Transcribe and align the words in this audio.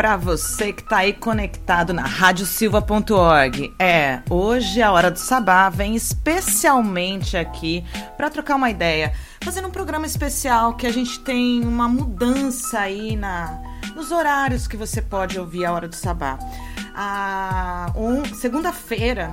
para 0.00 0.16
você 0.16 0.72
que 0.72 0.82
tá 0.82 1.00
aí 1.00 1.12
conectado 1.12 1.92
na 1.92 2.06
radiosilva.org. 2.06 3.74
É, 3.78 4.22
hoje 4.30 4.80
a 4.80 4.90
Hora 4.90 5.10
do 5.10 5.18
Sabá 5.18 5.68
vem 5.68 5.94
especialmente 5.94 7.36
aqui 7.36 7.84
para 8.16 8.30
trocar 8.30 8.56
uma 8.56 8.70
ideia, 8.70 9.12
fazendo 9.42 9.68
um 9.68 9.70
programa 9.70 10.06
especial 10.06 10.74
que 10.74 10.86
a 10.86 10.90
gente 10.90 11.20
tem 11.20 11.62
uma 11.62 11.86
mudança 11.86 12.80
aí 12.80 13.14
na 13.14 13.60
nos 13.94 14.10
horários 14.10 14.66
que 14.66 14.74
você 14.74 15.02
pode 15.02 15.38
ouvir 15.38 15.66
a 15.66 15.72
Hora 15.74 15.86
do 15.86 15.94
Sabá. 15.94 16.38
A 16.94 17.92
um, 17.94 18.24
segunda-feira 18.34 19.30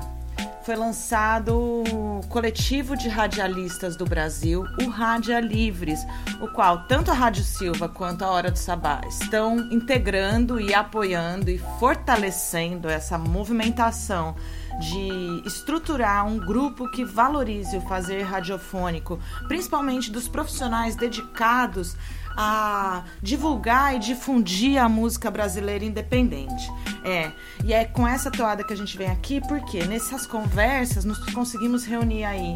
foi 0.66 0.76
lançado 0.76 1.58
o 1.58 2.20
coletivo 2.28 2.98
de 2.98 3.08
radialistas 3.08 3.96
do 3.96 4.04
Brasil, 4.04 4.66
o 4.84 4.90
Rádia 4.90 5.40
Livres, 5.40 6.06
o 6.40 6.48
qual 6.48 6.84
tanto 6.88 7.12
a 7.12 7.14
Rádio 7.14 7.44
Silva 7.44 7.90
quanto 7.90 8.24
a 8.24 8.30
Hora 8.30 8.52
do 8.52 8.58
Sabá 8.58 9.02
estão 9.08 9.58
integrando 9.72 10.60
e 10.60 10.74
apoiando 10.74 11.50
e 11.50 11.58
fortalecendo 11.80 12.90
essa 12.90 13.18
movimentação 13.18 14.36
de 14.80 15.42
estruturar 15.46 16.28
um 16.28 16.38
grupo 16.38 16.90
que 16.92 17.04
valorize 17.04 17.76
o 17.76 17.82
fazer 17.82 18.22
radiofônico, 18.22 19.20
principalmente 19.48 20.12
dos 20.12 20.28
profissionais 20.28 20.96
dedicados 20.96 21.96
a 22.38 23.04
divulgar 23.22 23.96
e 23.96 24.00
difundir 24.00 24.80
a 24.80 24.88
música 24.88 25.32
brasileira 25.32 25.84
independente. 25.84 26.72
É, 27.04 27.32
e 27.66 27.74
é 27.74 27.86
com 27.86 28.08
essa 28.08 28.30
toada 28.30 28.64
que 28.64 28.74
a 28.74 28.78
gente 28.78 28.96
vem 28.96 29.10
aqui, 29.10 29.42
porque 29.48 29.84
nessas 29.86 30.28
conversas 30.28 31.04
nós 31.04 31.18
conseguimos 31.34 31.84
reunir 31.84 32.26
aí 32.26 32.56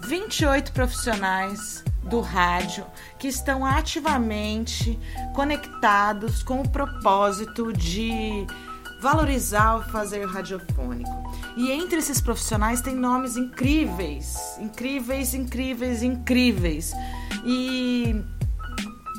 28 0.00 0.72
profissionais 0.72 1.84
do 2.08 2.20
rádio 2.20 2.84
que 3.18 3.28
estão 3.28 3.64
ativamente 3.64 4.98
conectados 5.34 6.42
com 6.42 6.60
o 6.60 6.68
propósito 6.68 7.72
de 7.72 8.46
valorizar 9.00 9.76
o 9.76 9.82
fazer 9.90 10.26
radiofônico. 10.26 11.10
E 11.56 11.70
entre 11.70 11.98
esses 11.98 12.20
profissionais 12.20 12.80
tem 12.80 12.94
nomes 12.94 13.36
incríveis, 13.36 14.56
incríveis, 14.58 15.34
incríveis, 15.34 16.02
incríveis. 16.02 16.92
E 17.44 18.24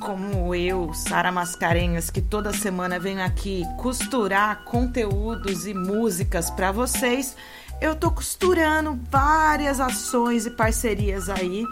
como 0.01 0.55
eu, 0.55 0.93
Sara 0.93 1.31
Mascarenhas, 1.31 2.09
que 2.09 2.21
toda 2.21 2.53
semana 2.53 2.99
venho 2.99 3.23
aqui 3.23 3.65
costurar 3.77 4.63
conteúdos 4.63 5.67
e 5.67 5.73
músicas 5.73 6.49
para 6.49 6.71
vocês, 6.71 7.35
eu 7.81 7.95
tô 7.95 8.11
costurando 8.11 8.99
várias 9.09 9.79
ações 9.79 10.45
e 10.45 10.51
parcerias 10.51 11.29
aí 11.29 11.65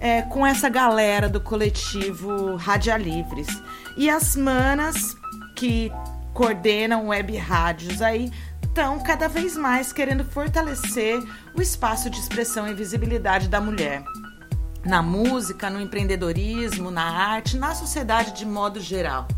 é, 0.00 0.22
com 0.22 0.46
essa 0.46 0.68
galera 0.68 1.28
do 1.28 1.40
coletivo 1.40 2.56
Radialivres. 2.56 3.48
E 3.96 4.08
as 4.08 4.34
manas 4.34 5.16
que 5.54 5.92
coordenam 6.32 7.08
web 7.08 7.36
rádios 7.36 8.00
aí 8.00 8.32
estão 8.62 8.98
cada 9.00 9.28
vez 9.28 9.56
mais 9.56 9.92
querendo 9.92 10.24
fortalecer 10.24 11.22
o 11.54 11.60
espaço 11.60 12.08
de 12.08 12.18
expressão 12.18 12.66
e 12.66 12.74
visibilidade 12.74 13.48
da 13.48 13.60
mulher 13.60 14.02
na 14.84 15.02
música, 15.02 15.68
no 15.68 15.80
empreendedorismo, 15.80 16.90
na 16.90 17.04
arte, 17.04 17.56
na 17.56 17.74
sociedade 17.74 18.32
de 18.32 18.46
modo 18.46 18.80
geral. 18.80 19.28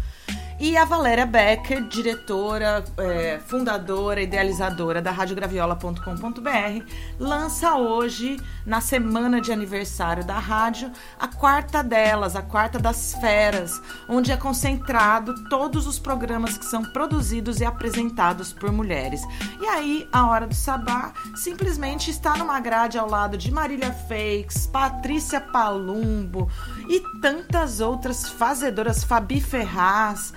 E 0.65 0.77
a 0.77 0.85
Valéria 0.85 1.27
Becker, 1.27 1.83
diretora, 1.89 2.85
é, 2.97 3.41
fundadora, 3.49 4.23
idealizadora 4.23 5.03
da 5.03 5.11
radiograviola.com.br, 5.11 6.85
lança 7.19 7.75
hoje, 7.75 8.41
na 8.65 8.81
semana 8.81 9.41
de 9.41 9.51
aniversário 9.51 10.25
da 10.25 10.39
rádio, 10.39 10.93
a 11.19 11.27
quarta 11.27 11.83
delas, 11.83 12.37
a 12.37 12.43
quarta 12.43 12.79
das 12.79 13.13
feras, 13.15 13.83
onde 14.09 14.31
é 14.31 14.37
concentrado 14.37 15.35
todos 15.49 15.89
os 15.89 15.99
programas 15.99 16.57
que 16.57 16.65
são 16.65 16.85
produzidos 16.85 17.59
e 17.59 17.65
apresentados 17.65 18.53
por 18.53 18.71
mulheres. 18.71 19.21
E 19.61 19.67
aí, 19.67 20.09
a 20.13 20.29
Hora 20.29 20.47
do 20.47 20.55
Sabá 20.55 21.13
simplesmente 21.35 22.09
está 22.09 22.37
numa 22.37 22.61
grade 22.61 22.97
ao 22.97 23.11
lado 23.11 23.37
de 23.37 23.51
Marília 23.51 23.93
Fakes, 23.93 24.69
Patrícia 24.69 25.41
Palumbo 25.41 26.49
e 26.89 27.01
tantas 27.21 27.81
outras 27.81 28.29
fazedoras, 28.29 29.03
Fabi 29.03 29.41
Ferraz, 29.41 30.33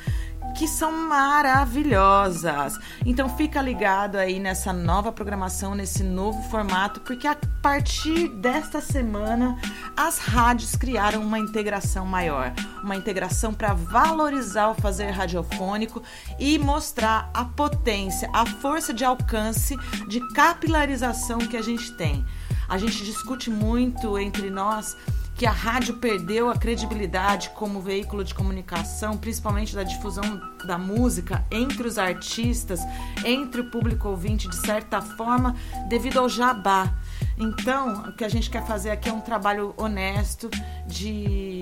que 0.56 0.68
são 0.68 0.92
maravilhosas. 0.92 2.80
Então 3.06 3.30
fica 3.36 3.62
ligado 3.62 4.16
aí 4.16 4.40
nessa 4.40 4.72
nova 4.72 5.12
programação, 5.12 5.76
nesse 5.76 6.02
novo 6.02 6.42
formato, 6.50 7.02
porque 7.02 7.28
a 7.28 7.36
partir 7.62 8.30
desta 8.30 8.80
semana 8.80 9.58
as 9.98 10.18
rádios 10.18 10.76
criaram 10.76 11.22
uma 11.22 11.38
integração 11.38 12.06
maior, 12.06 12.54
uma 12.82 12.96
integração 12.96 13.54
para 13.54 13.74
valorizar 13.74 14.70
o 14.70 14.76
fazer 14.76 15.12
radiofônico 15.12 16.02
e 16.40 16.58
mostrar 16.58 17.30
a 17.34 17.44
potência, 17.44 18.30
a 18.34 18.46
força 18.46 18.94
de 18.94 19.04
alcance, 19.04 19.78
de 20.08 20.20
capilarização 20.34 21.40
que 21.40 21.58
a 21.58 21.62
gente 21.62 21.92
tem. 21.94 22.26
A 22.68 22.78
gente 22.78 23.04
discute 23.04 23.50
muito 23.50 24.18
entre 24.18 24.50
nós 24.50 24.96
que 25.36 25.46
a 25.46 25.52
rádio 25.52 25.96
perdeu 25.96 26.50
a 26.50 26.58
credibilidade 26.58 27.50
como 27.50 27.82
veículo 27.82 28.24
de 28.24 28.34
comunicação, 28.34 29.18
principalmente 29.18 29.76
da 29.76 29.84
difusão 29.84 30.42
da 30.66 30.78
música 30.78 31.46
entre 31.52 31.86
os 31.86 31.98
artistas, 31.98 32.80
entre 33.24 33.62
o 33.62 33.70
público 33.70 34.08
ouvinte, 34.08 34.48
de 34.48 34.56
certa 34.56 35.02
forma, 35.02 35.54
devido 35.90 36.20
ao 36.20 36.30
jabá. 36.30 36.94
Então, 37.38 38.10
o 38.10 38.14
que 38.14 38.24
a 38.24 38.30
gente 38.30 38.50
quer 38.50 38.66
fazer 38.66 38.92
aqui 38.92 39.10
é 39.10 39.14
um 39.14 39.20
trabalho 39.20 39.74
honesto 39.76 40.50
de 40.88 41.62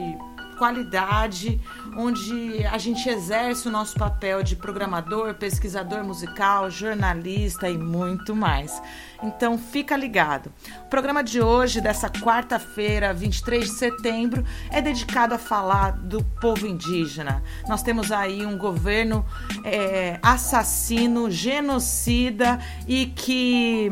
qualidade, 0.53 1.59
onde 1.97 2.65
a 2.65 2.77
gente 2.77 3.07
exerce 3.09 3.67
o 3.67 3.71
nosso 3.71 3.95
papel 3.95 4.43
de 4.43 4.55
programador, 4.55 5.33
pesquisador 5.35 6.03
musical, 6.03 6.69
jornalista 6.69 7.69
e 7.69 7.77
muito 7.77 8.35
mais. 8.35 8.81
Então 9.21 9.57
fica 9.57 9.95
ligado. 9.95 10.51
O 10.85 10.89
programa 10.89 11.23
de 11.23 11.41
hoje, 11.41 11.79
dessa 11.79 12.09
quarta-feira, 12.09 13.13
23 13.13 13.65
de 13.65 13.71
setembro, 13.71 14.43
é 14.69 14.81
dedicado 14.81 15.33
a 15.33 15.37
falar 15.37 15.91
do 15.91 16.23
povo 16.41 16.67
indígena. 16.67 17.43
Nós 17.67 17.81
temos 17.81 18.11
aí 18.11 18.45
um 18.45 18.57
governo 18.57 19.25
é, 19.63 20.19
assassino, 20.21 21.31
genocida 21.31 22.59
e 22.87 23.07
que 23.07 23.89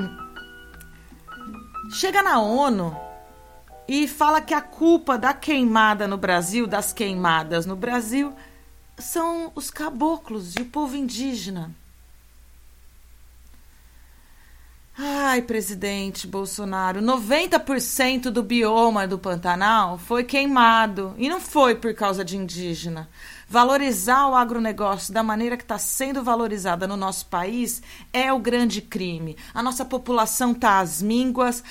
chega 1.92 2.22
na 2.22 2.40
ONU 2.42 3.11
e 3.94 4.08
fala 4.08 4.40
que 4.40 4.54
a 4.54 4.62
culpa 4.62 5.18
da 5.18 5.34
queimada 5.34 6.08
no 6.08 6.16
Brasil, 6.16 6.66
das 6.66 6.94
queimadas 6.94 7.66
no 7.66 7.76
Brasil, 7.76 8.34
são 8.98 9.52
os 9.54 9.70
caboclos 9.70 10.56
e 10.56 10.62
o 10.62 10.66
povo 10.66 10.96
indígena. 10.96 11.76
Ai, 14.98 15.42
presidente 15.42 16.26
Bolsonaro, 16.26 17.02
90% 17.02 18.30
do 18.30 18.42
bioma 18.42 19.06
do 19.06 19.20
Pantanal 19.20 19.98
foi 19.98 20.24
queimado 20.24 21.14
e 21.18 21.28
não 21.28 21.42
foi 21.42 21.76
por 21.76 21.94
causa 21.94 22.24
de 22.24 22.38
indígena. 22.38 23.10
Valorizar 23.52 24.30
o 24.30 24.36
agronegócio 24.36 25.14
da 25.14 25.22
maneira 25.22 25.58
que 25.58 25.64
está 25.64 25.78
sendo 25.78 26.24
valorizada 26.24 26.88
no 26.88 26.96
nosso 26.96 27.26
país 27.26 27.82
é 28.14 28.32
o 28.32 28.40
grande 28.40 28.82
crime. 28.82 29.36
A 29.54 29.62
nossa 29.62 29.84
população 29.84 30.54
está 30.54 30.80
às 30.80 31.02
mínguas. 31.02 31.62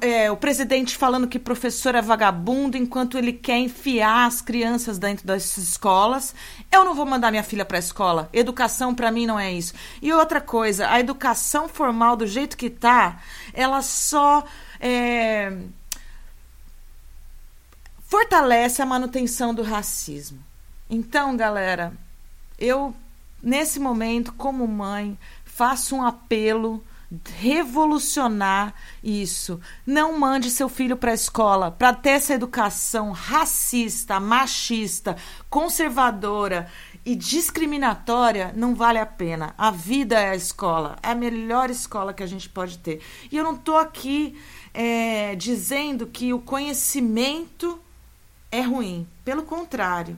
É, 0.00 0.28
o 0.28 0.36
presidente 0.36 0.96
falando 0.96 1.28
que 1.28 1.38
professor 1.38 1.94
é 1.94 2.02
vagabundo 2.02 2.76
enquanto 2.76 3.16
ele 3.16 3.32
quer 3.32 3.58
enfiar 3.58 4.26
as 4.26 4.40
crianças 4.40 4.98
dentro 4.98 5.24
das 5.24 5.56
escolas. 5.56 6.34
Eu 6.68 6.84
não 6.84 6.96
vou 6.96 7.06
mandar 7.06 7.30
minha 7.30 7.44
filha 7.44 7.64
para 7.64 7.78
a 7.78 7.78
escola. 7.78 8.28
Educação 8.32 8.92
para 8.92 9.12
mim 9.12 9.24
não 9.24 9.38
é 9.38 9.52
isso. 9.52 9.72
E 10.02 10.12
outra 10.12 10.40
coisa, 10.40 10.90
a 10.90 10.98
educação 10.98 11.68
formal 11.68 12.16
do 12.16 12.26
jeito 12.26 12.56
que 12.56 12.68
tá, 12.68 13.20
ela 13.54 13.82
só 13.82 14.42
é, 14.80 15.56
fortalece 18.00 18.82
a 18.82 18.86
manutenção 18.86 19.54
do 19.54 19.62
racismo. 19.62 20.49
Então, 20.90 21.36
galera, 21.36 21.92
eu 22.58 22.92
nesse 23.40 23.78
momento, 23.78 24.32
como 24.32 24.66
mãe, 24.66 25.16
faço 25.44 25.94
um 25.94 26.04
apelo 26.04 26.82
revolucionar 27.38 28.74
isso. 29.02 29.60
Não 29.86 30.18
mande 30.18 30.50
seu 30.50 30.68
filho 30.68 30.96
para 30.96 31.12
a 31.12 31.14
escola 31.14 31.70
para 31.70 31.92
ter 31.92 32.10
essa 32.10 32.34
educação 32.34 33.12
racista, 33.12 34.18
machista, 34.18 35.16
conservadora 35.48 36.68
e 37.04 37.14
discriminatória. 37.14 38.52
Não 38.56 38.74
vale 38.74 38.98
a 38.98 39.06
pena. 39.06 39.54
A 39.56 39.70
vida 39.70 40.18
é 40.18 40.30
a 40.30 40.36
escola, 40.36 40.96
é 41.02 41.10
a 41.10 41.14
melhor 41.14 41.70
escola 41.70 42.12
que 42.12 42.22
a 42.22 42.26
gente 42.26 42.48
pode 42.48 42.78
ter. 42.78 43.00
E 43.30 43.36
eu 43.36 43.44
não 43.44 43.54
estou 43.54 43.76
aqui 43.76 44.36
é, 44.74 45.34
dizendo 45.36 46.06
que 46.06 46.32
o 46.32 46.40
conhecimento 46.40 47.80
é 48.50 48.60
ruim. 48.60 49.06
Pelo 49.24 49.42
contrário. 49.42 50.16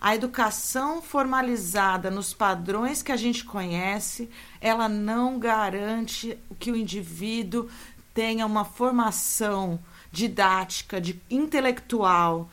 A 0.00 0.14
educação 0.14 1.02
formalizada 1.02 2.10
nos 2.10 2.32
padrões 2.32 3.02
que 3.02 3.12
a 3.12 3.16
gente 3.16 3.44
conhece, 3.44 4.30
ela 4.60 4.88
não 4.88 5.38
garante 5.38 6.38
que 6.58 6.72
o 6.72 6.76
indivíduo 6.76 7.68
tenha 8.14 8.46
uma 8.46 8.64
formação 8.64 9.78
didática, 10.10 11.00
de 11.00 11.20
intelectual, 11.30 12.50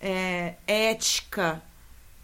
é, 0.00 0.54
ética, 0.66 1.62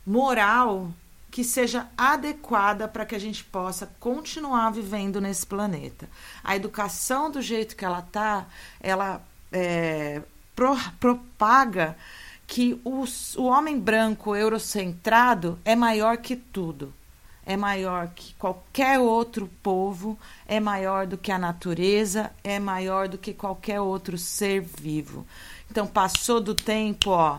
moral 0.07 0.93
que 1.31 1.45
seja 1.45 1.89
adequada 1.99 2.89
para 2.89 3.05
que 3.05 3.15
a 3.15 3.19
gente 3.19 3.45
possa 3.45 3.87
continuar 4.01 4.71
vivendo 4.71 5.21
nesse 5.21 5.47
planeta. 5.47 6.09
A 6.43 6.57
educação 6.57 7.31
do 7.31 7.43
jeito 7.43 7.77
que 7.77 7.85
ela 7.85 7.99
está, 7.99 8.47
ela 8.81 9.21
é, 9.53 10.23
pro, 10.55 10.77
propaga 10.99 11.97
que 12.47 12.81
o, 12.85 13.05
o 13.37 13.45
homem 13.45 13.79
branco 13.79 14.35
eurocentrado 14.35 15.59
é 15.65 15.75
maior 15.75 16.19
que 16.19 16.37
tudo. 16.37 16.93
É 17.45 17.57
maior 17.57 18.09
que 18.09 18.35
qualquer 18.35 18.99
outro 18.99 19.49
povo, 19.63 20.19
é 20.47 20.59
maior 20.59 21.07
do 21.07 21.17
que 21.17 21.31
a 21.31 21.39
natureza, 21.39 22.33
é 22.43 22.59
maior 22.59 23.09
do 23.09 23.17
que 23.17 23.33
qualquer 23.33 23.81
outro 23.81 24.19
ser 24.19 24.61
vivo. 24.61 25.25
Então 25.71 25.87
passou 25.87 26.41
do 26.41 26.57
tempo, 26.57 27.11
ó, 27.11 27.39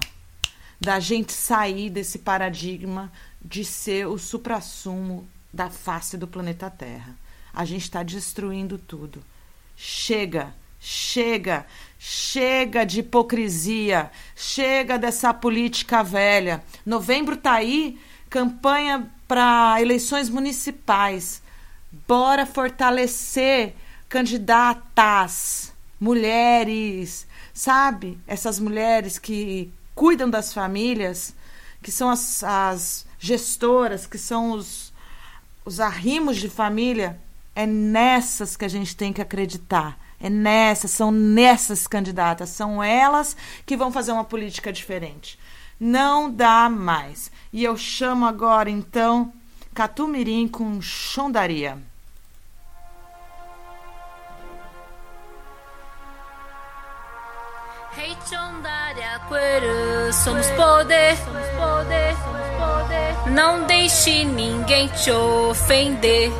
da 0.80 1.00
gente 1.00 1.34
sair 1.34 1.90
desse 1.90 2.20
paradigma 2.20 3.12
de 3.44 3.66
ser 3.66 4.08
o 4.08 4.18
suprassumo 4.18 5.28
da 5.52 5.70
face 5.70 6.18
do 6.18 6.28
planeta 6.28 6.70
Terra. 6.70 7.16
A 7.54 7.66
gente 7.66 7.84
está 7.84 8.04
destruindo 8.04 8.78
tudo. 8.78 9.24
Chega, 9.76 10.54
chega. 10.80 11.66
Chega 12.00 12.86
de 12.86 13.00
hipocrisia, 13.00 14.12
chega 14.36 14.98
dessa 15.00 15.34
política 15.34 16.04
velha. 16.04 16.64
Novembro 16.86 17.36
tá 17.36 17.54
aí, 17.54 18.00
campanha 18.30 19.10
para 19.28 19.82
eleições 19.82 20.30
municipais. 20.30 21.42
Bora 22.08 22.46
fortalecer 22.46 23.74
candidatas, 24.08 25.74
mulheres, 26.00 27.28
sabe? 27.54 28.20
Essas 28.28 28.60
mulheres 28.60 29.18
que 29.18 29.74
cuidam 29.96 30.30
das 30.30 30.54
famílias, 30.54 31.34
que 31.82 31.92
são 31.92 32.10
as, 32.10 32.44
as 32.44 33.08
gestoras, 33.18 34.06
que 34.06 34.20
são 34.20 34.52
os, 34.52 34.94
os 35.66 35.80
arrimos 35.80 36.38
de 36.38 36.48
família. 36.48 37.20
É 37.56 37.66
nessas 37.66 38.56
que 38.56 38.64
a 38.64 38.68
gente 38.68 38.96
tem 38.96 39.12
que 39.12 39.22
acreditar 39.22 39.98
é 40.20 40.30
nessas, 40.30 40.92
são 40.92 41.12
nessas 41.12 41.86
candidatas, 41.86 42.50
são 42.50 42.84
elas 42.84 43.38
que 43.66 43.78
vão 43.78 43.92
fazer 43.92 44.12
uma 44.12 44.24
política 44.24 44.74
diferente. 44.74 45.38
Não 45.80 46.30
dá 46.30 46.68
mais. 46.70 47.32
E 47.54 47.64
eu 47.64 47.78
chamo 47.78 48.26
agora, 48.26 48.70
então, 48.70 49.32
Catumirim 49.74 50.48
com 50.48 50.82
Chondaria. 50.82 51.78
Hey 57.96 58.16
Chondaria 58.28 59.20
Queru, 59.28 60.14
somos 60.14 60.48
poder, 60.52 61.16
somos 61.18 61.48
poder, 61.58 62.16
somos 62.24 62.48
poder. 62.58 63.32
Não 63.32 63.66
deixe 63.68 64.24
ninguém 64.26 64.88
te 64.90 65.12
ofender. 65.12 66.32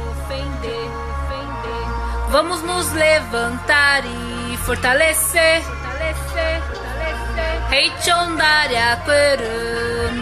Vamos 2.30 2.62
nos 2.62 2.92
levantar 2.92 4.04
e 4.06 4.58
fortalecer. 4.58 5.62
Fortalecer, 5.64 6.62
fortalecer. 6.62 7.72
Hey 7.72 7.92
chondaria 8.04 8.98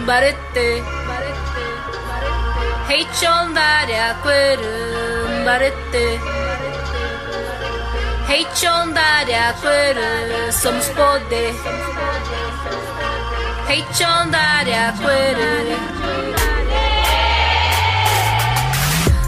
barete. 0.04 0.84
Hey 2.88 3.06
chondaria 3.20 4.16
querum 4.22 5.44
barete. 5.44 6.20
Hey 8.28 8.46
chondaria 8.54 9.52
querum 9.60 10.52
somos 10.52 10.88
poder. 10.90 11.54
Hey 13.68 13.84
chondaria 13.92 14.94
querum. 15.02 15.96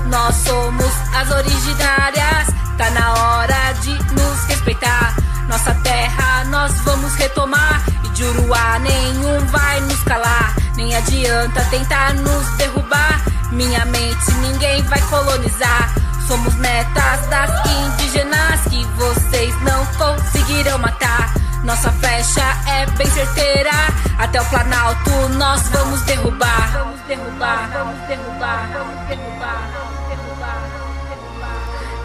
Nós 0.09 0.35
somos 0.37 0.93
as 1.15 1.31
originárias 1.33 2.58
Tá 2.79 2.91
na 2.91 3.13
hora 3.13 3.73
de 3.83 3.91
nos 4.15 4.45
respeitar. 4.45 5.17
Nossa 5.49 5.75
terra 5.83 6.45
nós 6.45 6.73
vamos 6.83 7.13
retomar. 7.17 7.83
E 8.05 8.09
de 8.11 8.23
Uruá 8.23 8.79
nenhum 8.79 9.45
vai 9.47 9.81
nos 9.81 10.01
calar. 10.05 10.55
Nem 10.77 10.95
adianta 10.95 11.61
tentar 11.71 12.15
nos 12.15 12.47
derrubar. 12.57 13.21
Minha 13.51 13.85
mente 13.87 14.31
ninguém 14.43 14.81
vai 14.83 15.01
colonizar. 15.03 15.93
Somos 16.29 16.55
netas 16.55 17.27
das 17.27 17.51
indígenas 17.67 18.61
que 18.71 18.85
vocês 18.95 19.53
não 19.63 19.85
conseguirão 19.97 20.79
matar. 20.79 21.35
Nossa 21.65 21.91
flecha 21.91 22.45
é 22.69 22.87
bem 22.97 23.11
certeira. 23.11 23.73
Até 24.19 24.41
o 24.41 24.45
Planalto 24.45 25.29
nós 25.31 25.63
vamos 25.71 26.01
derrubar. 26.03 26.71
Vamos 26.73 27.01
derrubar, 27.09 27.71
vamos 27.73 27.99
derrubar, 28.07 28.69
vamos 28.73 29.09
derrubar. 29.09 29.88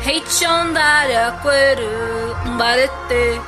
Heichondara 0.05 1.39
queru 1.41 2.36
umbarete 2.45 3.41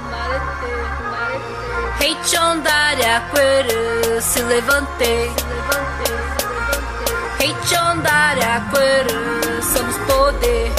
Heichondara 2.00 3.22
queru 3.34 4.22
se 4.22 4.42
levante 4.42 5.32
Heichondara 7.42 8.64
queru 8.72 9.62
somos 9.62 9.98
poder 10.08 10.72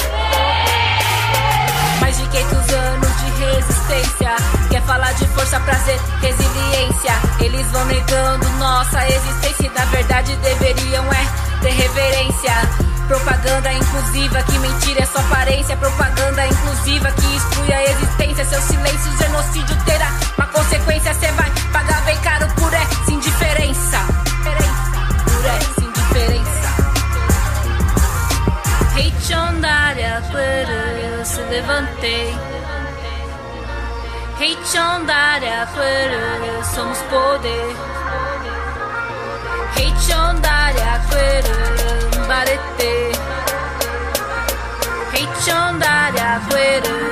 Mais 2.01 2.17
de 2.17 2.25
500 2.25 2.73
anos 2.73 3.11
de 3.19 3.29
resistência 3.45 4.35
Quer 4.71 4.81
falar 4.81 5.13
de 5.13 5.27
força, 5.27 5.59
prazer, 5.59 5.99
resiliência 6.21 7.13
Eles 7.39 7.67
vão 7.67 7.85
negando 7.85 8.49
nossa 8.57 9.07
existência 9.07 9.67
e 9.67 9.69
na 9.69 9.85
verdade 9.85 10.35
deveriam 10.37 11.05
é 11.13 11.61
ter 11.61 11.69
reverência 11.69 12.96
Propaganda 13.07 13.71
inclusiva, 13.71 14.43
que 14.43 14.59
mentira 14.59 15.01
é 15.01 15.05
só 15.05 15.19
aparência. 15.19 15.77
Propaganda 15.77 16.45
inclusiva, 16.45 17.09
que 17.11 17.35
exclui 17.35 17.73
a 17.73 17.83
existência. 17.83 18.45
Seu 18.45 18.61
silêncio, 18.61 19.17
genocídio 19.17 19.77
terá 19.85 20.11
uma 20.37 20.47
consequência. 20.47 21.13
Cê 21.13 21.31
vai 21.31 21.49
pagar 21.71 22.01
bem 22.01 22.17
caro 22.17 22.47
por 22.55 22.73
essa 22.73 23.11
indiferença. 23.11 23.97
Por 25.23 25.45
essa 25.45 25.81
indiferença. 25.81 26.67
Hate 28.97 29.33
on 29.35 29.65
área, 29.65 30.21
eu 31.17 31.25
se 31.25 31.41
levantei. 31.41 32.35
Hate 34.35 34.79
on 34.79 35.09
área, 35.09 35.67
eu 36.45 36.63
somos 36.63 36.97
poder. 37.03 37.75
Hate 39.75 40.13
on 40.13 40.41
área, 40.45 41.01
eu 41.81 41.86
mare 42.37 42.59
te 42.77 43.11
Hate 45.11 47.06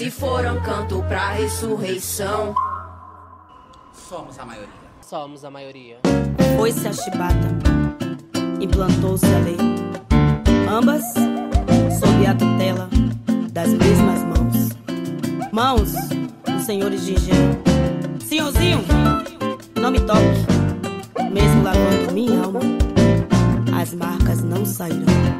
Se 0.00 0.10
foram 0.10 0.58
canto 0.62 1.02
pra 1.02 1.32
ressurreição. 1.32 2.54
Somos 3.92 4.38
a 4.38 4.46
maioria. 4.46 4.72
Somos 5.02 5.44
a 5.44 5.50
maioria. 5.50 5.98
Foi-se 6.56 6.88
a 6.88 6.92
chibata, 6.94 7.34
implantou-se 8.62 9.26
a 9.26 9.38
lei. 9.40 9.58
Ambas 10.70 11.04
sob 12.00 12.26
a 12.26 12.34
tutela 12.34 12.88
das 13.52 13.68
mesmas 13.74 14.22
mãos. 14.22 15.52
Mãos 15.52 15.92
dos 16.46 16.64
senhores 16.64 17.04
de 17.04 17.12
engenho. 17.12 17.62
Senhorzinho, 18.24 18.82
não 19.78 19.90
me 19.90 20.00
toque. 20.00 21.30
Mesmo 21.30 21.62
lavando 21.62 22.14
minha 22.14 22.42
alma, 22.42 22.60
as 23.78 23.92
marcas 23.92 24.42
não 24.42 24.64
sairão. 24.64 25.39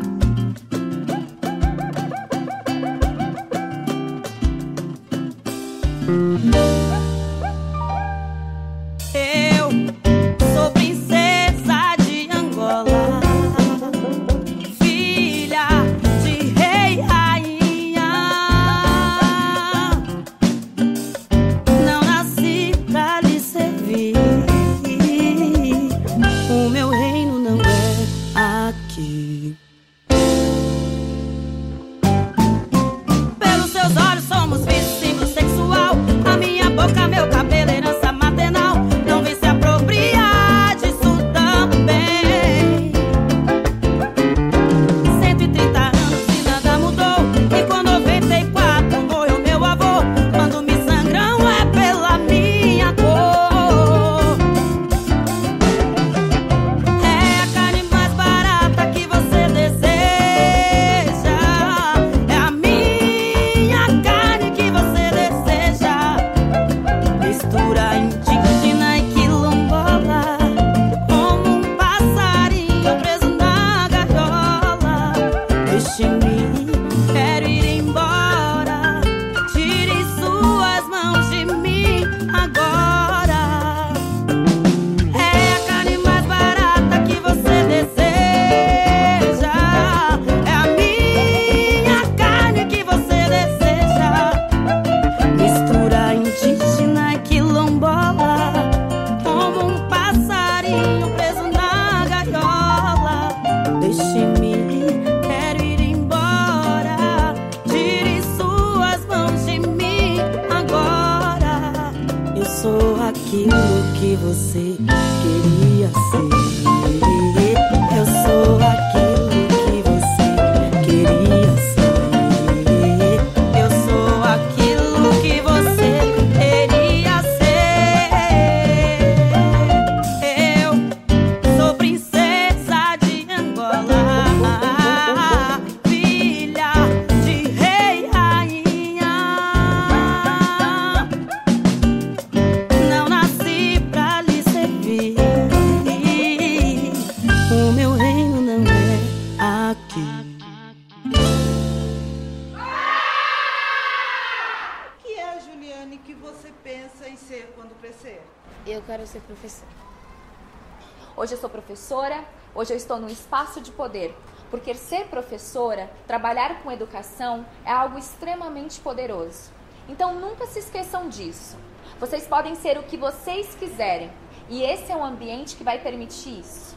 estou 162.91 162.99
num 162.99 163.07
espaço 163.07 163.61
de 163.61 163.71
poder, 163.71 164.13
porque 164.51 164.75
ser 164.75 165.07
professora, 165.07 165.89
trabalhar 166.09 166.61
com 166.61 166.73
educação 166.73 167.47
é 167.65 167.71
algo 167.71 167.97
extremamente 167.97 168.81
poderoso. 168.81 169.53
Então 169.89 170.17
nunca 170.17 170.45
se 170.49 170.59
esqueçam 170.59 171.09
disso. 171.09 171.57
Vocês 172.01 172.27
podem 172.27 172.57
ser 172.57 172.77
o 172.79 172.83
que 172.83 172.97
vocês 172.97 173.55
quiserem 173.55 174.11
e 174.49 174.65
esse 174.65 174.91
é 174.91 174.97
um 174.97 175.05
ambiente 175.05 175.55
que 175.55 175.63
vai 175.63 175.79
permitir 175.79 176.41
isso. 176.41 176.70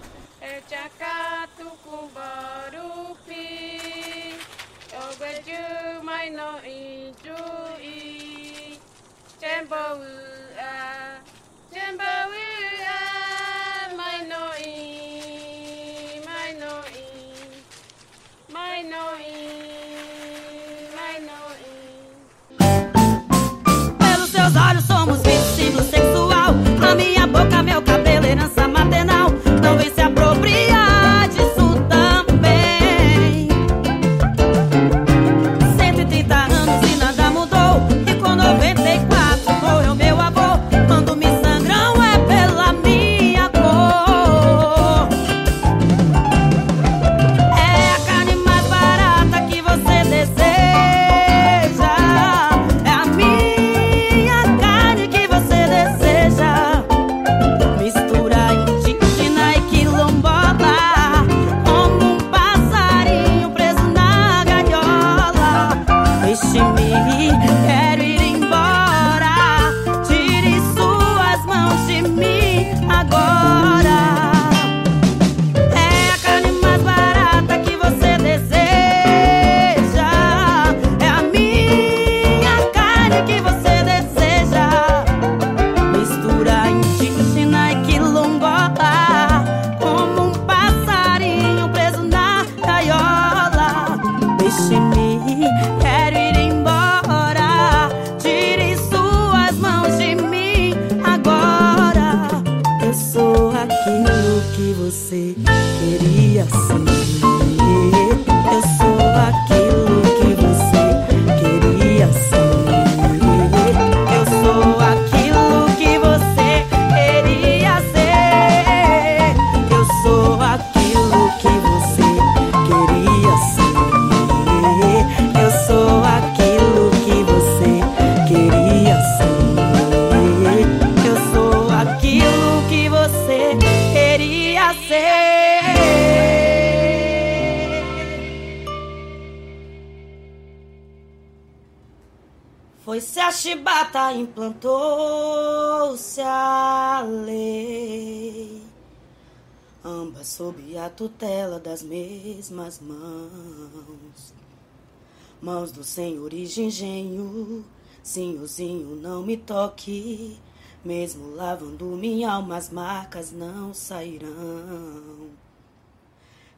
E 155.96 156.46
de 156.48 156.64
engenho, 156.64 157.64
senhorzinho, 158.02 158.96
não 158.96 159.22
me 159.22 159.38
toque. 159.38 160.40
Mesmo 160.84 161.36
lavando 161.36 161.86
minha 161.86 162.32
alma, 162.32 162.58
as 162.58 162.72
marcas 162.72 163.32
não 163.32 163.76
sairão. 163.76 165.30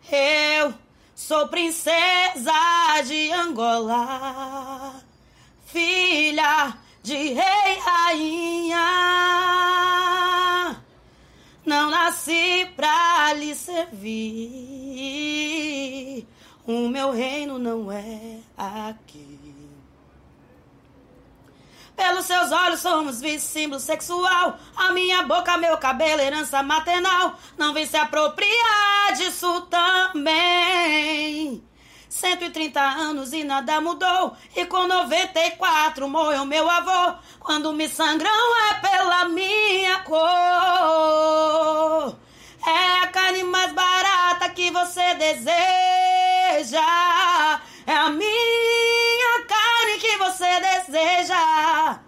Eu 0.10 0.74
sou 1.14 1.50
princesa 1.50 2.54
de 3.06 3.30
Angola, 3.34 5.04
filha 5.66 6.78
de 7.04 7.34
rei 7.34 7.80
rainha. 7.84 8.86
Não 11.66 11.90
nasci 11.90 12.72
pra 12.74 13.34
lhe 13.34 13.54
servir. 13.54 14.96
O 16.66 16.88
meu 16.90 17.12
reino 17.12 17.60
não 17.60 17.92
é 17.92 18.40
aqui. 18.58 19.25
Pelos 21.96 22.26
seus 22.26 22.52
olhos 22.52 22.82
somos 22.82 23.22
vice 23.22 23.48
símbolo 23.48 23.80
sexual. 23.80 24.58
A 24.76 24.92
minha 24.92 25.24
boca, 25.24 25.58
meu 25.58 25.78
cabelo, 25.78 26.22
herança 26.22 26.62
maternal. 26.62 27.40
Não 27.58 27.74
vem 27.74 27.86
se 27.86 27.96
apropriar 27.96 29.14
disso 29.16 29.62
também. 29.70 31.64
130 32.10 32.80
anos 32.82 33.32
e 33.34 33.44
nada 33.44 33.80
mudou. 33.80 34.36
E 34.56 34.66
com 34.66 34.88
94 34.88 36.08
morreu 36.10 36.46
meu 36.46 36.70
avô. 36.70 37.16
Quando 37.40 37.72
me 37.74 37.88
sangram 37.88 38.30
é 38.70 38.74
pela 38.76 39.26
minha 39.30 40.00
cor. 40.00 40.20
É 42.68 43.04
a 43.04 43.08
carne 43.08 43.44
mais 43.44 43.72
barata 43.72 44.50
que 44.50 44.70
você 44.72 45.14
deseja. 45.14 46.82
É 47.88 47.94
a 47.94 48.10
minha 48.10 48.65
você 50.36 50.60
deseja. 50.60 52.00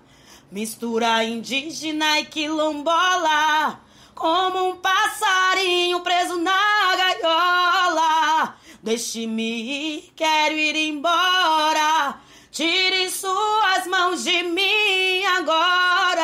Mistura 0.52 1.24
indígena 1.24 2.20
e 2.20 2.26
quilombola. 2.26 3.80
Como 4.13 4.70
um 4.70 4.76
passarinho 4.78 6.02
preso 6.02 6.36
na 6.38 6.96
gaiola. 6.98 8.58
Deixe-me 8.84 9.98
ir, 9.98 10.13
quero 10.16 10.56
ir 10.56 10.76
embora. 10.76 12.20
Tire 12.52 13.10
suas 13.10 13.88
mãos 13.88 14.24
de 14.24 14.44
mim 14.44 15.24
agora. 15.38 16.24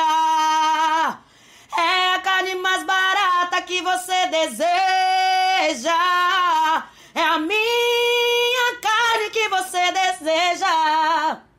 É 1.78 2.16
a 2.16 2.20
carne 2.20 2.56
mais 2.56 2.84
barata 2.84 3.62
que 3.62 3.82
você 3.82 4.28
deseja. 4.28 5.94
É 7.16 7.22
a 7.22 7.39
minha 7.39 8.80
carne 8.82 9.30
que 9.32 9.48
você 9.48 9.92
deseja. 9.92 11.53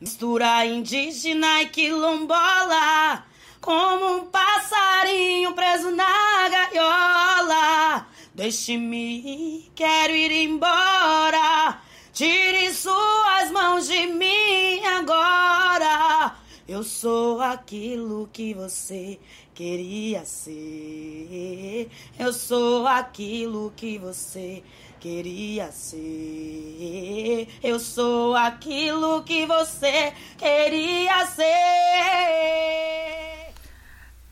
Mistura 0.00 0.64
indígena 0.64 1.62
e 1.62 1.66
quilombola. 1.70 3.24
Como 3.60 4.18
um 4.18 4.26
passarinho 4.26 5.52
preso 5.54 5.90
na 5.90 6.48
gaiola. 6.48 8.06
Deixe-me 8.32 9.68
quero 9.74 10.14
ir 10.14 10.30
embora. 10.30 11.80
Tire 12.12 12.72
suas 12.72 13.50
mãos 13.50 13.88
de 13.88 14.06
mim 14.06 14.84
agora. 14.86 16.36
Eu 16.68 16.84
sou 16.84 17.40
aquilo 17.40 18.30
que 18.32 18.54
você 18.54 19.18
queria 19.52 20.24
ser. 20.24 21.90
Eu 22.16 22.32
sou 22.32 22.86
aquilo 22.86 23.72
que 23.74 23.98
você 23.98 24.62
queria 24.62 24.87
ser. 25.72 27.48
Eu 27.62 27.78
sou 27.78 28.34
aquilo 28.34 29.22
que 29.22 29.46
você 29.46 30.12
queria 30.36 31.26
ser. 31.26 31.44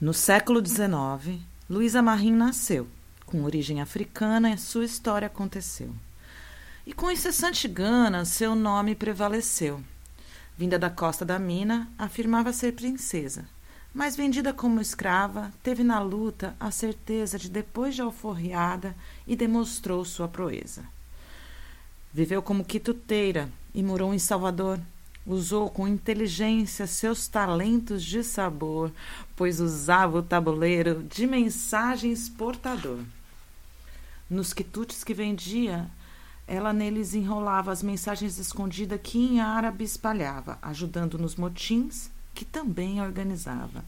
No 0.00 0.12
século 0.12 0.64
XIX, 0.64 1.40
Luísa 1.68 2.02
Marim 2.02 2.32
nasceu. 2.32 2.86
Com 3.24 3.42
origem 3.44 3.80
africana, 3.80 4.56
sua 4.56 4.84
história 4.84 5.26
aconteceu. 5.26 5.90
E 6.86 6.92
com 6.92 7.10
incessante 7.10 7.66
gana, 7.66 8.24
seu 8.24 8.54
nome 8.54 8.94
prevaleceu. 8.94 9.82
Vinda 10.56 10.78
da 10.78 10.88
costa 10.88 11.24
da 11.24 11.38
mina, 11.38 11.90
afirmava 11.98 12.52
ser 12.52 12.72
princesa. 12.72 13.48
Mas 13.96 14.14
vendida 14.14 14.52
como 14.52 14.78
escrava, 14.78 15.50
teve 15.62 15.82
na 15.82 15.98
luta 15.98 16.54
a 16.60 16.70
certeza 16.70 17.38
de 17.38 17.48
depois 17.48 17.94
de 17.94 18.02
alforriada 18.02 18.94
e 19.26 19.34
demonstrou 19.34 20.04
sua 20.04 20.28
proeza. 20.28 20.84
Viveu 22.12 22.42
como 22.42 22.62
quituteira 22.62 23.48
e 23.74 23.82
morou 23.82 24.12
em 24.12 24.18
Salvador. 24.18 24.78
Usou 25.24 25.70
com 25.70 25.88
inteligência 25.88 26.86
seus 26.86 27.26
talentos 27.26 28.04
de 28.04 28.22
sabor, 28.22 28.92
pois 29.34 29.60
usava 29.60 30.18
o 30.18 30.22
tabuleiro 30.22 31.02
de 31.02 31.26
mensagens 31.26 32.28
portador. 32.28 33.00
Nos 34.28 34.52
quitutes 34.52 35.02
que 35.02 35.14
vendia, 35.14 35.90
ela 36.46 36.70
neles 36.70 37.14
enrolava 37.14 37.72
as 37.72 37.82
mensagens 37.82 38.38
escondidas 38.38 39.00
que 39.02 39.18
em 39.18 39.40
árabe 39.40 39.84
espalhava, 39.84 40.58
ajudando 40.60 41.16
nos 41.16 41.34
motins 41.34 42.14
que 42.36 42.44
também 42.44 43.00
organizava. 43.00 43.82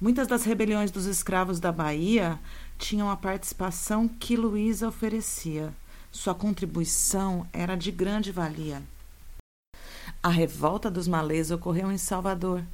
Muitas 0.00 0.26
das 0.26 0.44
rebeliões 0.44 0.90
dos 0.90 1.04
escravos 1.04 1.60
da 1.60 1.70
Bahia 1.70 2.40
tinham 2.78 3.10
a 3.10 3.16
participação 3.16 4.08
que 4.08 4.34
Luísa 4.34 4.88
oferecia. 4.88 5.74
Sua 6.10 6.34
contribuição 6.34 7.46
era 7.52 7.76
de 7.76 7.92
grande 7.92 8.32
valia. 8.32 8.82
A 10.22 10.30
revolta 10.30 10.90
dos 10.90 11.06
malês 11.06 11.50
ocorreu 11.50 11.92
em 11.92 11.98
Salvador. 11.98 12.64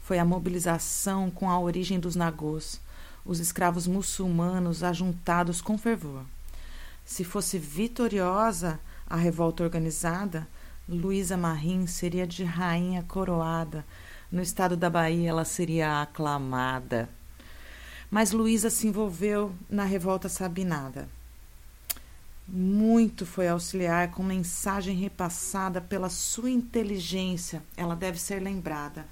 Foi 0.00 0.18
a 0.18 0.24
mobilização 0.24 1.30
com 1.30 1.48
a 1.48 1.58
origem 1.58 1.98
dos 1.98 2.14
nagôs, 2.14 2.78
os 3.24 3.40
escravos 3.40 3.86
muçulmanos 3.86 4.82
ajuntados 4.82 5.62
com 5.62 5.78
fervor. 5.78 6.24
Se 7.06 7.24
fosse 7.24 7.58
vitoriosa 7.58 8.78
a 9.06 9.16
revolta 9.16 9.62
organizada, 9.62 10.46
Luísa 10.88 11.36
Marim 11.36 11.86
seria 11.86 12.26
de 12.26 12.44
rainha 12.44 13.02
coroada. 13.02 13.86
No 14.30 14.42
estado 14.42 14.76
da 14.76 14.90
Bahia, 14.90 15.30
ela 15.30 15.44
seria 15.44 16.02
aclamada. 16.02 17.08
Mas 18.10 18.32
Luísa 18.32 18.68
se 18.68 18.86
envolveu 18.86 19.54
na 19.68 19.84
revolta 19.84 20.28
sabinada. 20.28 21.08
Muito 22.46 23.24
foi 23.24 23.48
auxiliar 23.48 24.10
com 24.10 24.22
mensagem 24.22 24.94
repassada 24.94 25.80
pela 25.80 26.10
sua 26.10 26.50
inteligência. 26.50 27.62
Ela 27.74 27.96
deve 27.96 28.20
ser 28.20 28.40
lembrada. 28.40 29.06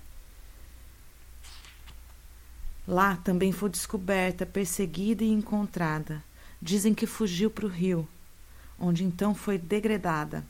Lá 2.86 3.16
também 3.16 3.50
foi 3.50 3.70
descoberta, 3.70 4.44
perseguida 4.44 5.24
e 5.24 5.30
encontrada. 5.30 6.22
Dizem 6.60 6.92
que 6.92 7.06
fugiu 7.06 7.50
para 7.50 7.64
o 7.64 7.68
Rio, 7.68 8.06
onde 8.78 9.04
então 9.04 9.34
foi 9.34 9.56
degradada, 9.56 10.44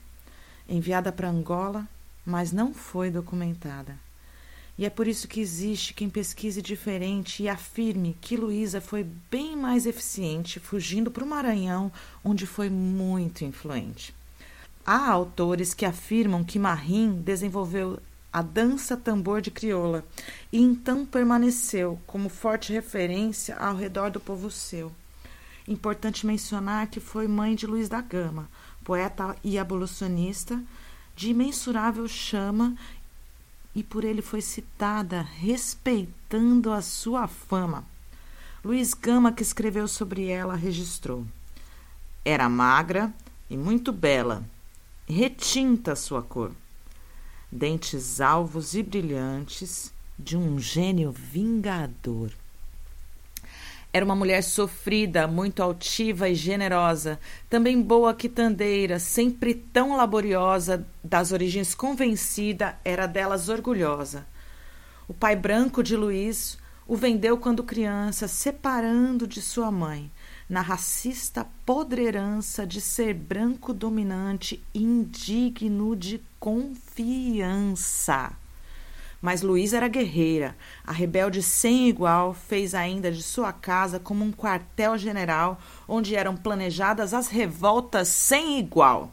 enviada 0.69 1.13
para 1.13 1.29
Angola, 1.29 1.87
mas 2.25 2.53
não 2.53 2.73
foi 2.73 3.11
documentada. 3.11 3.99
E 4.79 4.87
é 4.87 4.91
por 4.91 5.07
isso 5.07 5.29
que 5.29 5.41
existe 5.41 5.93
quem 5.93 6.09
pesquise 6.09 6.63
diferente 6.63 7.43
e 7.43 7.49
afirme 7.49 8.17
que 8.21 8.37
Luísa 8.37 8.81
foi 8.81 9.07
bem 9.31 9.57
mais 9.57 9.87
eficiente 9.87 10.59
fugindo 10.59 11.11
para 11.11 11.25
o 11.25 11.27
Maranhão, 11.27 11.93
onde 12.25 12.47
foi 12.47 12.71
muito 12.71 13.45
influente. 13.45 14.15
Há 14.85 15.11
autores 15.11 15.75
que 15.75 15.85
afirmam 15.85 16.43
que 16.43 16.59
Marim 16.59 17.21
desenvolveu 17.21 18.01
a 18.33 18.41
dança 18.41 18.97
tambor 18.97 19.43
de 19.43 19.51
crioula 19.51 20.05
e 20.51 20.59
então 20.59 21.05
permaneceu 21.05 22.01
como 22.07 22.31
forte 22.31 22.73
referência 22.73 23.55
ao 23.57 23.77
redor 23.77 24.11
do 24.11 24.19
povo 24.19 24.51
seu. 24.51 24.91
Importante 25.69 26.27
mencionar 26.27 26.89
que 26.89 26.99
foi 26.99 27.29
mãe 27.29 27.55
de 27.55 27.67
Luiz 27.67 27.89
da 27.89 28.01
Gama, 28.01 28.49
poeta 28.85 29.37
e 29.43 29.59
abolicionista 29.59 30.63
de 31.15 31.31
imensurável 31.31 32.09
chama 32.09 32.77
e 33.75 33.83
por 33.83 34.05
ele 34.05 34.21
foi 34.21 34.41
citada 34.41 35.23
respeitando 35.23 36.73
a 36.73 36.83
sua 36.83 37.27
fama. 37.27 37.85
Luiz 38.65 38.95
Gama, 38.95 39.33
que 39.33 39.43
escreveu 39.43 39.89
sobre 39.89 40.29
ela, 40.29 40.55
registrou: 40.55 41.27
Era 42.25 42.49
magra 42.49 43.13
e 43.51 43.57
muito 43.57 43.93
bela, 43.93 44.45
retinta 45.09 45.97
sua 45.97 46.23
cor, 46.23 46.53
dentes 47.51 48.21
alvos 48.21 48.75
e 48.75 48.83
brilhantes, 48.83 49.93
de 50.19 50.37
um 50.37 50.59
gênio 50.59 51.11
vingador. 51.11 52.31
Era 53.93 54.05
uma 54.05 54.15
mulher 54.17 54.43
sofrida, 54.43 55.27
muito 55.27 55.63
altiva 55.63 56.29
e 56.29 56.35
generosa, 56.35 57.21
também 57.51 57.83
boa 57.83 58.15
quitandeira, 58.15 58.99
sempre 58.99 59.55
tão 59.55 59.97
laboriosa, 59.97 60.87
das 61.05 61.31
origens 61.31 61.75
convencida, 61.75 62.79
era 62.85 63.07
delas 63.07 63.51
orgulhosa. 63.51 64.27
O 65.07 65.13
pai 65.13 65.37
branco 65.37 65.83
de 65.83 65.95
Luiz 65.95 66.57
o 66.87 66.97
vendeu 66.97 67.39
quando 67.39 67.63
criança, 67.63 68.27
separando 68.27 69.27
de 69.27 69.41
sua 69.41 69.71
mãe, 69.71 70.11
na 70.49 70.61
racista 70.61 71.47
podrerança 71.65 72.67
de 72.67 72.81
ser 72.81 73.15
branco 73.15 73.73
dominante, 73.73 74.63
indigno 74.75 75.95
de 75.95 76.21
confiança. 76.41 78.33
Mas 79.23 79.41
Luiz 79.41 79.73
era 79.73 79.87
guerreira. 79.87 80.57
A 80.85 80.91
rebelde 80.91 81.45
sem 81.45 81.89
igual 81.89 82.35
fez 82.35 82.75
ainda 82.75 83.13
de 83.13 83.23
sua 83.23 83.53
casa 83.53 84.01
como 84.01 84.25
um 84.25 84.33
quartel-general 84.33 85.61
onde 85.87 86.17
eram 86.17 86.37
planejadas 86.37 87.15
as 87.15 87.29
revoltas 87.29 88.09
sem 88.09 88.59
igual. 88.59 89.13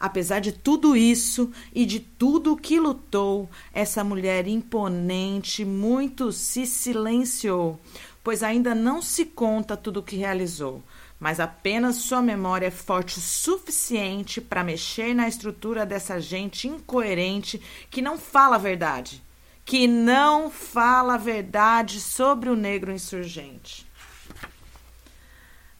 Apesar 0.00 0.40
de 0.40 0.50
tudo 0.50 0.96
isso 0.96 1.52
e 1.72 1.86
de 1.86 2.00
tudo 2.00 2.56
que 2.56 2.80
lutou, 2.80 3.48
essa 3.72 4.02
mulher 4.02 4.48
imponente 4.48 5.64
muito 5.64 6.32
se 6.32 6.66
silenciou, 6.66 7.80
pois 8.24 8.42
ainda 8.42 8.74
não 8.74 9.00
se 9.00 9.24
conta 9.24 9.76
tudo 9.76 10.00
o 10.00 10.02
que 10.02 10.16
realizou, 10.16 10.82
mas 11.20 11.40
apenas 11.40 11.96
sua 11.96 12.20
memória 12.20 12.66
é 12.66 12.70
forte 12.70 13.18
o 13.18 13.22
suficiente 13.22 14.38
para 14.38 14.64
mexer 14.64 15.14
na 15.14 15.28
estrutura 15.28 15.86
dessa 15.86 16.20
gente 16.20 16.68
incoerente 16.68 17.62
que 17.88 18.02
não 18.02 18.18
fala 18.18 18.56
a 18.56 18.58
verdade 18.58 19.24
que 19.66 19.88
não 19.88 20.48
fala 20.48 21.14
a 21.14 21.18
verdade 21.18 22.00
sobre 22.00 22.48
o 22.48 22.54
negro 22.54 22.92
insurgente. 22.92 23.84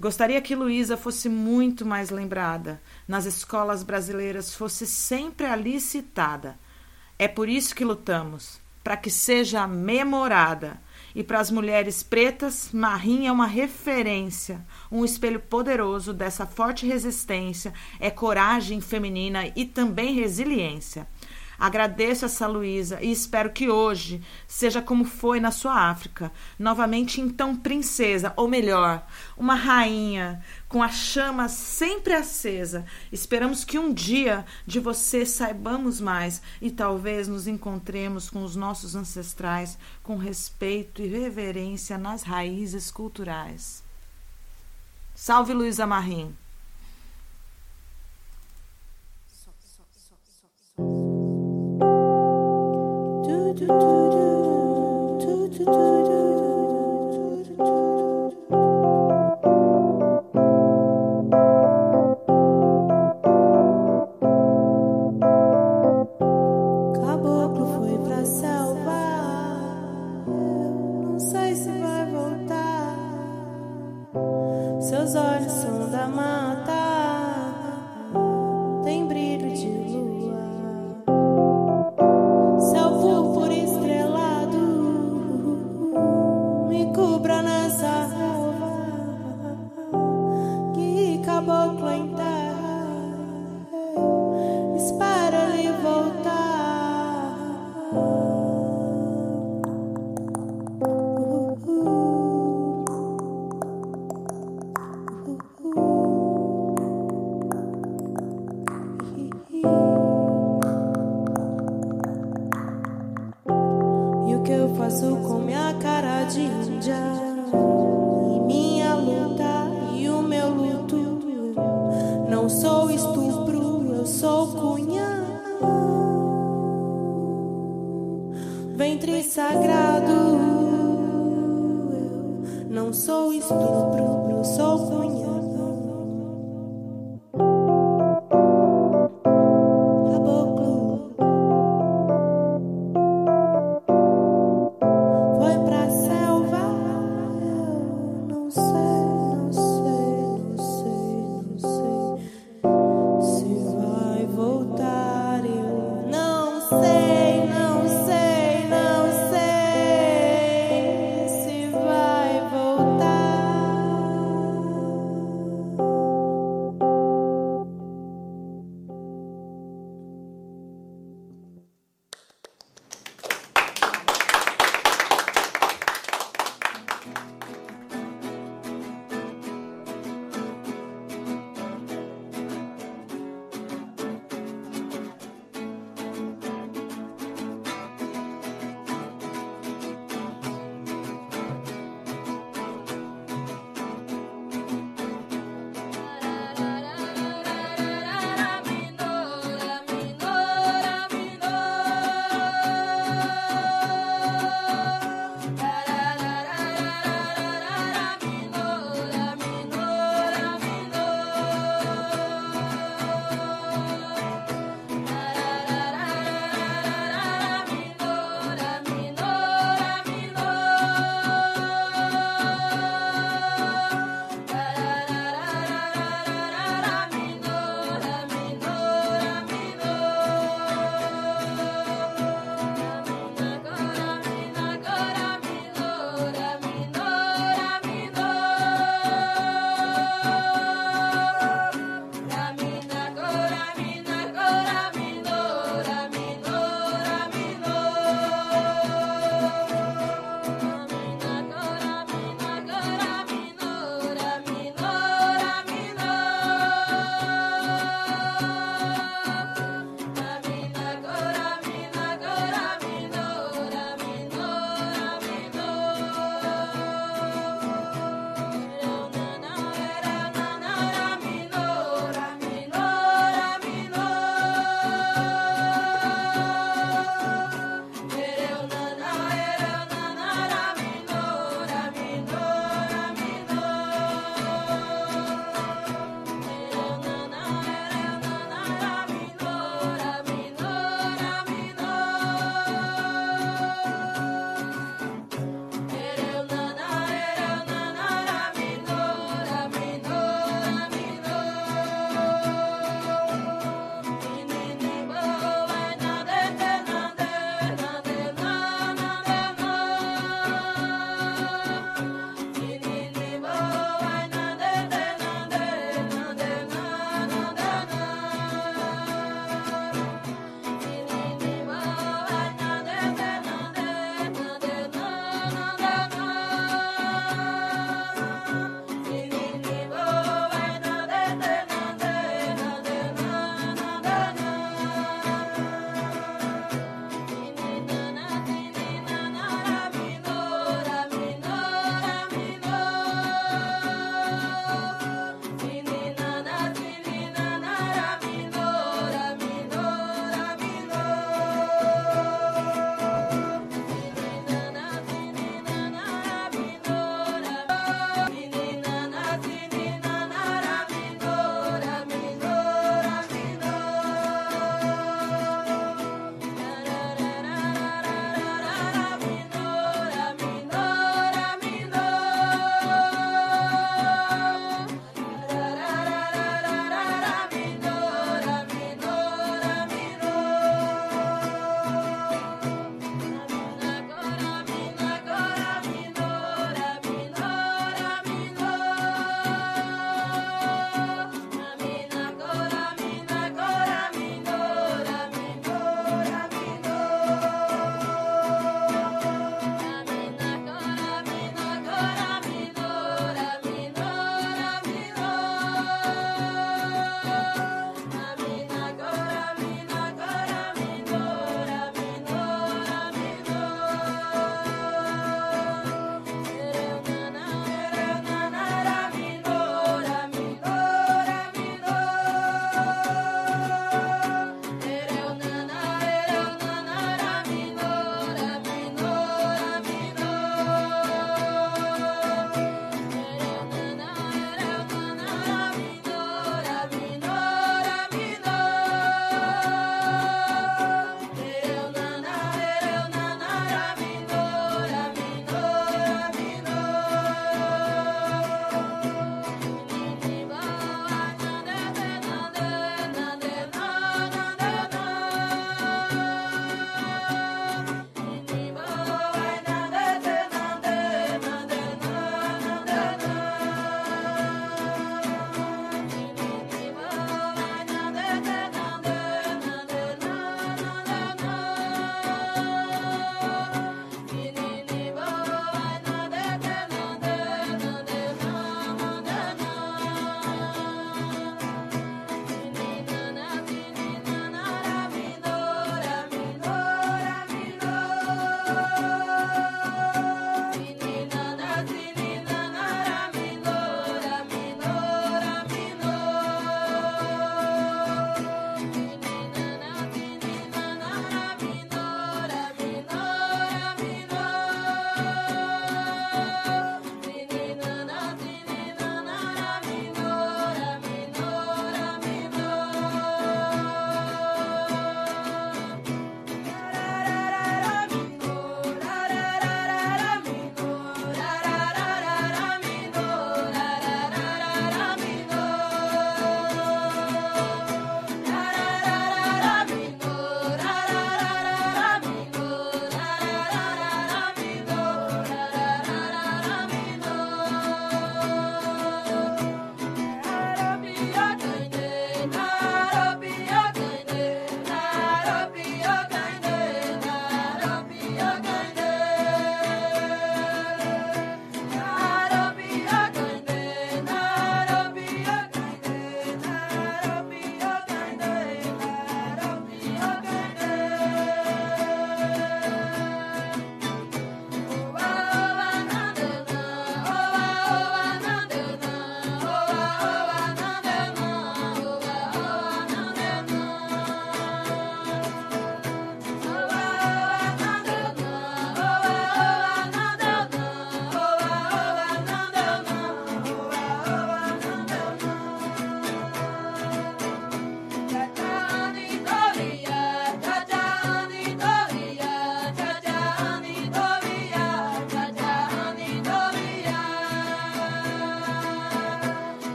Gostaria 0.00 0.40
que 0.40 0.54
Luísa 0.54 0.96
fosse 0.96 1.28
muito 1.28 1.84
mais 1.84 2.08
lembrada, 2.08 2.80
nas 3.06 3.26
escolas 3.26 3.82
brasileiras 3.82 4.54
fosse 4.54 4.86
sempre 4.86 5.44
ali 5.44 5.78
citada. 5.80 6.58
É 7.18 7.28
por 7.28 7.46
isso 7.46 7.74
que 7.74 7.84
lutamos, 7.84 8.58
para 8.82 8.96
que 8.96 9.10
seja 9.10 9.66
memorada. 9.66 10.80
E 11.14 11.22
para 11.22 11.38
as 11.38 11.50
mulheres 11.50 12.02
pretas, 12.02 12.70
Marim 12.72 13.26
é 13.26 13.32
uma 13.32 13.46
referência, 13.46 14.66
um 14.90 15.04
espelho 15.04 15.40
poderoso 15.40 16.14
dessa 16.14 16.46
forte 16.46 16.86
resistência, 16.86 17.72
é 18.00 18.10
coragem 18.10 18.80
feminina 18.80 19.52
e 19.54 19.66
também 19.66 20.14
resiliência. 20.14 21.06
Agradeço 21.64 22.26
essa 22.26 22.46
Luísa 22.46 22.98
e 23.00 23.10
espero 23.10 23.50
que 23.50 23.70
hoje 23.70 24.22
seja 24.46 24.82
como 24.82 25.02
foi 25.02 25.40
na 25.40 25.50
sua 25.50 25.88
África, 25.88 26.30
novamente 26.58 27.22
então 27.22 27.56
princesa, 27.56 28.34
ou 28.36 28.46
melhor, 28.46 29.02
uma 29.34 29.54
rainha 29.54 30.44
com 30.68 30.82
a 30.82 30.90
chama 30.90 31.48
sempre 31.48 32.12
acesa. 32.12 32.84
Esperamos 33.10 33.64
que 33.64 33.78
um 33.78 33.94
dia 33.94 34.44
de 34.66 34.78
você 34.78 35.24
saibamos 35.24 36.02
mais 36.02 36.42
e 36.60 36.70
talvez 36.70 37.28
nos 37.28 37.46
encontremos 37.46 38.28
com 38.28 38.44
os 38.44 38.54
nossos 38.54 38.94
ancestrais 38.94 39.78
com 40.02 40.18
respeito 40.18 41.00
e 41.00 41.06
reverência 41.06 41.96
nas 41.96 42.24
raízes 42.24 42.90
culturais. 42.90 43.82
Salve 45.14 45.54
Luísa 45.54 45.86
Marim! 45.86 46.43
do 53.66 53.78
do 54.10 55.18
do 55.20 55.48
do 55.48 55.64
do 55.64 56.08
do 56.08 56.13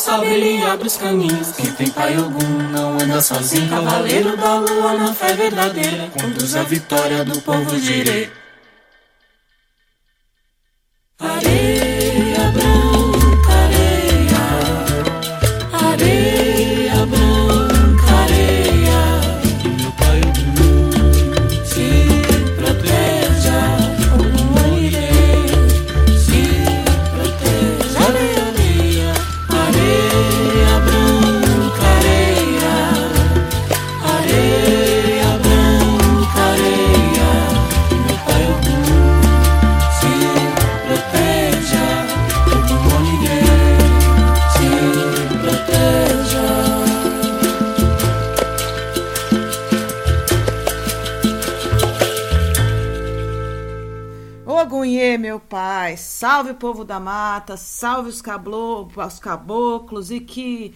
salve 0.00 0.32
ele 0.32 0.64
abre 0.64 0.86
os 0.86 0.96
caminhos. 0.96 1.52
Quem 1.52 1.70
tem 1.72 1.90
pai 1.90 2.16
algum 2.16 2.70
não 2.72 2.94
anda 2.94 3.20
sozinho. 3.20 3.68
Cavaleiro 3.68 4.36
da 4.36 4.54
lua 4.54 4.94
na 4.94 5.14
fé 5.14 5.34
verdadeira. 5.34 6.10
Conduz 6.18 6.56
a 6.56 6.62
vitória 6.62 7.24
do 7.24 7.40
povo 7.42 7.78
direito. 7.78 8.39
Meu 55.18 55.40
pai, 55.40 55.96
salve 55.96 56.50
o 56.52 56.54
povo 56.54 56.84
da 56.84 57.00
mata, 57.00 57.56
salve 57.56 58.08
os, 58.08 58.22
cablo, 58.22 58.90
os 58.94 59.18
caboclos 59.18 60.10
e 60.10 60.20
que 60.20 60.74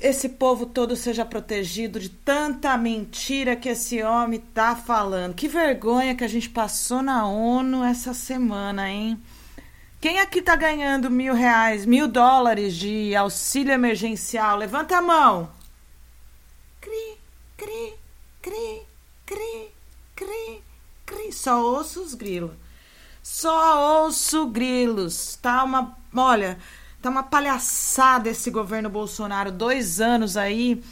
esse 0.00 0.28
povo 0.30 0.66
todo 0.66 0.96
seja 0.96 1.24
protegido 1.24 2.00
de 2.00 2.08
tanta 2.08 2.76
mentira 2.76 3.56
que 3.56 3.68
esse 3.68 4.02
homem 4.02 4.40
tá 4.40 4.74
falando. 4.74 5.34
Que 5.34 5.48
vergonha 5.48 6.14
que 6.14 6.24
a 6.24 6.28
gente 6.28 6.48
passou 6.48 7.02
na 7.02 7.26
ONU 7.26 7.84
essa 7.84 8.14
semana, 8.14 8.88
hein? 8.88 9.20
Quem 10.00 10.18
aqui 10.18 10.42
tá 10.42 10.56
ganhando 10.56 11.10
mil 11.10 11.34
reais, 11.34 11.86
mil 11.86 12.08
dólares 12.08 12.74
de 12.74 13.14
auxílio 13.14 13.72
emergencial? 13.72 14.56
Levanta 14.56 14.96
a 14.96 15.02
mão. 15.02 15.50
Cri, 16.80 17.18
cri, 17.56 17.94
cri, 18.40 18.82
cri, 19.24 19.68
cri, 20.16 20.62
cri. 21.06 21.32
Só 21.32 21.62
ouço 21.62 22.02
os 22.02 22.14
grilos. 22.14 22.61
Só 23.22 24.02
ouço 24.04 24.46
grilos. 24.46 25.36
Tá 25.36 25.62
uma. 25.62 25.96
Olha, 26.14 26.58
tá 27.00 27.08
uma 27.08 27.22
palhaçada 27.22 28.28
esse 28.28 28.50
governo 28.50 28.90
Bolsonaro. 28.90 29.52
Dois 29.52 30.00
anos 30.00 30.36
aí. 30.36 30.82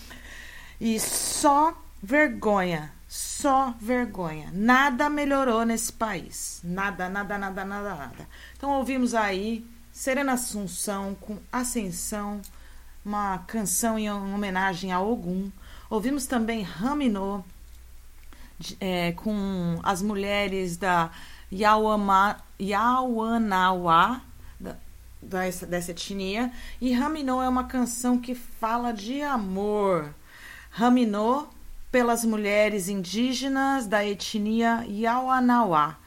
E 0.80 0.98
só 1.00 1.76
vergonha. 2.02 2.92
Só 3.08 3.74
vergonha. 3.80 4.50
Nada 4.52 5.10
melhorou 5.10 5.64
nesse 5.64 5.92
país. 5.92 6.60
Nada, 6.62 7.08
nada, 7.08 7.36
nada, 7.36 7.64
nada, 7.64 7.94
nada. 7.94 8.28
Então 8.56 8.70
ouvimos 8.70 9.14
aí 9.14 9.66
Serena 9.92 10.34
Assunção 10.34 11.16
com 11.20 11.36
Ascensão, 11.52 12.40
uma 13.04 13.38
canção 13.38 13.98
em 13.98 14.10
homenagem 14.10 14.92
a 14.92 15.00
Ogum. 15.00 15.50
Ouvimos 15.90 16.26
também 16.26 16.62
Raminô 16.62 17.42
é, 18.80 19.12
com 19.12 19.80
as 19.82 20.00
mulheres 20.00 20.76
da 20.76 21.10
Yauama, 21.52 22.42
dessa, 25.20 25.66
dessa 25.66 25.90
etnia. 25.90 26.52
E 26.80 26.92
Raminô 26.92 27.42
é 27.42 27.48
uma 27.48 27.64
canção 27.64 28.18
que 28.18 28.34
fala 28.34 28.92
de 28.92 29.22
amor. 29.22 30.14
Raminô 30.70 31.46
pelas 31.90 32.24
mulheres 32.24 32.88
indígenas 32.88 33.86
da 33.86 34.06
etnia 34.06 34.84
Yauanawa. 34.88 35.98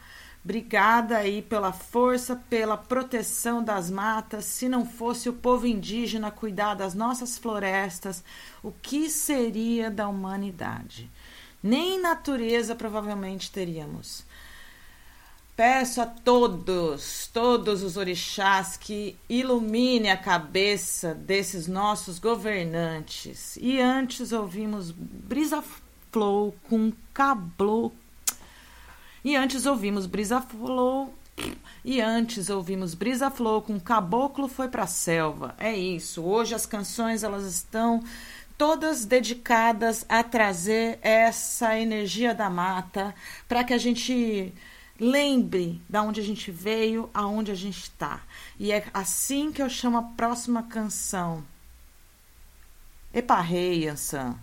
Obrigada 0.44 1.18
aí 1.18 1.42
pela 1.42 1.72
força, 1.72 2.36
pela 2.36 2.76
proteção 2.76 3.64
das 3.64 3.90
matas. 3.90 4.44
Se 4.44 4.68
não 4.68 4.86
fosse 4.86 5.30
o 5.30 5.34
povo 5.34 5.66
indígena 5.66 6.32
cuidar 6.32 6.74
das 6.76 6.94
nossas 6.94 7.38
florestas, 7.38 8.22
o 8.62 8.70
que 8.70 9.10
seria 9.10 9.90
da 9.90 10.08
humanidade? 10.08 11.10
Nem 11.62 12.02
natureza 12.02 12.76
provavelmente 12.76 13.50
teríamos. 13.50 14.26
Peço 15.56 16.02
a 16.02 16.08
todos, 16.08 17.30
todos 17.32 17.84
os 17.84 17.96
orixás 17.96 18.76
que 18.76 19.16
ilumine 19.30 20.10
a 20.10 20.18
cabeça 20.18 21.14
desses 21.14 21.68
nossos 21.68 22.18
governantes. 22.18 23.56
E 23.62 23.80
antes 23.80 24.32
ouvimos 24.32 24.90
Brisa 24.90 25.64
Flow 26.12 26.56
com 26.68 26.92
Cablo. 27.14 27.94
E 29.24 29.36
antes 29.36 29.68
ouvimos 29.68 30.08
Brisa 30.08 30.42
Flow. 30.42 31.14
E 31.86 32.02
antes 32.02 32.50
ouvimos 32.50 32.96
Brisa 32.96 33.30
Flow 33.30 33.62
com 33.62 33.80
Caboclo 33.80 34.48
foi 34.48 34.70
pra 34.70 34.88
selva. 34.88 35.54
É 35.60 35.76
isso. 35.76 36.24
Hoje 36.24 36.56
as 36.56 36.66
canções 36.66 37.22
elas 37.22 37.44
estão 37.44 38.04
todas 38.58 39.06
dedicadas 39.06 40.04
a 40.10 40.24
trazer 40.24 40.98
essa 41.04 41.78
energia 41.78 42.34
da 42.34 42.50
mata 42.50 43.14
para 43.48 43.64
que 43.64 43.74
a 43.74 43.78
gente 43.78 44.52
lembre 45.00 45.82
da 45.90 46.02
onde 46.02 46.20
a 46.20 46.24
gente 46.24 46.52
veio, 46.52 47.10
aonde 47.14 47.52
a 47.52 47.56
gente 47.56 47.80
está. 47.80 48.22
E 48.60 48.72
é 48.72 48.86
assim 48.94 49.52
que 49.52 49.62
eu 49.62 49.70
chamo 49.70 49.98
a 49.98 50.04
próxima 50.04 50.64
canção. 50.64 51.44
Eparrei, 53.14 53.88
Ansan. 53.88 54.38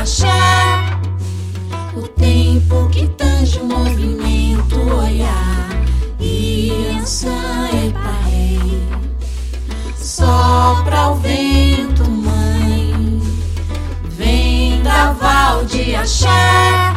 Axé. 0.00 0.26
O 1.94 2.08
tempo 2.08 2.88
que 2.88 3.06
tange 3.08 3.60
o 3.60 3.66
movimento, 3.66 4.80
oiá. 4.94 5.68
E 6.18 6.72
e 6.72 7.92
parei. 7.92 8.88
Sopra 9.98 11.10
o 11.10 11.16
vento, 11.16 12.10
mãe. 12.10 13.20
Vendaval 14.16 15.66
de 15.66 15.94
axé. 15.94 16.94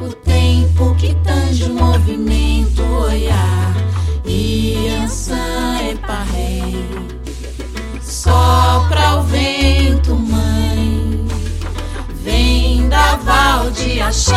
O 0.00 0.08
tempo 0.08 0.94
que 0.94 1.12
tange 1.24 1.64
o 1.64 1.74
movimento, 1.74 2.82
oiá. 2.84 3.74
E 4.24 4.76
e 4.86 5.96
parei. 6.06 6.86
Sopra 8.00 9.16
o 9.16 9.22
vento, 9.24 9.95
Vendaval 13.16 13.70
de 13.70 14.00
axé. 14.00 14.34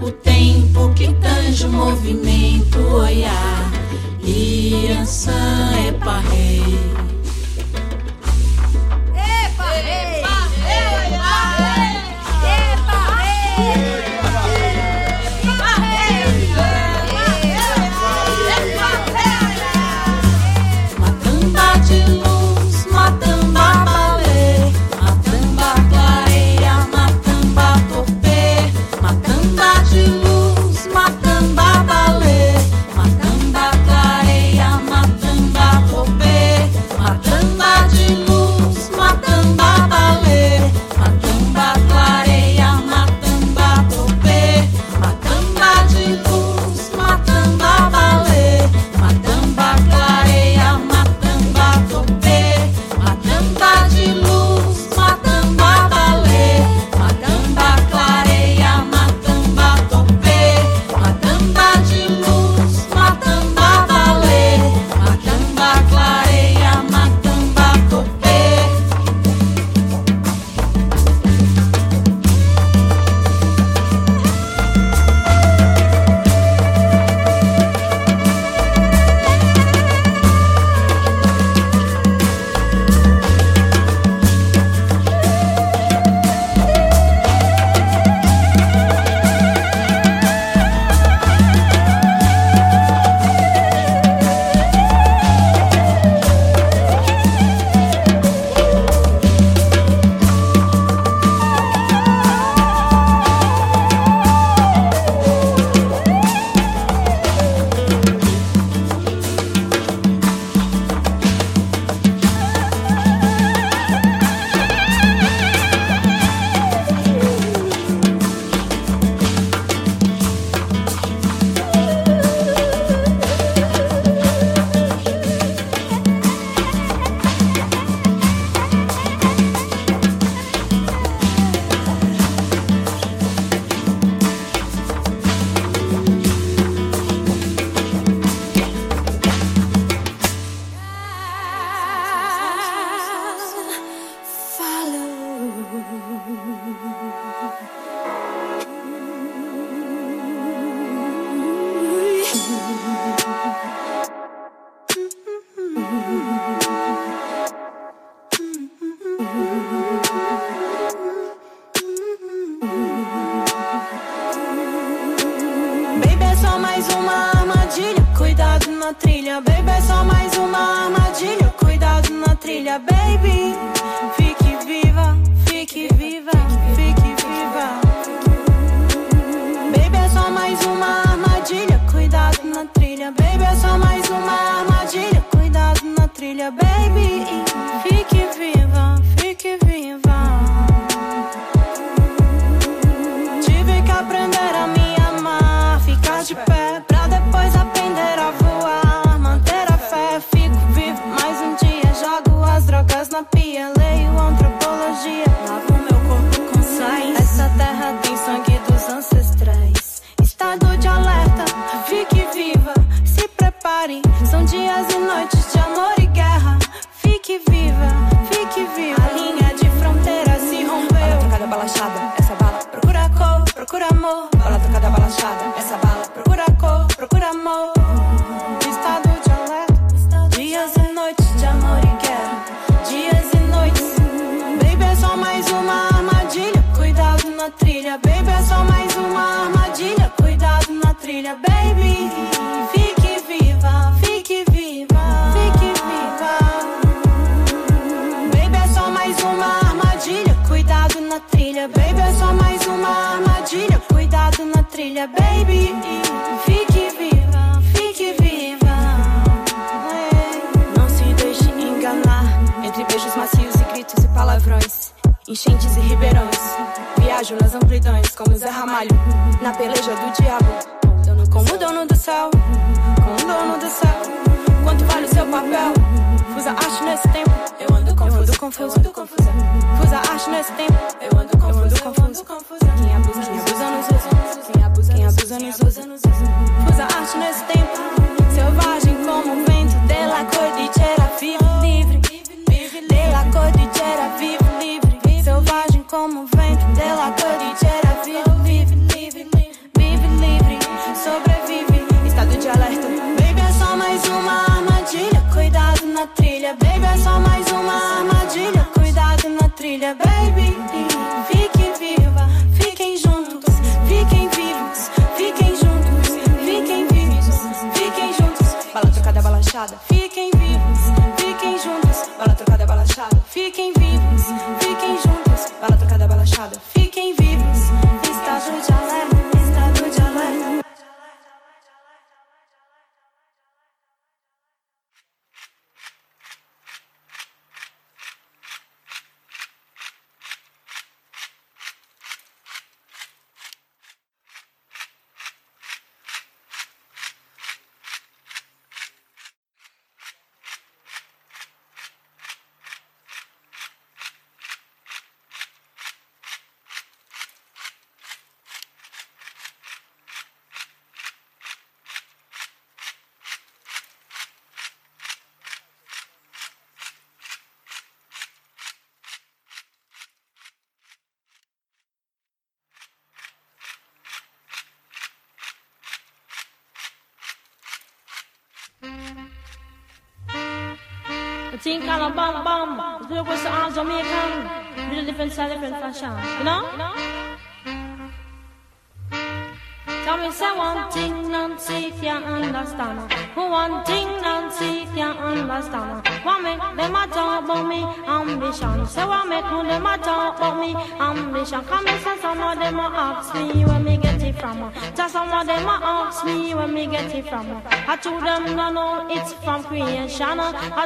O 0.00 0.10
tempo 0.10 0.92
que 0.94 1.12
tange 1.14 1.66
o 1.66 1.70
movimento. 1.70 2.78
E 4.26 4.90
ansan 4.90 5.72
e 5.86 5.92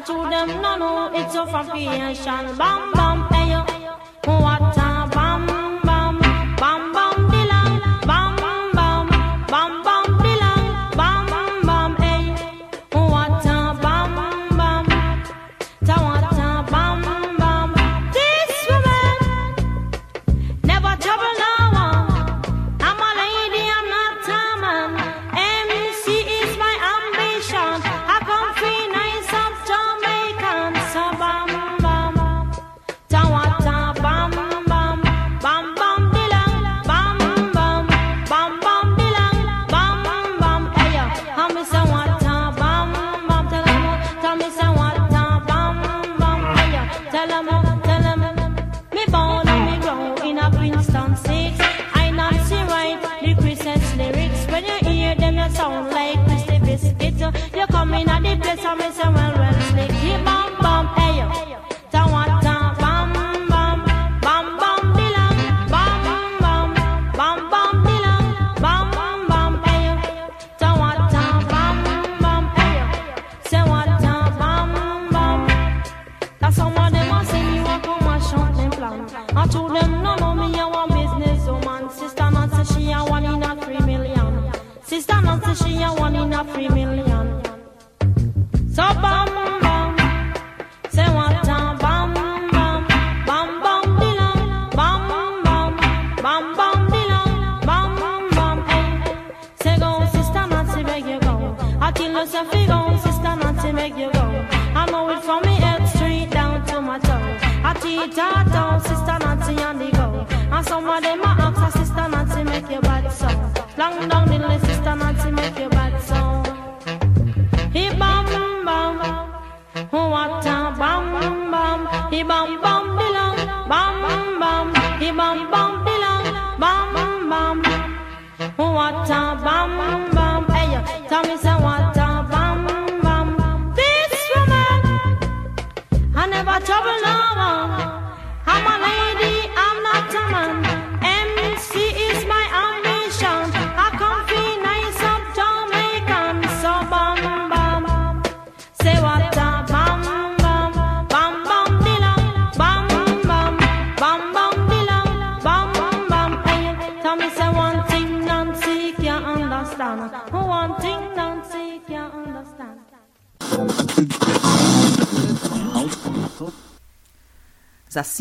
to 0.08 0.14
them, 0.30 0.62
no, 0.62 0.76
no, 0.76 1.10
it's 1.12 1.34
a 1.34 1.46
foundation. 1.46 2.56
Bam, 2.56 2.87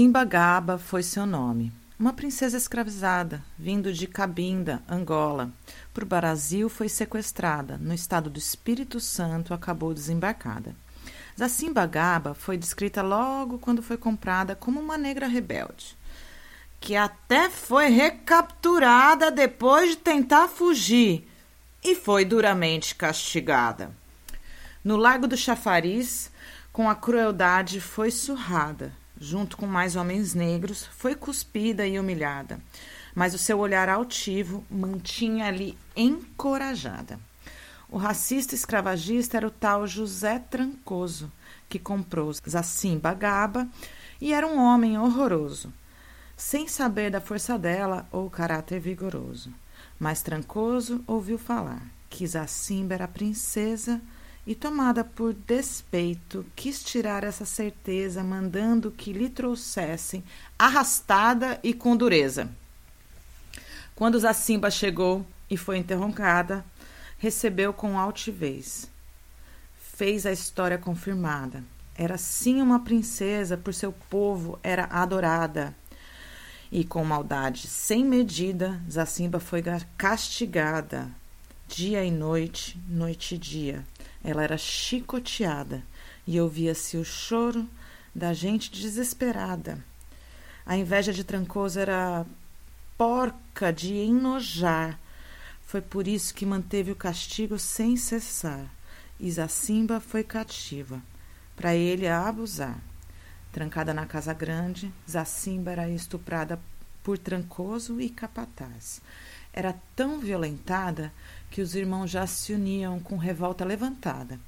Zacimba 0.07 0.23
Gaba 0.23 0.77
foi 0.77 1.03
seu 1.03 1.25
nome. 1.25 1.69
Uma 1.99 2.13
princesa 2.13 2.55
escravizada, 2.55 3.43
vindo 3.59 3.91
de 3.91 4.07
Cabinda, 4.07 4.81
Angola. 4.87 5.51
Por 5.93 6.05
Brasil 6.05 6.69
foi 6.69 6.87
sequestrada. 6.87 7.77
No 7.77 7.93
estado 7.93 8.29
do 8.29 8.39
Espírito 8.39 9.01
Santo, 9.01 9.53
acabou 9.53 9.93
desembarcada. 9.93 10.73
Zacimba 11.37 11.85
Gaba 11.85 12.33
foi 12.33 12.55
descrita 12.55 13.01
logo 13.01 13.59
quando 13.59 13.83
foi 13.83 13.97
comprada 13.97 14.55
como 14.55 14.79
uma 14.79 14.97
negra 14.97 15.27
rebelde, 15.27 15.97
que 16.79 16.95
até 16.95 17.49
foi 17.49 17.89
recapturada 17.89 19.29
depois 19.29 19.89
de 19.89 19.97
tentar 19.97 20.47
fugir 20.47 21.27
e 21.83 21.95
foi 21.95 22.23
duramente 22.23 22.95
castigada. 22.95 23.91
No 24.81 24.95
Lago 24.95 25.27
do 25.27 25.35
Chafariz, 25.35 26.31
com 26.71 26.89
a 26.89 26.95
crueldade, 26.95 27.81
foi 27.81 28.09
surrada. 28.09 28.93
Junto 29.19 29.57
com 29.57 29.65
mais 29.65 29.95
homens 29.95 30.33
negros, 30.33 30.85
foi 30.85 31.15
cuspida 31.15 31.87
e 31.87 31.99
humilhada, 31.99 32.59
mas 33.15 33.33
o 33.33 33.37
seu 33.37 33.57
olhar 33.57 33.89
altivo 33.89 34.63
mantinha-lhe 34.69 35.77
encorajada. 35.95 37.19
O 37.89 37.97
racista 37.97 38.53
escravagista 38.53 39.37
era 39.37 39.47
o 39.47 39.51
tal 39.51 39.87
José 39.87 40.37
Trancoso, 40.37 41.31
que 41.67 41.79
comprou 41.79 42.31
Zacimba 42.33 43.13
Gaba 43.13 43.67
e 44.21 44.33
era 44.33 44.45
um 44.45 44.59
homem 44.59 44.97
horroroso, 44.97 45.73
sem 46.35 46.67
saber 46.67 47.09
da 47.09 47.21
força 47.21 47.57
dela 47.57 48.07
ou 48.11 48.29
caráter 48.29 48.79
vigoroso. 48.79 49.51
Mas 49.97 50.21
Trancoso 50.21 51.03
ouviu 51.07 51.37
falar 51.39 51.81
que 52.09 52.27
Zacimba 52.27 52.93
era 52.93 53.07
princesa 53.07 54.01
e, 54.47 54.55
tomada 54.55 55.03
por 55.03 55.33
despeito, 55.33 56.45
quis 56.55 56.81
tirar 56.81 57.25
essa 57.25 57.43
certeza, 57.43 58.23
mandando 58.23 58.89
que 58.89 59.11
lhe 59.11 59.27
trouxessem 59.27 60.23
arrastada 60.57 61.59
e 61.61 61.73
com 61.73 61.97
dureza. 61.97 62.49
Quando 63.93 64.17
Zacimba 64.17 64.71
chegou 64.71 65.25
e 65.49 65.57
foi 65.57 65.77
interroncada, 65.77 66.63
recebeu 67.17 67.73
com 67.73 67.99
altivez. 67.99 68.89
Fez 69.77 70.25
a 70.25 70.31
história 70.31 70.77
confirmada. 70.77 71.61
Era 71.93 72.17
sim 72.17 72.61
uma 72.61 72.79
princesa, 72.79 73.57
por 73.57 73.73
seu 73.73 73.91
povo 73.91 74.57
era 74.63 74.85
adorada. 74.85 75.75
E 76.71 76.85
com 76.85 77.03
maldade 77.03 77.67
sem 77.67 78.05
medida, 78.05 78.81
Zacimba 78.89 79.41
foi 79.41 79.61
castigada, 79.97 81.09
dia 81.67 82.05
e 82.05 82.11
noite, 82.11 82.79
noite 82.87 83.35
e 83.35 83.37
dia. 83.37 83.85
Ela 84.23 84.43
era 84.43 84.57
chicoteada 84.57 85.83
e 86.25 86.39
ouvia-se 86.39 86.97
o 86.97 87.05
choro 87.05 87.67
da 88.13 88.33
gente 88.33 88.71
desesperada. 88.71 89.83
A 90.65 90.75
inveja 90.75 91.13
de 91.13 91.23
Trancoso 91.23 91.79
era 91.79 92.25
porca 92.97 93.71
de 93.71 93.93
enojar. 93.93 94.99
Foi 95.61 95.81
por 95.81 96.07
isso 96.07 96.33
que 96.33 96.45
manteve 96.45 96.91
o 96.91 96.95
castigo 96.95 97.59
sem 97.59 97.95
cessar. 97.95 98.69
Zacimba 99.29 99.99
foi 99.99 100.23
cativa, 100.23 101.01
para 101.55 101.75
ele 101.75 102.07
a 102.07 102.27
abusar. 102.27 102.79
Trancada 103.51 103.93
na 103.93 104.05
casa 104.05 104.33
grande, 104.33 104.93
Zacimba 105.09 105.71
era 105.71 105.89
estuprada 105.89 106.59
por 107.03 107.17
Trancoso 107.17 107.99
e 108.01 108.09
Capataz. 108.09 109.01
Era 109.53 109.73
tão 109.95 110.19
violentada 110.19 111.11
que 111.49 111.61
os 111.61 111.75
irmãos 111.75 112.09
já 112.09 112.25
se 112.27 112.53
uniam 112.53 112.99
com 112.99 113.17
revolta 113.17 113.63
levantada. 113.65 114.39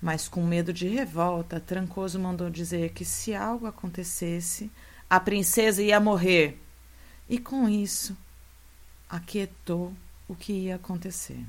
Mas 0.00 0.28
com 0.28 0.44
medo 0.44 0.72
de 0.72 0.86
revolta, 0.86 1.58
Trancoso 1.58 2.18
mandou 2.18 2.50
dizer 2.50 2.92
que 2.92 3.04
se 3.04 3.34
algo 3.34 3.66
acontecesse, 3.66 4.70
a 5.08 5.18
princesa 5.18 5.82
ia 5.82 5.98
morrer. 5.98 6.60
E 7.28 7.38
com 7.38 7.68
isso, 7.68 8.16
aquietou 9.08 9.92
o 10.28 10.34
que 10.34 10.52
ia 10.52 10.76
acontecer. 10.76 11.42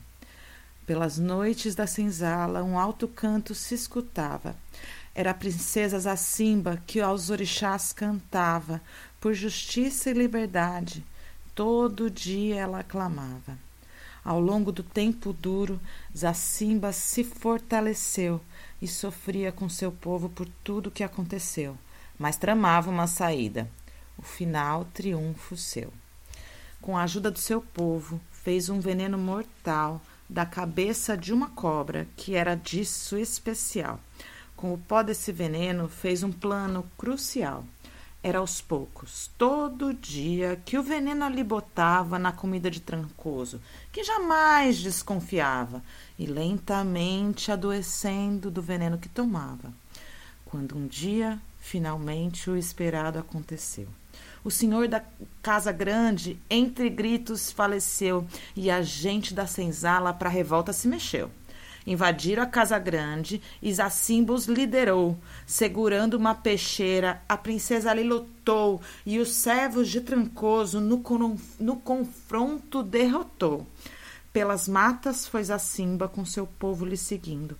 Pelas 0.86 1.18
noites 1.18 1.74
da 1.74 1.88
senzala, 1.88 2.64
um 2.64 2.78
alto 2.78 3.08
canto 3.08 3.56
se 3.56 3.74
escutava. 3.74 4.56
Era 5.14 5.32
a 5.32 5.34
princesa 5.34 6.00
Zacimba 6.00 6.82
que 6.86 7.02
aos 7.02 7.30
orixás 7.30 7.92
cantava, 7.92 8.82
por 9.20 9.34
justiça 9.34 10.12
e 10.12 10.14
liberdade. 10.14 11.04
Todo 11.56 12.12
dia 12.12 12.58
ela 12.58 12.84
clamava. 12.84 13.65
Ao 14.26 14.40
longo 14.40 14.72
do 14.72 14.82
tempo 14.82 15.32
duro, 15.32 15.80
Zacimba 16.18 16.92
se 16.92 17.24
fortaleceu 17.24 18.42
e 18.82 18.88
sofria 18.88 19.52
com 19.52 19.70
seu 19.70 19.92
povo 19.92 20.30
por 20.30 20.48
tudo 20.64 20.90
que 20.90 21.04
aconteceu, 21.04 21.78
mas 22.18 22.36
tramava 22.36 22.90
uma 22.90 23.06
saída. 23.06 23.70
O 24.18 24.24
final, 24.24 24.86
triunfo 24.86 25.56
seu. 25.56 25.94
Com 26.82 26.98
a 26.98 27.04
ajuda 27.04 27.30
do 27.30 27.38
seu 27.38 27.62
povo, 27.62 28.20
fez 28.32 28.68
um 28.68 28.80
veneno 28.80 29.18
mortal 29.18 30.02
da 30.28 30.44
cabeça 30.44 31.16
de 31.16 31.32
uma 31.32 31.50
cobra, 31.50 32.08
que 32.18 32.34
era 32.34 32.56
disso 32.56 33.16
especial. 33.20 34.00
Com 34.56 34.74
o 34.74 34.78
pó 34.78 35.04
desse 35.04 35.32
veneno, 35.32 35.88
fez 35.88 36.24
um 36.24 36.32
plano 36.32 36.84
crucial. 36.98 37.64
Era 38.28 38.40
aos 38.40 38.60
poucos, 38.60 39.30
todo 39.38 39.94
dia, 39.94 40.60
que 40.66 40.80
o 40.80 40.82
veneno 40.82 41.24
ali 41.24 41.44
botava 41.44 42.18
na 42.18 42.32
comida 42.32 42.72
de 42.72 42.80
Trancoso, 42.80 43.62
que 43.92 44.04
jamais 44.04 44.80
desconfiava, 44.80 45.84
e 46.18 46.26
lentamente 46.26 47.52
adoecendo 47.52 48.50
do 48.50 48.64
veneno 48.64 48.98
que 48.98 49.08
tomava. 49.08 49.72
Quando 50.44 50.76
um 50.76 50.88
dia, 50.88 51.40
finalmente, 51.60 52.50
o 52.50 52.58
esperado 52.58 53.20
aconteceu. 53.20 53.88
O 54.44 54.50
senhor 54.50 54.88
da 54.88 55.04
casa 55.44 55.72
grande, 55.72 56.36
entre 56.50 56.90
gritos, 56.90 57.52
faleceu, 57.52 58.26
e 58.56 58.72
a 58.72 58.82
gente 58.82 59.36
da 59.36 59.46
senzala 59.46 60.12
para 60.12 60.30
a 60.30 60.32
revolta 60.32 60.74
se 60.74 60.88
mexeu. 60.88 61.30
Invadiram 61.86 62.42
a 62.42 62.48
casa 62.48 62.80
grande 62.80 63.42
e 63.62 63.72
Zacimba 63.72 64.34
os 64.34 64.48
liderou. 64.48 65.18
Segurando 65.46 66.16
uma 66.16 66.34
peixeira, 66.34 67.22
a 67.30 67.38
princesa 67.38 67.92
ali 67.92 68.04
lutou 68.04 68.82
e 69.06 69.20
os 69.20 69.34
servos 69.34 69.90
de 69.90 70.02
Trancoso 70.02 70.80
no, 70.80 71.04
no 71.60 71.76
confronto 71.76 72.82
derrotou. 72.82 73.68
Pelas 74.34 74.68
matas 74.68 75.28
foi 75.28 75.44
Zacimba 75.44 76.08
com 76.08 76.26
seu 76.26 76.48
povo 76.48 76.86
lhe 76.86 76.98
seguindo. 76.98 77.58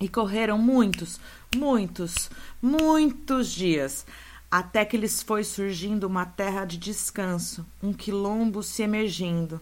E 0.00 0.08
correram 0.08 0.58
muitos, 0.58 1.20
muitos, 1.54 2.28
muitos 2.60 3.52
dias, 3.52 4.04
até 4.50 4.84
que 4.84 4.96
lhes 4.96 5.22
foi 5.22 5.44
surgindo 5.44 6.04
uma 6.04 6.26
terra 6.26 6.64
de 6.64 6.76
descanso, 6.76 7.64
um 7.82 7.92
quilombo 7.92 8.62
se 8.62 8.82
emergindo. 8.82 9.60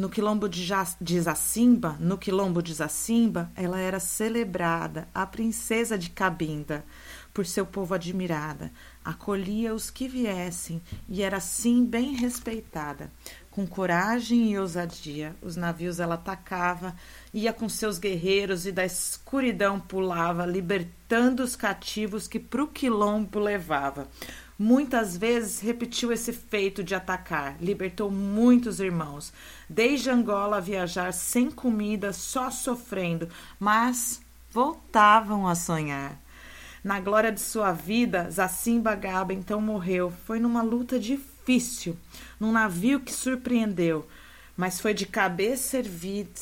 No 0.00 0.08
quilombo 0.08 0.48
de, 0.48 0.66
de 0.98 1.20
Zacimba, 1.20 1.94
no 2.00 2.16
quilombo 2.16 2.62
de 2.62 2.72
Zacimba, 2.72 3.52
ela 3.54 3.78
era 3.78 4.00
celebrada, 4.00 5.06
a 5.14 5.26
princesa 5.26 5.98
de 5.98 6.08
Cabinda, 6.08 6.86
por 7.34 7.44
seu 7.44 7.66
povo 7.66 7.92
admirada. 7.92 8.72
Acolhia 9.04 9.74
os 9.74 9.90
que 9.90 10.08
viessem 10.08 10.80
e 11.06 11.20
era 11.20 11.36
assim 11.36 11.84
bem 11.84 12.14
respeitada. 12.14 13.12
Com 13.50 13.66
coragem 13.66 14.50
e 14.50 14.58
ousadia, 14.58 15.36
os 15.42 15.54
navios 15.54 16.00
ela 16.00 16.14
atacava, 16.14 16.96
ia 17.34 17.52
com 17.52 17.68
seus 17.68 17.98
guerreiros 17.98 18.64
e 18.64 18.72
da 18.72 18.86
escuridão 18.86 19.78
pulava, 19.78 20.46
libertando 20.46 21.42
os 21.42 21.54
cativos 21.54 22.26
que 22.26 22.40
pro 22.40 22.68
quilombo 22.68 23.38
levava. 23.38 24.08
Muitas 24.62 25.16
vezes 25.16 25.58
repetiu 25.58 26.12
esse 26.12 26.34
feito 26.34 26.84
de 26.84 26.94
atacar, 26.94 27.56
libertou 27.62 28.10
muitos 28.10 28.78
irmãos. 28.78 29.32
Desde 29.66 30.10
Angola 30.10 30.58
a 30.58 30.60
viajar 30.60 31.14
sem 31.14 31.50
comida, 31.50 32.12
só 32.12 32.50
sofrendo, 32.50 33.26
mas 33.58 34.20
voltavam 34.50 35.48
a 35.48 35.54
sonhar. 35.54 36.20
Na 36.84 37.00
glória 37.00 37.32
de 37.32 37.40
sua 37.40 37.72
vida, 37.72 38.30
Zacimba 38.30 38.94
Gaba 38.94 39.32
então 39.32 39.62
morreu. 39.62 40.12
Foi 40.26 40.38
numa 40.38 40.60
luta 40.60 41.00
difícil, 41.00 41.96
num 42.38 42.52
navio 42.52 43.00
que 43.00 43.14
surpreendeu, 43.14 44.06
mas 44.54 44.78
foi 44.78 44.92
de 44.92 45.06
cabeça 45.06 45.78
erguida, 45.78 46.38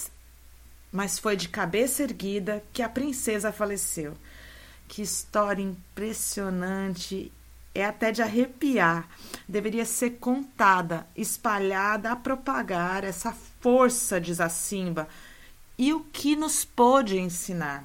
mas 0.91 1.21
foi 1.21 1.37
de 1.37 1.49
cabeça 1.49 2.03
erguida 2.03 2.65
que 2.73 2.83
a 2.83 2.89
princesa 2.89 3.53
faleceu. 3.53 4.19
Que 4.89 5.03
história 5.03 5.63
impressionante! 5.63 7.31
É 7.79 7.85
até 7.85 8.11
de 8.11 8.21
arrepiar. 8.21 9.09
Deveria 9.49 9.85
ser 9.85 10.19
contada, 10.19 11.07
espalhada, 11.15 12.11
a 12.11 12.17
propagar 12.17 13.05
essa 13.05 13.33
força 13.61 14.21
de 14.21 14.35
Zacimba 14.35 15.09
e 15.79 15.95
o 15.95 16.01
que 16.01 16.35
nos 16.35 16.65
pôde 16.65 17.21
ensinar. 17.21 17.85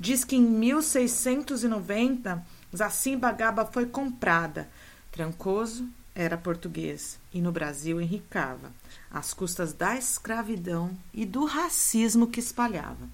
Diz 0.00 0.24
que 0.24 0.34
em 0.34 0.40
1690 0.40 2.42
Zacimba 2.74 3.30
Gaba 3.32 3.66
foi 3.66 3.84
comprada. 3.84 4.70
Trancoso 5.12 5.86
era 6.14 6.38
português 6.38 7.20
e 7.30 7.42
no 7.42 7.52
Brasil 7.52 8.00
enricava, 8.00 8.72
às 9.10 9.34
custas 9.34 9.74
da 9.74 9.94
escravidão 9.94 10.96
e 11.12 11.26
do 11.26 11.44
racismo 11.44 12.28
que 12.28 12.40
espalhava. 12.40 13.10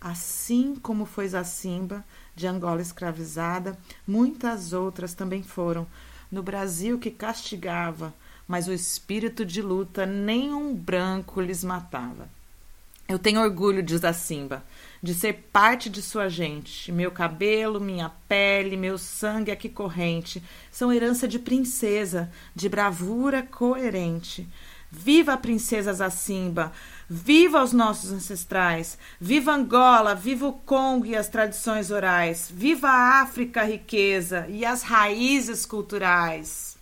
Assim 0.00 0.74
como 0.74 1.06
foi 1.06 1.28
Zacimba, 1.28 2.04
de 2.34 2.46
Angola 2.46 2.80
escravizada, 2.80 3.78
muitas 4.06 4.72
outras 4.72 5.14
também 5.14 5.42
foram. 5.42 5.86
No 6.30 6.42
Brasil 6.42 6.98
que 6.98 7.10
castigava, 7.10 8.14
mas 8.46 8.68
o 8.68 8.72
espírito 8.72 9.44
de 9.44 9.62
luta 9.62 10.06
nenhum 10.06 10.74
branco 10.74 11.40
lhes 11.40 11.62
matava. 11.62 12.28
Eu 13.08 13.18
tenho 13.18 13.40
orgulho 13.40 13.82
de 13.82 13.98
Zacimba, 13.98 14.64
de 15.02 15.14
ser 15.14 15.48
parte 15.52 15.90
de 15.90 16.00
sua 16.00 16.28
gente. 16.28 16.92
Meu 16.92 17.10
cabelo, 17.10 17.80
minha 17.80 18.08
pele, 18.28 18.76
meu 18.76 18.96
sangue 18.96 19.50
aqui 19.50 19.68
corrente 19.68 20.40
são 20.70 20.92
herança 20.92 21.26
de 21.26 21.38
princesa, 21.38 22.30
de 22.54 22.68
bravura 22.68 23.42
coerente. 23.42 24.48
Viva 24.92 25.32
a 25.32 25.36
princesa 25.36 25.92
Zacimba! 25.92 26.72
Viva 27.12 27.60
os 27.60 27.72
nossos 27.72 28.12
ancestrais! 28.12 28.96
Viva 29.20 29.52
Angola! 29.52 30.14
Viva 30.14 30.46
o 30.46 30.52
Congo 30.52 31.04
e 31.06 31.16
as 31.16 31.26
tradições 31.28 31.90
orais! 31.90 32.48
Viva 32.54 32.86
a 32.86 33.20
África, 33.20 33.62
a 33.62 33.64
riqueza 33.64 34.46
e 34.48 34.64
as 34.64 34.84
raízes 34.84 35.66
culturais! 35.66 36.78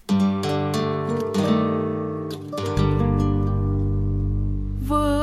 Vou 4.83 5.23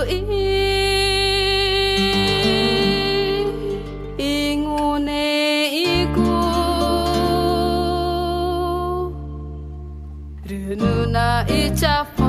Renuna 10.47 11.45
ichafanti 11.47 12.24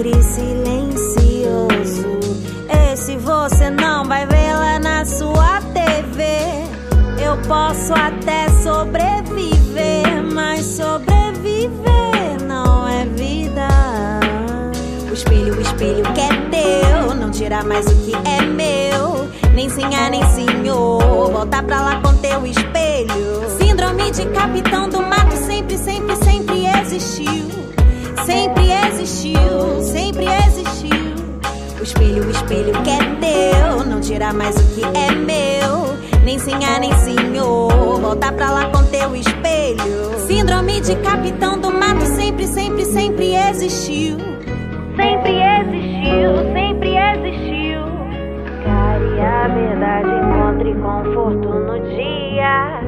massacre 0.00 0.22
silencioso. 0.22 2.08
Esse 2.92 3.16
você 3.18 3.70
não 3.70 4.04
vai 4.04 4.26
ver 4.26 4.54
lá 4.54 4.78
na 4.78 5.04
sua 5.04 5.60
TV. 5.72 6.24
Eu 7.22 7.36
posso 7.46 7.92
até 7.92 8.48
sobreviver, 8.62 10.22
mas 10.32 10.64
sobreviver 10.64 12.42
não 12.46 12.88
é 12.88 13.04
vida. 13.04 13.68
O 15.10 15.12
espelho, 15.12 15.54
o 15.54 15.60
espelho 15.60 16.02
que 16.14 16.20
é 16.20 16.28
teu, 16.50 17.14
não 17.14 17.30
tira 17.30 17.62
mais 17.62 17.86
o 17.86 17.94
que 17.96 18.14
é 18.14 18.40
meu. 18.42 19.28
Nem 19.54 19.68
senhor, 19.68 20.10
nem 20.10 20.22
senhor, 20.30 21.30
volta 21.30 21.62
pra 21.62 21.80
lá 21.80 22.00
com 22.00 22.14
teu 22.14 22.46
espelho. 22.46 23.50
Síndrome 23.58 24.10
de 24.10 24.24
capitão 24.26 24.88
do 24.88 25.02
mato 25.02 25.36
sempre, 25.36 25.76
sempre, 25.76 26.16
sempre 26.16 26.66
existiu. 26.80 27.49
Sempre 28.24 28.70
existiu, 28.70 29.82
sempre 29.82 30.26
existiu. 30.46 30.90
O 31.78 31.82
espelho, 31.82 32.26
o 32.26 32.30
espelho 32.30 32.72
que 32.82 32.90
é 32.90 32.98
teu, 33.20 33.84
não 33.86 34.00
tira 34.00 34.32
mais 34.32 34.54
o 34.56 34.74
que 34.74 34.82
é 34.84 35.12
meu. 35.12 35.96
Nem 36.24 36.38
senhor, 36.38 36.78
nem 36.80 36.92
senhor, 36.98 38.00
volta 38.00 38.30
pra 38.32 38.50
lá 38.50 38.66
com 38.66 38.84
teu 38.84 39.16
espelho. 39.16 40.18
Síndrome 40.26 40.80
de 40.80 40.94
capitão 40.96 41.58
do 41.58 41.72
mato 41.72 42.04
sempre, 42.06 42.46
sempre, 42.46 42.84
sempre 42.84 43.34
existiu. 43.34 44.18
Sempre 44.96 45.40
existiu, 45.40 46.36
sempre 46.52 46.96
existiu. 46.96 47.80
Care 48.64 49.20
a 49.20 49.48
verdade, 49.48 50.08
encontre 50.08 50.74
conforto 50.74 51.48
no 51.48 51.80
dia. 51.88 52.79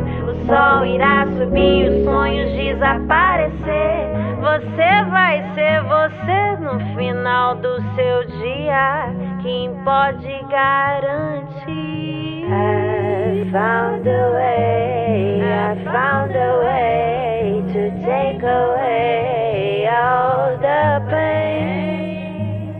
Sol 0.47 0.85
irá 0.85 1.27
subir, 1.39 1.89
os 1.89 2.05
sonhos 2.05 2.51
desaparecer. 2.52 4.09
Você 4.40 5.05
vai 5.10 5.43
ser 5.55 5.82
você 5.85 6.56
no 6.60 6.81
final 6.97 7.55
do 7.56 7.81
seu 7.94 8.24
dia. 8.40 9.14
Quem 9.43 9.73
pode 9.85 10.44
garantir? 10.51 12.02
I 12.44 13.44
found 13.51 14.06
a 14.06 14.31
way, 14.32 15.40
I 15.43 15.74
found 15.85 16.35
a 16.35 16.59
way 16.59 17.62
to 17.73 17.90
take 18.05 18.43
away 18.43 19.86
all 19.89 20.59
the 20.59 21.01
pain, 21.10 22.70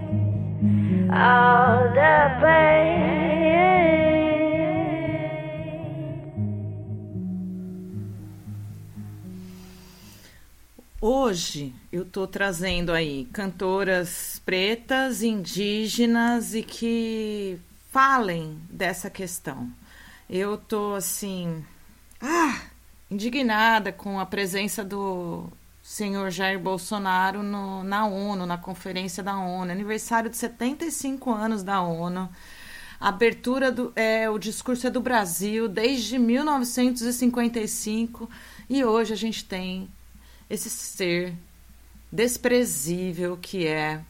all 1.11 1.89
the 1.95 2.31
pain. 2.41 3.22
Hoje 11.05 11.75
eu 11.91 12.05
tô 12.05 12.29
trazendo 12.29 12.93
aí 12.93 13.25
cantoras 13.33 14.41
pretas, 14.45 15.21
indígenas 15.21 16.55
e 16.55 16.63
que 16.63 17.59
falem 17.91 18.61
dessa 18.71 19.11
questão. 19.11 19.69
Eu 20.31 20.57
tô 20.57 20.95
assim, 20.95 21.65
ah, 22.21 22.57
indignada 23.11 23.91
com 23.91 24.21
a 24.21 24.27
presença 24.27 24.85
do 24.85 25.49
senhor 25.83 26.31
Jair 26.31 26.61
Bolsonaro 26.61 27.43
no, 27.43 27.83
na 27.83 28.07
ONU, 28.07 28.47
na 28.47 28.57
conferência 28.57 29.25
da 29.25 29.37
ONU, 29.37 29.73
aniversário 29.73 30.31
de 30.31 30.37
75 30.37 31.33
anos 31.33 31.65
da 31.65 31.83
ONU. 31.83 32.29
Abertura 33.01 33.73
do 33.73 33.93
é, 33.97 34.31
o 34.31 34.39
discurso 34.39 34.87
é 34.87 34.91
do 34.91 35.01
Brasil 35.01 35.67
desde 35.67 36.17
1955 36.17 38.31
e 38.71 38.85
hoje 38.85 39.13
a 39.13 39.17
gente 39.17 39.45
tem 39.45 39.91
esse 40.53 40.69
ser 40.69 41.35
desprezível 42.11 43.39
que 43.41 43.67
é 43.67 44.05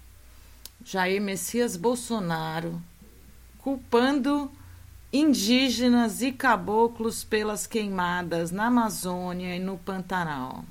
Jair 0.84 1.22
Messias 1.22 1.76
Bolsonaro, 1.76 2.82
culpando 3.58 4.50
indígenas 5.12 6.20
e 6.20 6.32
caboclos 6.32 7.22
pelas 7.22 7.64
queimadas 7.64 8.50
na 8.50 8.66
Amazônia 8.66 9.54
e 9.54 9.60
no 9.60 9.78
Pantanal. 9.78 10.64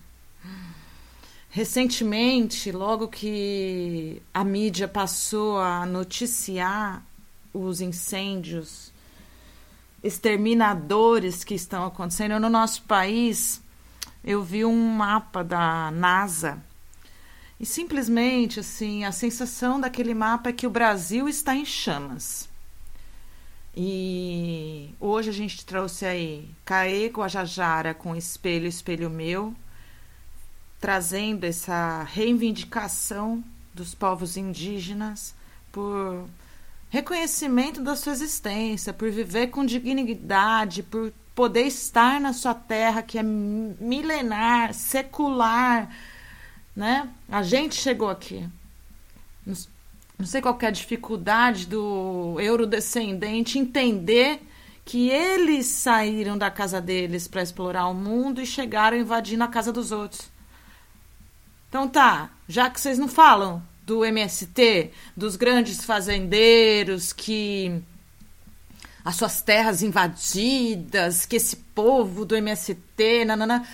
Recentemente, 1.49 2.69
logo 2.69 3.07
que 3.07 4.21
a 4.33 4.43
mídia 4.43 4.89
passou 4.89 5.57
a 5.57 5.85
noticiar 5.85 7.01
os 7.53 7.79
incêndios 7.79 8.91
exterminadores 10.03 11.45
que 11.45 11.53
estão 11.53 11.85
acontecendo 11.85 12.37
no 12.41 12.49
nosso 12.49 12.81
país, 12.83 13.61
eu 14.23 14.43
vi 14.43 14.63
um 14.63 14.89
mapa 14.95 15.43
da 15.43 15.91
NASA 15.91 16.61
e 17.59 17.65
simplesmente 17.65 18.59
assim 18.59 19.05
a 19.05 19.11
sensação 19.11 19.79
daquele 19.79 20.13
mapa 20.13 20.49
é 20.49 20.53
que 20.53 20.65
o 20.65 20.69
Brasil 20.69 21.29
está 21.29 21.55
em 21.55 21.65
chamas. 21.65 22.49
E 23.75 24.93
hoje 24.99 25.29
a 25.29 25.33
gente 25.33 25.65
trouxe 25.65 26.05
aí 26.05 26.49
Caê 26.65 27.07
Guajajara 27.07 27.93
com 27.93 28.15
Espelho, 28.15 28.67
Espelho 28.67 29.09
Meu, 29.09 29.55
trazendo 30.79 31.45
essa 31.45 32.03
reivindicação 32.03 33.43
dos 33.73 33.95
povos 33.95 34.35
indígenas 34.35 35.33
por 35.71 36.27
reconhecimento 36.89 37.81
da 37.81 37.95
sua 37.95 38.11
existência, 38.11 38.91
por 38.91 39.09
viver 39.09 39.47
com 39.47 39.63
dignidade, 39.63 40.83
por 40.83 41.13
poder 41.35 41.63
estar 41.63 42.19
na 42.19 42.33
sua 42.33 42.53
terra 42.53 43.01
que 43.01 43.17
é 43.17 43.23
milenar, 43.23 44.73
secular, 44.73 45.89
né? 46.75 47.09
A 47.29 47.43
gente 47.43 47.75
chegou 47.75 48.09
aqui. 48.09 48.47
Não 49.45 50.25
sei 50.25 50.41
qual 50.41 50.57
é 50.61 50.67
a 50.67 50.71
dificuldade 50.71 51.65
do 51.65 52.37
eurodescendente 52.39 53.57
entender 53.57 54.41
que 54.85 55.09
eles 55.09 55.67
saíram 55.67 56.37
da 56.37 56.51
casa 56.51 56.81
deles 56.81 57.27
para 57.27 57.41
explorar 57.41 57.87
o 57.87 57.93
mundo 57.93 58.41
e 58.41 58.45
chegaram 58.45 58.97
invadindo 58.97 59.43
a 59.43 59.47
casa 59.47 59.71
dos 59.71 59.91
outros. 59.91 60.29
Então 61.69 61.87
tá, 61.87 62.29
já 62.47 62.69
que 62.69 62.79
vocês 62.79 62.99
não 62.99 63.07
falam 63.07 63.63
do 63.85 64.03
MST, 64.05 64.91
dos 65.15 65.35
grandes 65.35 65.83
fazendeiros 65.83 67.13
que 67.13 67.81
as 69.03 69.15
suas 69.15 69.41
terras 69.41 69.81
invadidas, 69.81 71.25
que 71.25 71.35
esse 71.35 71.55
povo 71.55 72.25
do 72.25 72.35
MST, 72.35 73.25
nanana. 73.25 73.67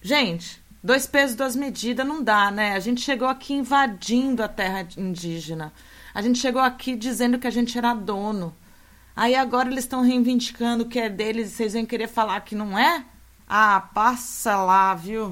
Gente, 0.00 0.62
dois 0.82 1.06
pesos, 1.06 1.36
duas 1.36 1.56
medidas 1.56 2.06
não 2.06 2.22
dá, 2.22 2.50
né? 2.50 2.74
A 2.74 2.80
gente 2.80 3.00
chegou 3.00 3.28
aqui 3.28 3.54
invadindo 3.54 4.42
a 4.42 4.48
terra 4.48 4.86
indígena. 4.96 5.72
A 6.14 6.20
gente 6.20 6.38
chegou 6.38 6.60
aqui 6.60 6.94
dizendo 6.94 7.38
que 7.38 7.46
a 7.46 7.50
gente 7.50 7.76
era 7.78 7.94
dono. 7.94 8.54
Aí 9.14 9.34
agora 9.34 9.70
eles 9.70 9.84
estão 9.84 10.02
reivindicando 10.02 10.86
que 10.86 10.98
é 10.98 11.08
deles 11.08 11.50
e 11.50 11.54
vocês 11.54 11.72
vão 11.74 11.86
querer 11.86 12.08
falar 12.08 12.40
que 12.40 12.54
não 12.54 12.78
é? 12.78 13.04
Ah, 13.48 13.80
passa 13.94 14.56
lá, 14.56 14.94
viu? 14.94 15.30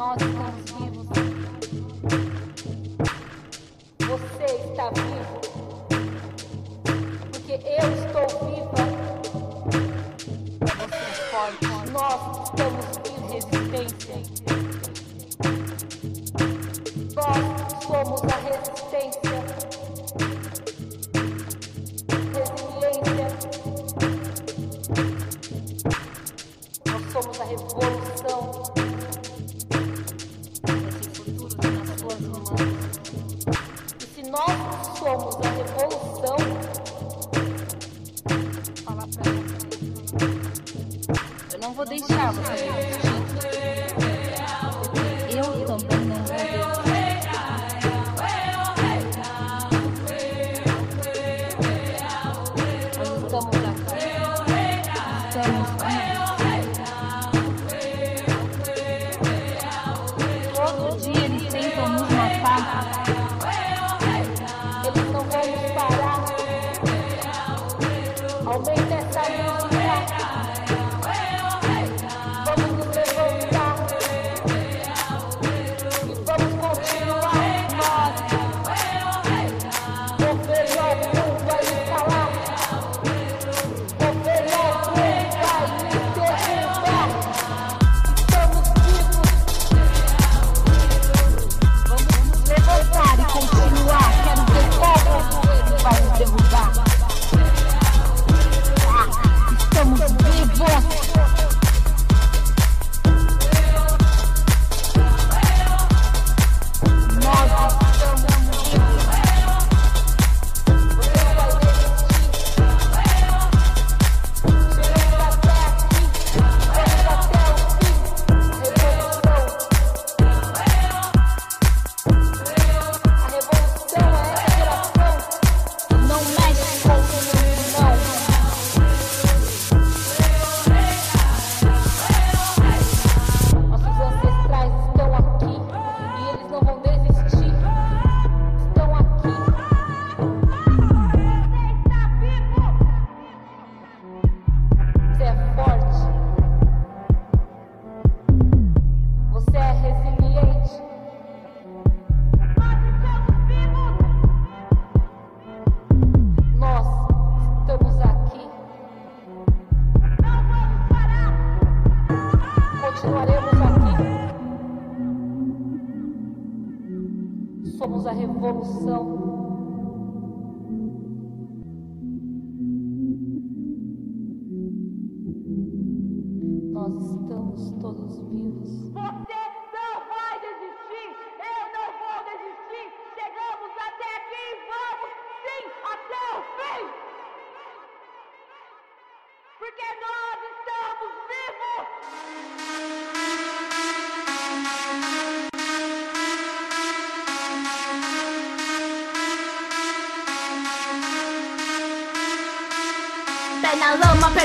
Você 0.00 0.24
não 0.24 0.89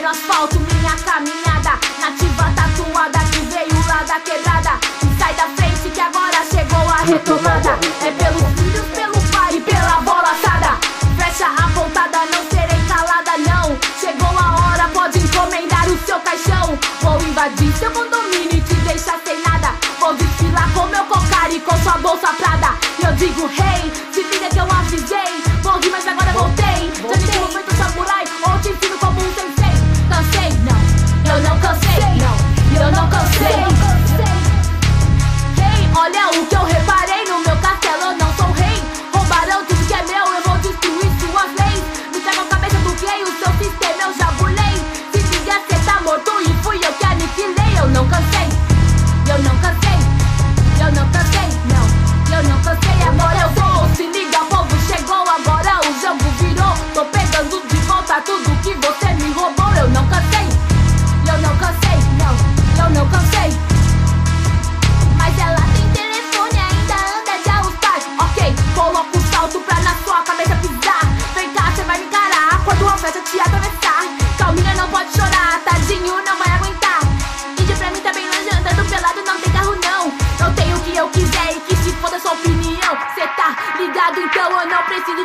no 0.02 0.10
asfalto, 0.10 0.60
minha 0.60 0.96
caminhada 0.98 1.80
Nativa 2.00 2.52
tatuada 2.56 3.20
que 3.32 3.40
veio 3.46 3.88
lá 3.88 4.04
da 4.04 4.20
quebrada 4.20 4.72
E 5.04 5.20
sai 5.20 5.34
da 5.36 5.48
frente 5.56 5.90
que 5.90 6.00
agora 6.00 6.44
chegou 6.52 6.90
a 6.90 6.98
retomada. 6.98 7.80
É 8.02 8.12
pelos 8.12 8.60
filhos, 8.60 8.86
pelo 8.94 9.22
pai 9.32 9.56
e 9.56 9.62
pela 9.62 10.02
bola 10.02 10.32
assada 10.32 10.78
Flecha 11.16 11.48
apontada, 11.48 12.20
não 12.32 12.44
serei 12.50 12.82
calada 12.88 13.32
não. 13.38 13.78
Chegou 14.00 14.38
a 14.38 14.56
hora, 14.60 14.90
pode 14.90 15.20
encomendar 15.20 15.88
o 15.90 15.98
seu 16.06 16.20
caixão. 16.20 16.78
Vou 17.02 17.22
invadir 17.22 17.72
seu 17.78 17.90
condomínio 17.92 18.54
e 18.54 18.62
te 18.62 18.76
deixar 18.76 19.20
sem 19.26 19.42
nada. 19.42 19.74
Vou 20.00 20.14
desfilar 20.14 20.70
com 20.74 20.88
meu 20.88 21.06
cocar 21.06 21.50
e 21.52 21.60
com 21.62 21.78
sua 21.84 21.98
bolsa 22.00 22.34
prada. 22.34 22.76
E 23.00 23.06
eu 23.06 23.14
digo, 23.14 23.50
hey, 23.50 23.92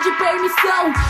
de 0.03 0.11
permissão 0.13 1.10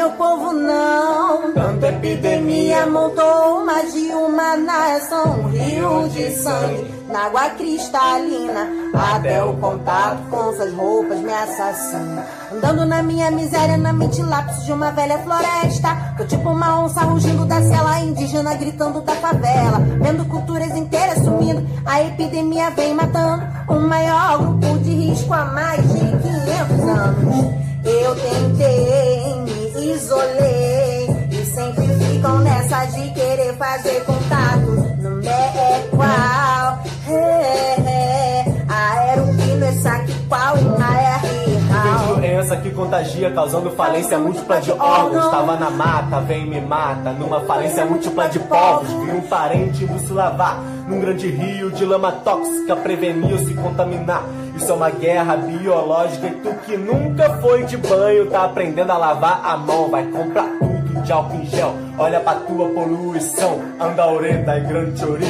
meu 0.00 0.10
povo, 0.12 0.52
não. 0.52 1.52
Tanta 1.52 1.88
epidemia 1.88 2.86
montou 2.86 3.66
mais 3.66 3.92
de 3.92 4.10
uma 4.12 4.56
nação. 4.56 5.40
Um 5.40 5.48
rio 5.48 6.08
de 6.08 6.30
sangue 6.36 6.90
na 7.06 7.26
água 7.26 7.50
cristalina. 7.50 8.66
Até 8.94 9.44
o 9.44 9.52
contato 9.58 10.22
com 10.30 10.54
suas 10.54 10.72
roupas 10.72 11.18
me 11.18 11.30
assassina. 11.30 12.24
Andando 12.50 12.86
na 12.86 13.02
minha 13.02 13.30
miséria, 13.30 13.76
na 13.76 13.92
mente 13.92 14.22
lápis 14.22 14.64
de 14.64 14.72
uma 14.72 14.90
velha 14.90 15.18
floresta. 15.18 16.14
Tô 16.16 16.24
tipo 16.24 16.48
uma 16.48 16.82
onça 16.82 17.02
rugindo 17.02 17.44
da 17.44 17.60
cela 17.60 18.00
indígena, 18.00 18.54
gritando 18.54 19.02
da 19.02 19.14
favela. 19.16 19.80
Vendo 20.00 20.24
culturas 20.24 20.74
inteiras 20.74 21.18
sumindo. 21.18 21.62
A 21.84 22.00
epidemia 22.04 22.70
vem 22.70 22.94
matando 22.94 23.44
o 23.68 23.74
maior 23.74 24.38
grupo 24.38 24.78
de 24.78 24.94
risco 24.94 25.34
há 25.34 25.44
mais 25.44 25.82
de 25.92 25.98
500 25.98 26.88
anos. 26.88 27.60
Eu 27.84 28.14
tentei, 28.14 29.40
me 29.42 29.69
isolei 29.80 31.08
E 31.30 31.44
sempre 31.46 31.86
ficam 31.86 32.38
nessa 32.40 32.84
de 32.86 33.10
querer 33.10 33.54
fazer 33.56 34.04
contato. 34.04 34.96
Não 35.00 35.20
é 35.20 35.88
qual? 35.90 36.82
É, 37.08 37.80
é, 37.80 38.44
Aeropino, 38.68 39.64
é 39.64 39.72
saque 39.72 40.12
qual 40.28 40.56
Doença 42.40 42.56
que 42.56 42.70
contagia, 42.70 43.30
causando 43.32 43.70
falência 43.72 44.18
múltipla 44.18 44.62
de 44.62 44.72
órgãos. 44.72 45.30
Tava 45.30 45.56
na 45.56 45.68
mata, 45.68 46.20
vem 46.20 46.46
e 46.46 46.48
me 46.48 46.58
mata. 46.58 47.12
Numa 47.12 47.40
falência 47.40 47.84
múltipla 47.84 48.30
de 48.30 48.38
povos. 48.38 48.88
Vi 48.88 49.10
um 49.10 49.20
parente 49.20 49.84
indo 49.84 49.98
se 49.98 50.10
lavar. 50.10 50.58
Num 50.88 51.00
grande 51.00 51.28
rio 51.28 51.70
de 51.70 51.84
lama 51.84 52.10
tóxica, 52.10 52.74
preveniu 52.76 53.36
se 53.40 53.52
contaminar. 53.52 54.24
Isso 54.56 54.72
é 54.72 54.74
uma 54.74 54.88
guerra 54.88 55.36
biológica 55.36 56.28
e 56.28 56.30
tu 56.36 56.54
que 56.64 56.78
nunca 56.78 57.28
foi 57.42 57.64
de 57.64 57.76
banho 57.76 58.30
tá 58.30 58.46
aprendendo 58.46 58.90
a 58.90 58.96
lavar 58.96 59.42
a 59.44 59.58
mão. 59.58 59.90
Vai 59.90 60.06
comprar 60.06 60.48
tudo 60.58 61.02
de 61.02 61.12
álcool 61.12 61.36
em 61.36 61.44
gel. 61.44 61.74
Olha 61.98 62.20
pra 62.20 62.36
tua 62.36 62.70
poluição. 62.70 63.60
Anda 63.78 64.06
oreta 64.06 64.56
e 64.56 64.60
grande 64.62 64.98
chori. 64.98 65.26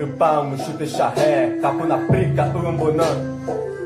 Eu 0.00 0.08
pamo, 0.18 0.58
chute 0.58 0.88
charré, 0.88 1.58
capo 1.62 1.86
na 1.86 1.98
prica, 1.98 2.50
urumbunã. 2.52 3.06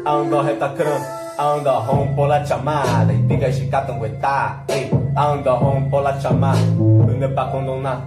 Anda 0.07 0.43
reta 0.43 0.71
crã. 0.71 1.24
Anda 1.37 1.83
rompo 1.83 2.27
la 2.27 2.45
chamada 2.47 3.11
e 3.11 3.19
diga 3.27 3.51
chicatanguetá. 3.51 4.63
Ei, 4.69 4.89
anda 5.17 5.59
rompo 5.59 5.99
la 6.01 6.15
chamada. 6.21 6.61
Une 6.79 7.29
pa 7.35 7.51
condonar. 7.51 7.99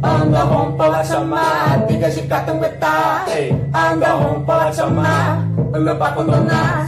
Anda 0.00 0.44
rompo 0.44 0.86
la 0.86 1.02
chamada, 1.02 1.84
diga 1.88 2.08
chicatanguetá. 2.08 3.26
Ei, 3.26 3.50
anda 3.72 4.12
rompo 4.12 4.52
la 4.52 4.70
chamada. 4.70 5.42
Une 5.74 5.94
pa 5.98 6.12
condonar. 6.12 6.86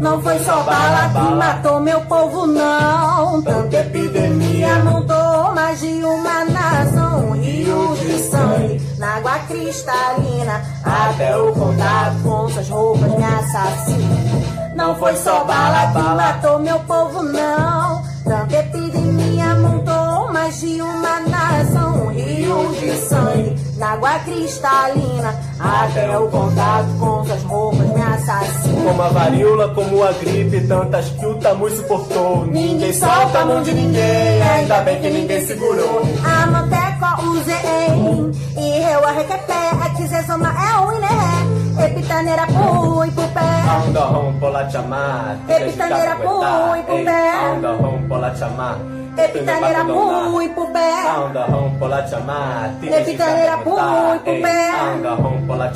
Não 0.00 0.20
foi 0.20 0.38
só 0.40 0.62
bala 0.62 1.08
que 1.08 1.34
matou 1.34 1.80
meu 1.80 2.00
povo, 2.02 2.46
não. 2.46 3.40
Tanta 3.40 3.78
epidemia 3.78 4.84
montou 4.84 5.54
mais 5.54 5.80
de 5.80 6.04
uma 6.04 6.44
nação. 6.44 7.32
Rio 7.32 7.96
de 7.96 8.18
sangue 8.18 8.83
na 9.04 9.16
água 9.16 9.38
cristalina. 9.40 10.62
Até 10.82 11.36
o 11.36 11.52
contato 11.52 12.22
com 12.22 12.48
suas 12.48 12.68
roupas 12.70 13.10
me 13.10 13.24
assassina. 13.24 14.74
Não 14.74 14.96
foi 14.96 15.14
só 15.16 15.44
bala 15.44 15.92
que 15.92 15.98
matou 15.98 16.58
meu 16.58 16.78
povo, 16.80 17.22
não. 17.22 18.02
Tanta 18.24 18.56
epidemia 18.56 19.54
montou 19.56 20.32
mais 20.32 20.58
de 20.58 20.80
uma 20.80 21.20
nação. 21.20 22.06
Um 22.06 22.08
rio 22.08 22.74
de 22.80 22.96
sangue 22.96 23.63
na 23.76 23.92
água 23.92 24.18
cristalina. 24.20 25.34
Até 25.58 26.18
o 26.18 26.28
contato 26.28 26.88
com 26.98 27.24
suas 27.24 27.42
roupas 27.42 27.88
me 27.88 28.02
assassina. 28.02 28.84
como 28.84 29.02
a 29.02 29.08
varíola, 29.08 29.68
como 29.74 30.02
a 30.02 30.12
gripe, 30.12 30.60
tantas 30.66 31.08
que 31.10 31.26
o 31.26 31.34
tamu 31.34 31.70
suportou. 31.70 32.46
Ninguém 32.46 32.92
solta 32.92 33.40
a 33.40 33.44
mão 33.44 33.62
de 33.62 33.72
ninguém, 33.72 34.42
ainda 34.42 34.80
bem 34.82 35.00
que 35.00 35.10
ninguém 35.10 35.44
segurou. 35.46 36.02
A 36.24 36.46
moteca 36.46 37.20
usei 37.22 38.34
e 38.56 38.92
eu 38.92 39.04
arrequepé, 39.06 39.70
é 39.84 39.96
que 39.96 40.06
zezoma 40.06 40.48
é 40.48 40.78
o 40.80 40.92
iné, 40.96 41.86
epitaneira 41.86 42.46
pui 42.46 43.10
pro 43.10 43.28
pé. 43.28 43.88
Anda 43.88 44.00
rompo 44.00 44.48
la 44.48 44.70
chamar, 44.70 45.38
Epitaneira 45.48 46.16
pui 46.16 46.82
pro 46.86 47.04
pé. 47.04 47.54
Anda 47.56 47.72
rompo 47.72 48.16
la 48.16 48.34
chamar. 48.34 48.78
Epitaneira 49.16 49.84
pui 49.84 50.48
pro 50.50 50.66
pé. 50.72 51.06
Anda 51.08 51.46
rompo 51.46 51.86
la 51.86 52.06
chamar. 52.08 52.70
Epitaneira 52.82 53.58
pui 53.58 53.74
pro 54.22 54.40
pé. 54.42 54.70
Anda 54.70 55.14
rompo 55.14 55.54
la 55.54 55.70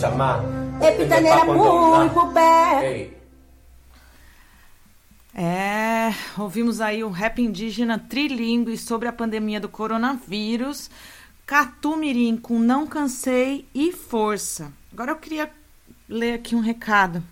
pui 1.44 2.10
pro 2.10 2.26
pé. 2.32 2.80
Ei. 2.82 3.18
É, 5.40 6.12
ouvimos 6.36 6.80
aí 6.80 7.04
o 7.04 7.10
rap 7.10 7.40
indígena 7.40 7.96
trilingue 7.96 8.76
sobre 8.76 9.06
a 9.06 9.12
pandemia 9.12 9.60
do 9.60 9.68
coronavírus, 9.68 10.90
Catumirim 11.46 12.36
com 12.36 12.58
Não 12.58 12.88
Cansei 12.88 13.68
e 13.72 13.92
Força. 13.92 14.72
Agora 14.92 15.12
eu 15.12 15.16
queria 15.16 15.48
ler 16.08 16.34
aqui 16.34 16.56
um 16.56 16.60
recado. 16.60 17.22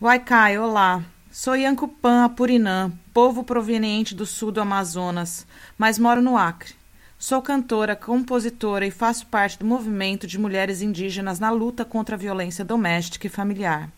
Waikai, 0.00 0.58
olá. 0.58 1.02
Sou 1.36 1.56
Yancupan 1.56 2.26
Apurinã, 2.26 2.92
povo 3.12 3.42
proveniente 3.42 4.14
do 4.14 4.24
sul 4.24 4.52
do 4.52 4.60
Amazonas, 4.60 5.44
mas 5.76 5.98
moro 5.98 6.22
no 6.22 6.38
Acre. 6.38 6.76
Sou 7.18 7.42
cantora, 7.42 7.96
compositora 7.96 8.86
e 8.86 8.90
faço 8.92 9.26
parte 9.26 9.58
do 9.58 9.66
movimento 9.66 10.28
de 10.28 10.38
mulheres 10.38 10.80
indígenas 10.80 11.40
na 11.40 11.50
luta 11.50 11.84
contra 11.84 12.14
a 12.14 12.18
violência 12.18 12.64
doméstica 12.64 13.26
e 13.26 13.30
familiar. 13.30 13.90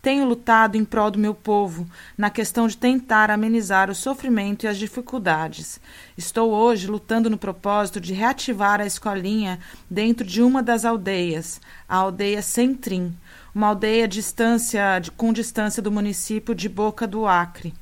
Tenho 0.00 0.24
lutado 0.24 0.76
em 0.76 0.84
prol 0.84 1.10
do 1.10 1.18
meu 1.18 1.34
povo, 1.34 1.86
na 2.16 2.30
questão 2.30 2.66
de 2.66 2.78
tentar 2.78 3.30
amenizar 3.30 3.90
o 3.90 3.94
sofrimento 3.94 4.64
e 4.64 4.66
as 4.66 4.78
dificuldades. 4.78 5.78
Estou 6.16 6.52
hoje 6.52 6.86
lutando 6.86 7.28
no 7.28 7.36
propósito 7.36 8.00
de 8.00 8.14
reativar 8.14 8.80
a 8.80 8.86
escolinha 8.86 9.58
dentro 9.90 10.26
de 10.26 10.40
uma 10.40 10.62
das 10.62 10.86
aldeias, 10.86 11.60
a 11.86 11.96
aldeia 11.96 12.40
Centrim, 12.40 13.14
uma 13.58 13.70
aldeia 13.70 14.06
distância, 14.06 15.00
de, 15.00 15.10
com 15.10 15.32
distância 15.32 15.82
do 15.82 15.90
município 15.90 16.54
de 16.54 16.68
Boca 16.68 17.08
do 17.08 17.26
Acre. 17.26 17.74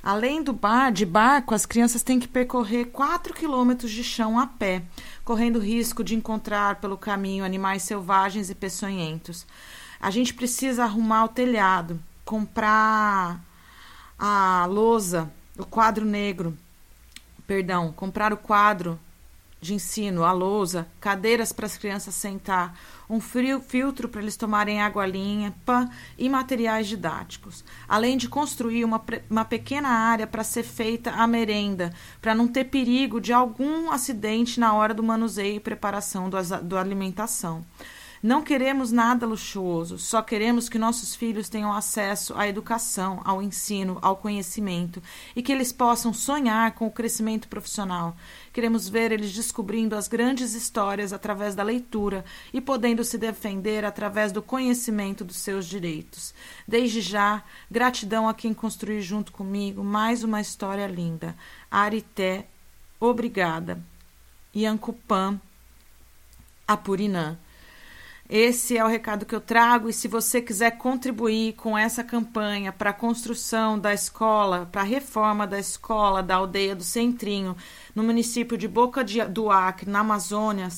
Além 0.00 0.40
do 0.40 0.52
bar, 0.52 0.92
de 0.92 1.04
barco, 1.04 1.52
as 1.52 1.66
crianças 1.66 2.04
têm 2.04 2.20
que 2.20 2.28
percorrer 2.28 2.84
4 2.86 3.34
quilômetros 3.34 3.90
de 3.90 4.04
chão 4.04 4.38
a 4.38 4.46
pé, 4.46 4.84
correndo 5.24 5.58
risco 5.58 6.04
de 6.04 6.14
encontrar 6.14 6.76
pelo 6.76 6.96
caminho 6.96 7.44
animais 7.44 7.82
selvagens 7.82 8.50
e 8.50 8.54
peçonhentos. 8.54 9.44
A 10.00 10.12
gente 10.12 10.32
precisa 10.32 10.84
arrumar 10.84 11.24
o 11.24 11.28
telhado, 11.28 12.00
comprar 12.24 13.40
a 14.16 14.64
lousa, 14.66 15.28
o 15.58 15.66
quadro 15.66 16.04
negro, 16.04 16.56
perdão, 17.48 17.92
comprar 17.92 18.32
o 18.32 18.36
quadro 18.36 18.96
de 19.60 19.74
ensino, 19.74 20.22
a 20.22 20.30
lousa, 20.30 20.86
cadeiras 21.00 21.52
para 21.52 21.66
as 21.66 21.76
crianças 21.76 22.14
sentar, 22.14 22.78
um 23.10 23.20
frio, 23.20 23.60
filtro 23.60 24.08
para 24.08 24.22
eles 24.22 24.36
tomarem 24.36 24.80
água 24.80 25.04
limpa 25.04 25.90
e 26.16 26.28
materiais 26.28 26.86
didáticos. 26.86 27.64
Além 27.88 28.16
de 28.16 28.28
construir 28.28 28.84
uma, 28.84 29.02
uma 29.28 29.44
pequena 29.44 29.88
área 29.88 30.26
para 30.26 30.44
ser 30.44 30.62
feita 30.62 31.10
a 31.10 31.26
merenda, 31.26 31.92
para 32.22 32.34
não 32.34 32.46
ter 32.46 32.64
perigo 32.64 33.20
de 33.20 33.32
algum 33.32 33.90
acidente 33.90 34.60
na 34.60 34.72
hora 34.72 34.94
do 34.94 35.02
manuseio 35.02 35.56
e 35.56 35.60
preparação 35.60 36.30
do, 36.30 36.38
do 36.62 36.78
alimentação. 36.78 37.64
Não 38.22 38.42
queremos 38.42 38.92
nada 38.92 39.26
luxuoso, 39.26 39.98
só 39.98 40.20
queremos 40.20 40.68
que 40.68 40.78
nossos 40.78 41.14
filhos 41.14 41.48
tenham 41.48 41.72
acesso 41.72 42.34
à 42.36 42.46
educação, 42.46 43.22
ao 43.24 43.40
ensino, 43.40 43.98
ao 44.02 44.14
conhecimento 44.14 45.02
e 45.34 45.42
que 45.42 45.50
eles 45.50 45.72
possam 45.72 46.12
sonhar 46.12 46.72
com 46.72 46.86
o 46.86 46.90
crescimento 46.90 47.48
profissional. 47.48 48.14
Queremos 48.52 48.90
ver 48.90 49.10
eles 49.10 49.32
descobrindo 49.32 49.96
as 49.96 50.06
grandes 50.06 50.52
histórias 50.52 51.14
através 51.14 51.54
da 51.54 51.62
leitura 51.62 52.22
e 52.52 52.60
podendo 52.60 53.02
se 53.04 53.16
defender 53.16 53.86
através 53.86 54.32
do 54.32 54.42
conhecimento 54.42 55.24
dos 55.24 55.36
seus 55.36 55.64
direitos. 55.64 56.34
Desde 56.68 57.00
já, 57.00 57.42
gratidão 57.70 58.28
a 58.28 58.34
quem 58.34 58.52
construiu 58.52 59.00
junto 59.00 59.32
comigo 59.32 59.82
mais 59.82 60.22
uma 60.22 60.42
história 60.42 60.86
linda. 60.86 61.34
Arité, 61.70 62.46
obrigada. 63.00 63.80
Yancupan, 64.54 65.40
Apurinã. 66.68 67.38
Esse 68.32 68.78
é 68.78 68.84
o 68.84 68.88
recado 68.88 69.26
que 69.26 69.34
eu 69.34 69.40
trago 69.40 69.88
e 69.88 69.92
se 69.92 70.06
você 70.06 70.40
quiser 70.40 70.78
contribuir 70.78 71.54
com 71.54 71.76
essa 71.76 72.04
campanha 72.04 72.70
para 72.70 72.90
a 72.90 72.92
construção 72.92 73.76
da 73.76 73.92
escola, 73.92 74.68
para 74.70 74.82
a 74.82 74.84
reforma 74.84 75.48
da 75.48 75.58
escola 75.58 76.22
da 76.22 76.36
aldeia 76.36 76.76
do 76.76 76.84
Centrinho, 76.84 77.56
no 77.92 78.04
município 78.04 78.56
de 78.56 78.68
Boca 78.68 79.04
do 79.28 79.50
Acre, 79.50 79.90
na 79.90 79.98
Amazônia, 79.98 80.68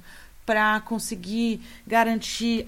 para 0.45 0.79
conseguir 0.81 1.61
garantir 1.87 2.63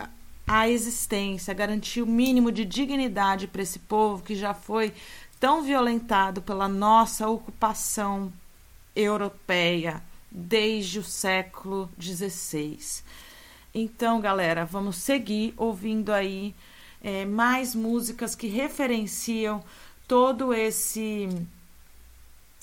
a 0.48 0.68
existência, 0.68 1.53
garantir 1.53 2.02
o 2.02 2.07
mínimo 2.07 2.52
de 2.52 2.65
dignidade 2.65 3.45
para 3.45 3.61
esse 3.61 3.77
povo 3.77 4.23
que 4.23 4.34
já 4.34 4.56
foi 4.56 4.91
tão 5.39 5.61
violentado 5.61 6.41
pela 6.41 6.68
nossa 6.68 7.30
ocupação 7.30 8.34
europeia 8.95 10.02
desde 10.31 10.99
o 10.99 11.03
século 11.03 11.89
XVI. 11.99 12.77
Então, 13.73 14.19
galera, 14.19 14.65
vamos 14.65 14.97
seguir 14.97 15.53
ouvindo 15.57 16.11
aí 16.11 16.55
é, 17.01 17.25
mais 17.25 17.75
músicas 17.75 18.35
que 18.35 18.47
referenciam 18.47 19.63
todo 20.07 20.53
esse 20.53 21.27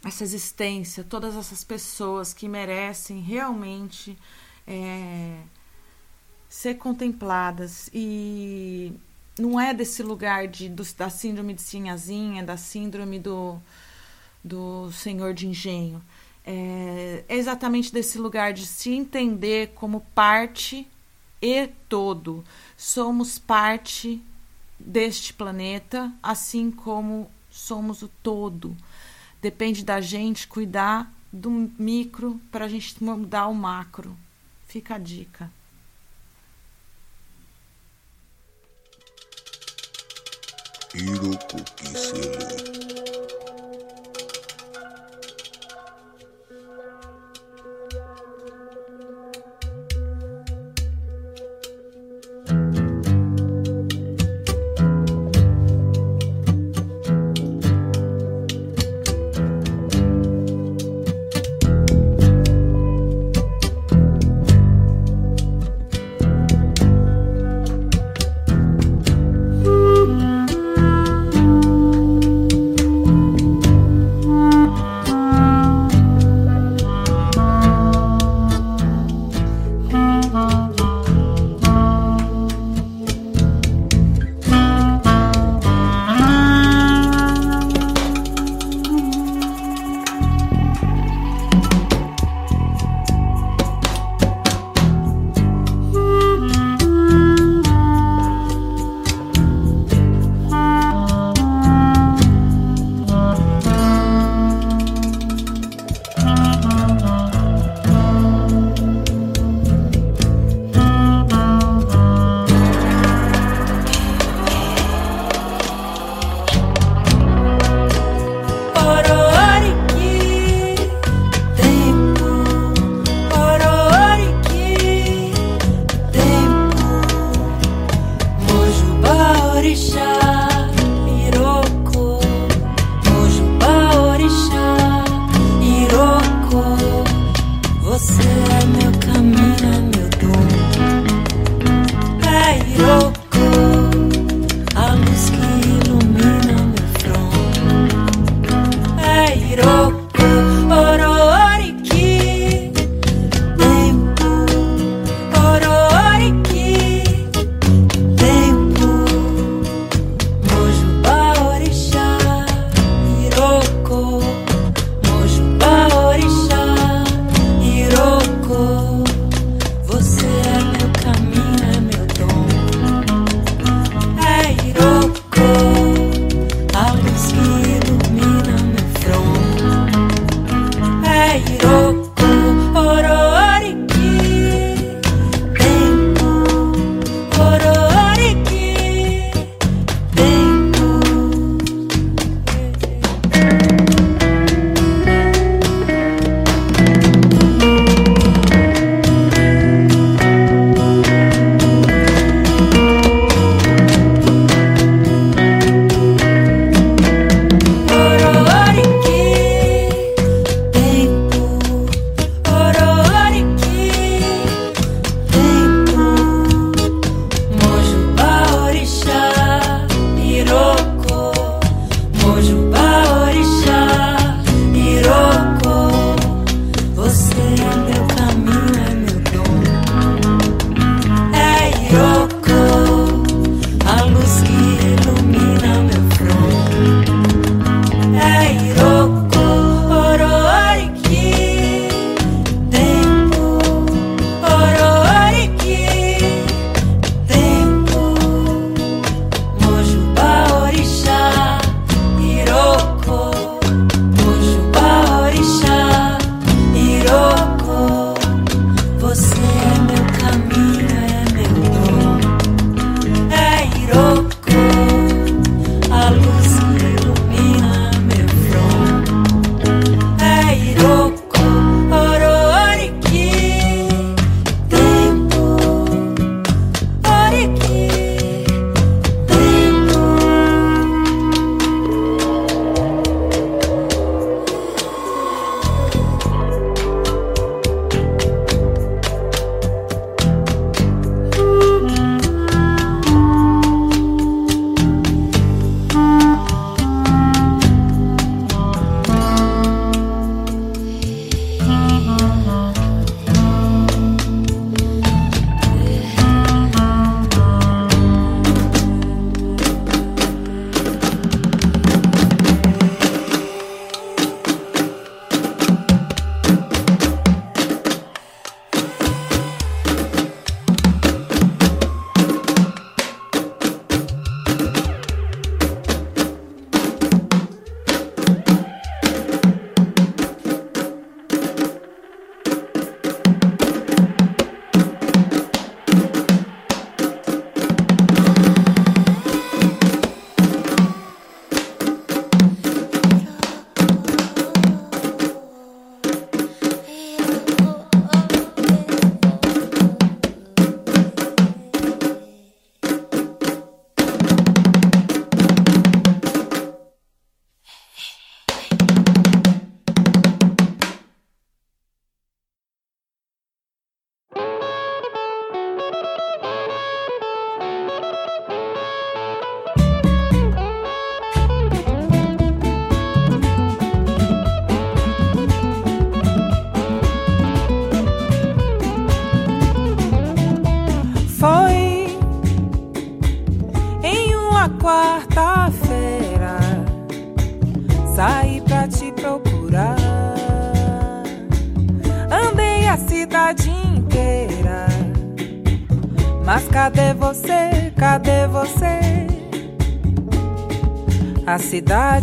essa 0.04 0.22
existência, 0.22 1.02
todas 1.02 1.34
essas 1.34 1.64
pessoas 1.64 2.34
que 2.34 2.46
merecem 2.46 3.20
realmente 3.20 4.18
é, 4.66 5.38
ser 6.46 6.74
contempladas 6.74 7.88
e 7.92 8.92
não 9.38 9.58
é 9.58 9.72
desse 9.72 10.02
lugar 10.02 10.46
de, 10.46 10.68
do, 10.68 10.84
da 10.94 11.08
síndrome 11.08 11.54
de 11.54 11.62
Sinhazinha, 11.62 12.42
da 12.42 12.58
síndrome 12.58 13.18
do, 13.18 13.58
do 14.44 14.92
senhor 14.92 15.32
de 15.32 15.46
engenho 15.46 16.02
é 16.46 17.24
exatamente 17.28 17.92
desse 17.92 18.18
lugar 18.18 18.52
de 18.52 18.66
se 18.66 18.92
entender 18.92 19.72
como 19.74 20.00
parte 20.14 20.86
e 21.40 21.68
todo. 21.88 22.44
Somos 22.76 23.38
parte 23.38 24.22
deste 24.78 25.32
planeta, 25.32 26.12
assim 26.22 26.70
como 26.70 27.30
somos 27.50 28.02
o 28.02 28.08
todo. 28.22 28.76
Depende 29.40 29.84
da 29.84 30.00
gente 30.00 30.46
cuidar 30.46 31.12
do 31.32 31.50
micro 31.50 32.40
para 32.50 32.66
a 32.66 32.68
gente 32.68 33.02
mudar 33.02 33.46
o 33.46 33.54
macro. 33.54 34.16
Fica 34.66 34.94
a 34.96 34.98
dica. 34.98 35.50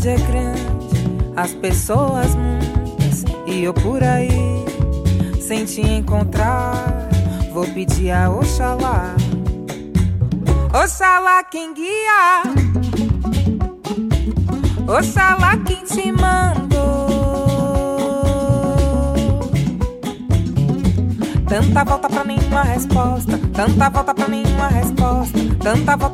cidade 0.02 0.10
é 0.10 0.15
grande, 0.15 0.61
as 1.36 1.53
pessoas 1.53 2.36
muitas 2.36 3.23
e 3.45 3.64
eu 3.64 3.73
por 3.73 4.03
aí. 4.03 4.65
Sem 5.40 5.65
te 5.65 5.82
encontrar, 5.82 6.73
vou 7.53 7.65
pedir 7.68 8.11
a 8.11 8.30
Oxalá. 8.30 9.14
Oxalá 10.73 11.44
quem 11.44 11.73
guia, 11.73 12.44
Oxalá 14.88 15.57
quem 15.65 15.84
te 15.84 16.11
mandou. 16.11 16.82
Tanta 21.48 21.84
volta 21.84 22.10
pra 22.10 22.23
nenhuma 22.23 22.64
resposta, 22.64 23.40
tanta 23.53 23.90
volta 23.90 24.14
pra 24.14 24.28
nenhuma 24.28 24.68
resposta, 24.68 25.38
tanta 25.61 25.98
volta. 25.98 26.10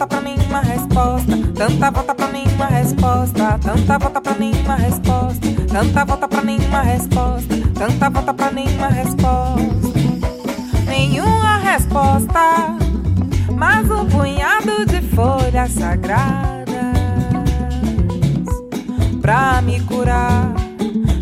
Nenhuma 6.68 6.82
resposta. 6.82 7.56
Tanta 7.74 8.10
volta 8.10 8.34
pra 8.34 8.52
nenhuma 8.52 8.88
resposta. 8.88 9.62
Nenhuma 10.88 11.58
resposta. 11.58 12.76
Mas 13.56 13.90
um 13.90 14.06
punhado 14.06 14.86
de 14.86 15.02
folhas 15.16 15.72
sagradas 15.72 16.68
pra 19.22 19.62
me 19.62 19.80
curar, 19.82 20.54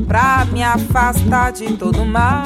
pra 0.07 0.45
me 0.51 0.63
afastar 0.63 1.51
de 1.53 1.73
todo 1.73 2.05
mal. 2.05 2.43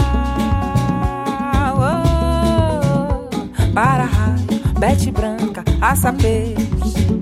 Oh, 1.75 3.27
para 3.73 4.03
raio, 4.03 4.45
bete 4.79 5.11
branca, 5.11 5.63
aça 5.81 6.13
peixe, 6.13 7.19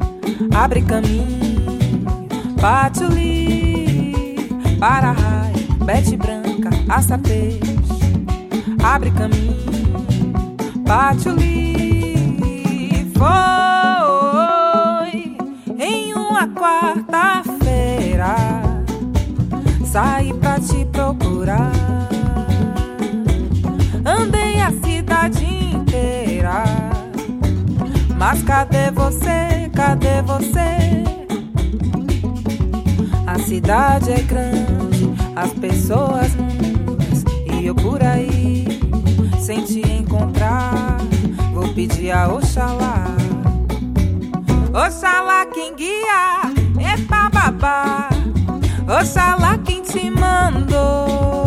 abre 0.53 0.81
caminho, 0.81 2.27
bate 2.59 3.03
o 3.03 3.07
li. 3.07 4.13
Para 4.79 5.11
raio, 5.11 5.36
bete 5.87 6.17
branca, 6.17 6.69
aça 6.89 7.17
peixe, 7.17 7.61
abre 8.83 9.09
caminho, 9.11 10.33
bate 10.85 11.29
o 11.29 11.31
li. 11.31 13.09
Foi 13.15 13.27
em 15.79 16.13
uma 16.13 16.45
quarta-feira 16.49 18.35
saí 19.85 20.33
pra 20.33 20.59
te 20.59 20.83
procurar. 20.91 21.71
Andei 24.05 24.59
a 24.59 24.71
cidade 24.83 25.45
inteira, 25.45 26.65
mas 28.17 28.43
cadê 28.43 28.91
você? 28.91 29.71
Cadê 29.73 30.21
você? 30.21 31.05
A 33.25 33.39
cidade 33.39 34.11
é 34.11 34.21
grande, 34.21 34.86
as 35.37 35.53
pessoas 35.53 36.33
muitas 36.35 37.23
e 37.45 37.67
eu 37.67 37.75
por 37.75 38.01
aí 38.03 38.65
sem 39.39 39.63
te 39.63 39.81
encontrar. 39.81 40.97
Vou 41.53 41.73
pedir 41.73 42.11
a 42.11 42.27
Oxalá. 42.27 43.05
Oxalá 44.73 45.45
quem 45.45 45.75
guia, 45.75 46.41
epa 46.93 47.29
babá. 47.29 48.09
Oxalá 48.99 49.57
quem 49.59 49.81
te 49.83 50.09
mandou. 50.09 51.46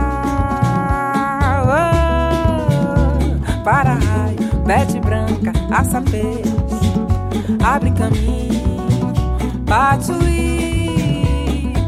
Para 3.63 3.93
raio, 3.93 4.37
bete 4.65 4.99
branca, 4.99 5.53
aça 5.71 6.03
abre 7.63 7.91
caminho, 7.91 8.97
bate 9.65 10.11
o. 10.11 10.19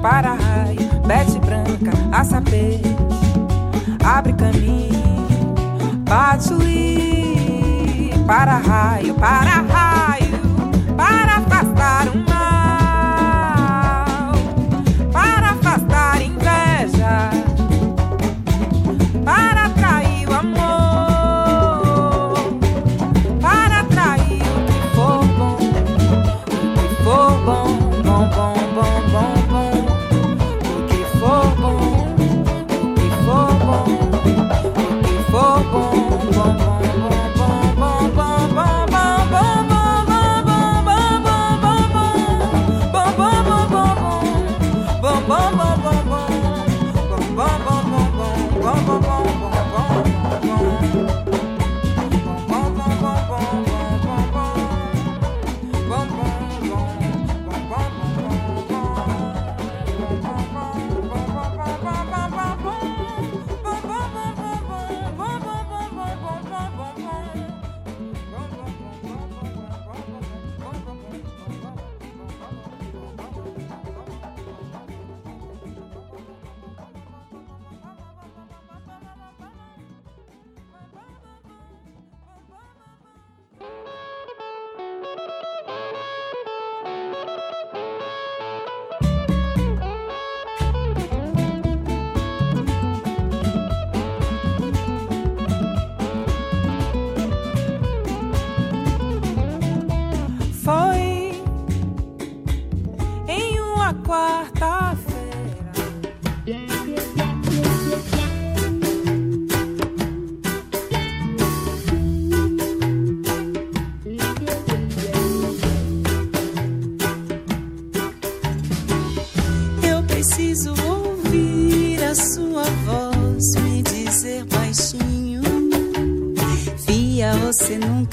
Para 0.02 0.34
raio, 0.34 0.90
bete 1.06 1.40
branca, 1.40 1.92
aça 2.12 2.42
abre 4.06 4.34
caminho, 4.34 5.54
bate 6.08 6.54
o. 6.54 6.60
Para 8.26 8.58
raio, 8.58 9.14
para 9.16 9.62
raio, 9.62 9.93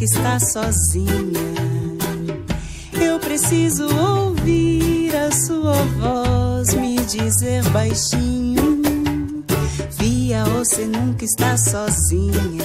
Nunca 0.01 0.05
está 0.05 0.41
sozinha. 0.41 1.11
Eu 2.93 3.19
preciso 3.19 3.85
ouvir 3.85 5.15
a 5.15 5.31
sua 5.31 5.75
voz 5.99 6.73
me 6.75 6.97
dizer 7.05 7.63
baixinho: 7.71 8.81
Fia, 9.91 10.45
você 10.45 10.87
nunca 10.87 11.25
está 11.25 11.57
sozinha. 11.57 12.65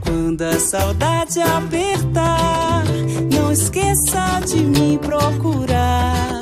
Quando 0.00 0.42
a 0.42 0.58
saudade 0.58 1.40
apertar, 1.40 2.84
não 3.30 3.52
esqueça 3.52 4.40
de 4.46 4.64
me 4.64 4.98
procurar. 4.98 6.40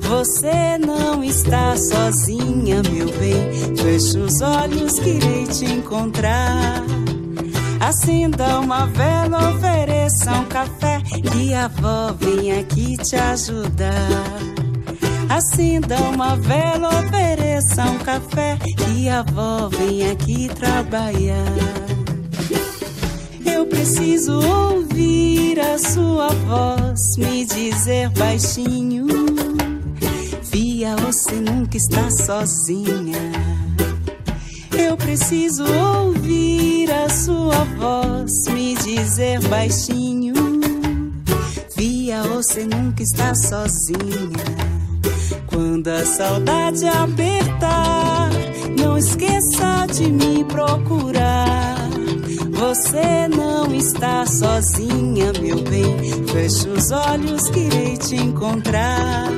Você 0.00 0.78
não 0.78 1.22
está 1.22 1.76
sozinha, 1.76 2.82
meu 2.90 3.06
bem. 3.18 3.76
Feche 3.76 4.18
os 4.18 4.40
olhos 4.40 4.98
que 4.98 5.10
irei 5.10 5.46
te 5.46 5.66
encontrar. 5.66 6.97
Acenda 7.88 8.60
uma 8.60 8.84
vela, 8.84 9.48
ofereça 9.48 10.30
um 10.32 10.44
café 10.44 11.00
e 11.34 11.54
a 11.54 11.64
avó 11.64 12.12
vem 12.20 12.52
aqui 12.52 12.98
te 12.98 13.16
ajudar. 13.16 13.96
Acenda 15.30 15.96
uma 16.12 16.36
vela, 16.36 16.90
ofereça 17.00 17.84
um 17.84 17.98
café 18.00 18.58
que 18.76 19.08
a 19.08 19.20
avó 19.20 19.70
vem 19.70 20.10
aqui 20.10 20.50
trabalhar. 20.54 21.46
Eu 23.46 23.64
preciso 23.64 24.38
ouvir 24.38 25.58
a 25.58 25.78
sua 25.78 26.28
voz 26.28 27.00
me 27.16 27.46
dizer 27.46 28.10
baixinho: 28.10 29.06
Via, 30.52 30.94
você 30.96 31.36
nunca 31.36 31.78
está 31.78 32.10
sozinha. 32.10 33.32
Eu 34.78 34.94
preciso 34.94 35.64
ouvir 35.64 36.07
a 36.90 37.08
sua 37.08 37.64
voz 37.76 38.32
me 38.52 38.74
dizer 38.74 39.40
baixinho: 39.48 40.34
Via, 41.76 42.22
você 42.22 42.64
nunca 42.64 43.02
está 43.02 43.34
sozinha. 43.34 44.68
Quando 45.46 45.88
a 45.88 46.04
saudade 46.04 46.86
apertar, 46.86 48.30
não 48.78 48.96
esqueça 48.96 49.86
de 49.92 50.10
me 50.10 50.44
procurar. 50.44 51.88
Você 52.50 53.28
não 53.28 53.72
está 53.74 54.26
sozinha, 54.26 55.32
meu 55.40 55.62
bem. 55.62 56.26
Feche 56.26 56.68
os 56.68 56.90
olhos 56.90 57.48
irei 57.56 57.96
te 57.96 58.16
encontrar. 58.16 59.28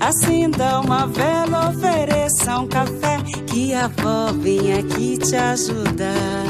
Acenda 0.00 0.80
uma 0.80 1.06
vela, 1.06 1.70
ofereça 1.70 2.58
um 2.58 2.66
café, 2.66 3.18
que 3.46 3.74
a 3.74 3.84
avó 3.86 4.32
vem 4.32 4.72
aqui 4.72 5.18
te 5.18 5.36
ajudar. 5.36 6.47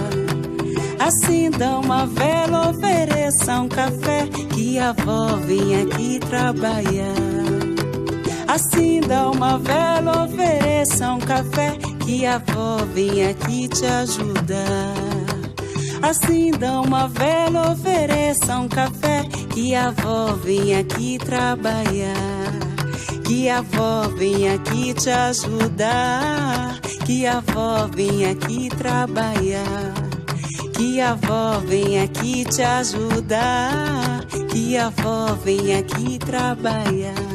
Acenda 1.08 1.78
uma 1.78 2.04
vela, 2.04 2.68
ofereça 2.68 3.60
um 3.60 3.66
café, 3.66 4.26
que 4.54 4.78
a 4.78 4.90
avó 4.90 5.36
vem 5.36 5.80
aqui 5.80 6.20
trabalhar. 6.20 7.14
Acenda 8.46 9.30
uma 9.30 9.58
vela, 9.58 10.24
ofereça 10.24 11.12
um 11.12 11.18
café, 11.18 11.78
que 12.04 12.26
a 12.26 12.34
avó 12.34 12.84
vem 12.92 13.26
aqui 13.26 13.68
te 13.68 13.86
ajudar. 13.86 14.92
Acenda 16.02 16.82
uma 16.82 17.08
vela, 17.08 17.72
ofereça 17.72 18.58
um 18.58 18.68
café, 18.68 19.22
que 19.54 19.74
a 19.74 19.86
avó 19.86 20.34
vem 20.34 20.76
aqui 20.76 21.18
trabalhar. 21.18 22.52
Que 23.24 23.48
a 23.48 23.60
avó 23.60 24.08
vem 24.14 24.50
aqui 24.50 24.92
te 24.92 25.08
ajudar. 25.08 26.78
Que 27.06 27.26
a 27.26 27.38
avó 27.38 27.88
vem 27.94 28.26
aqui 28.26 28.68
trabalhar. 28.68 30.07
Que 30.78 31.00
a 31.00 31.10
avó 31.10 31.58
vem 31.66 31.98
aqui 32.00 32.44
te 32.44 32.62
ajudar. 32.62 34.24
Que 34.48 34.76
a 34.76 34.86
avó 34.86 35.34
vem 35.44 35.74
aqui 35.74 36.20
trabalhar. 36.20 37.27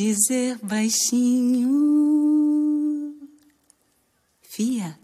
Dizer 0.00 0.58
baixinho. 0.62 1.74
Fia, 4.42 4.98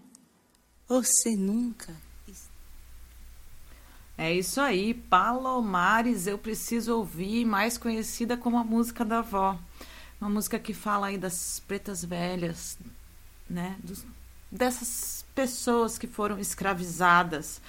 você 0.88 1.36
nunca. 1.36 1.94
É 4.16 4.32
isso 4.34 4.60
aí, 4.60 4.92
Palomares, 4.92 6.26
eu 6.26 6.36
preciso 6.36 6.94
ouvir, 6.94 7.44
mais 7.46 7.78
conhecida 7.78 8.36
como 8.36 8.58
a 8.58 8.64
música 8.64 9.02
da 9.02 9.20
avó. 9.20 9.58
Uma 10.20 10.28
música 10.28 10.58
que 10.58 10.74
fala 10.74 11.06
aí 11.06 11.16
das 11.16 11.58
pretas 11.66 12.04
velhas, 12.04 12.76
né? 13.48 13.76
Dos, 13.82 14.04
dessas 14.52 15.24
pessoas 15.34 15.96
que 15.96 16.06
foram 16.06 16.38
escravizadas 16.38 17.62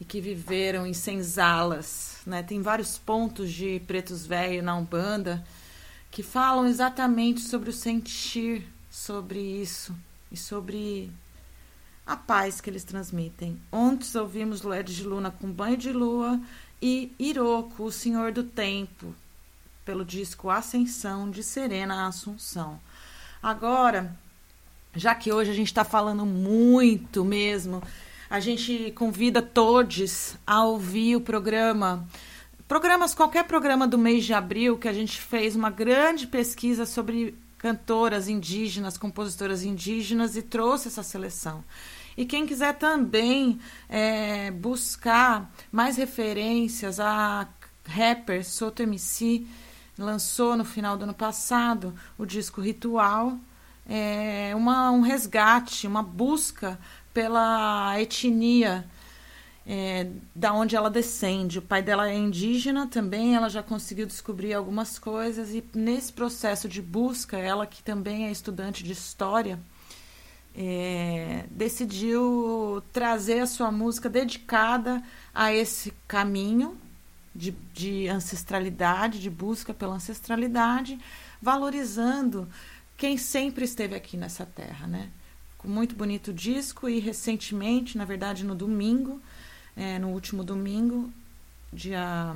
e 0.00 0.04
que 0.04 0.20
viveram 0.20 0.86
em 0.86 0.94
senzalas, 0.94 2.18
né? 2.24 2.40
Tem 2.42 2.62
vários 2.62 2.96
pontos 2.96 3.52
de 3.52 3.80
pretos 3.80 4.24
velhos 4.24 4.64
na 4.64 4.76
Umbanda 4.76 5.44
que 6.16 6.22
falam 6.22 6.66
exatamente 6.66 7.42
sobre 7.42 7.68
o 7.68 7.72
sentir, 7.74 8.66
sobre 8.90 9.38
isso 9.38 9.94
e 10.32 10.36
sobre 10.36 11.12
a 12.06 12.16
paz 12.16 12.58
que 12.58 12.70
eles 12.70 12.84
transmitem. 12.84 13.60
Ontem 13.70 14.18
ouvimos 14.18 14.62
Led 14.62 14.96
de 14.96 15.04
Luna 15.04 15.30
com 15.30 15.52
Banho 15.52 15.76
de 15.76 15.92
Lua 15.92 16.40
e 16.80 17.12
Iroko, 17.18 17.84
o 17.84 17.92
Senhor 17.92 18.32
do 18.32 18.42
Tempo, 18.42 19.14
pelo 19.84 20.06
disco 20.06 20.48
Ascensão 20.48 21.30
de 21.30 21.42
Serena 21.42 22.06
Assunção. 22.06 22.80
Agora, 23.42 24.16
já 24.94 25.14
que 25.14 25.30
hoje 25.30 25.50
a 25.50 25.54
gente 25.54 25.68
está 25.68 25.84
falando 25.84 26.24
muito 26.24 27.26
mesmo, 27.26 27.82
a 28.30 28.40
gente 28.40 28.90
convida 28.92 29.42
todos 29.42 30.34
a 30.46 30.64
ouvir 30.64 31.16
o 31.16 31.20
programa. 31.20 32.08
Programas, 32.68 33.14
qualquer 33.14 33.44
programa 33.44 33.86
do 33.86 33.96
mês 33.96 34.24
de 34.24 34.34
abril, 34.34 34.76
que 34.76 34.88
a 34.88 34.92
gente 34.92 35.20
fez 35.20 35.54
uma 35.54 35.70
grande 35.70 36.26
pesquisa 36.26 36.84
sobre 36.84 37.38
cantoras 37.56 38.28
indígenas, 38.28 38.98
compositoras 38.98 39.62
indígenas 39.62 40.36
e 40.36 40.42
trouxe 40.42 40.88
essa 40.88 41.04
seleção. 41.04 41.62
E 42.16 42.26
quem 42.26 42.44
quiser 42.44 42.74
também 42.74 43.60
é, 43.88 44.50
buscar 44.50 45.48
mais 45.70 45.96
referências, 45.96 46.98
a 46.98 47.46
rapper 47.84 48.44
Soto 48.44 48.82
MC 48.82 49.46
lançou 49.96 50.56
no 50.56 50.64
final 50.64 50.96
do 50.96 51.04
ano 51.04 51.14
passado 51.14 51.94
o 52.18 52.26
disco 52.26 52.60
Ritual, 52.60 53.38
é 53.88 54.52
uma, 54.56 54.90
um 54.90 55.02
resgate, 55.02 55.86
uma 55.86 56.02
busca 56.02 56.76
pela 57.14 57.94
etnia 58.00 58.84
é, 59.66 60.06
da 60.34 60.52
onde 60.52 60.76
ela 60.76 60.88
descende. 60.88 61.58
O 61.58 61.62
pai 61.62 61.82
dela 61.82 62.08
é 62.08 62.14
indígena 62.14 62.86
também, 62.86 63.34
ela 63.34 63.48
já 63.48 63.62
conseguiu 63.62 64.06
descobrir 64.06 64.54
algumas 64.54 64.98
coisas 64.98 65.52
e 65.52 65.64
nesse 65.74 66.12
processo 66.12 66.68
de 66.68 66.80
busca, 66.80 67.36
ela 67.36 67.66
que 67.66 67.82
também 67.82 68.26
é 68.26 68.30
estudante 68.30 68.84
de 68.84 68.92
história, 68.92 69.58
é, 70.54 71.44
decidiu 71.50 72.82
trazer 72.92 73.40
a 73.40 73.46
sua 73.46 73.70
música 73.72 74.08
dedicada 74.08 75.02
a 75.34 75.52
esse 75.52 75.92
caminho 76.06 76.78
de, 77.34 77.50
de 77.74 78.08
ancestralidade, 78.08 79.20
de 79.20 79.28
busca 79.28 79.74
pela 79.74 79.96
ancestralidade, 79.96 80.98
valorizando 81.42 82.48
quem 82.96 83.18
sempre 83.18 83.64
esteve 83.66 83.94
aqui 83.94 84.16
nessa 84.16 84.46
terra, 84.46 84.86
né? 84.86 85.10
Muito 85.62 85.94
bonito 85.96 86.32
disco 86.32 86.88
e 86.88 87.00
recentemente, 87.00 87.98
na 87.98 88.04
verdade 88.04 88.44
no 88.44 88.54
domingo, 88.54 89.20
é, 89.76 89.98
no 89.98 90.08
último 90.08 90.42
domingo, 90.42 91.12
dia 91.72 92.34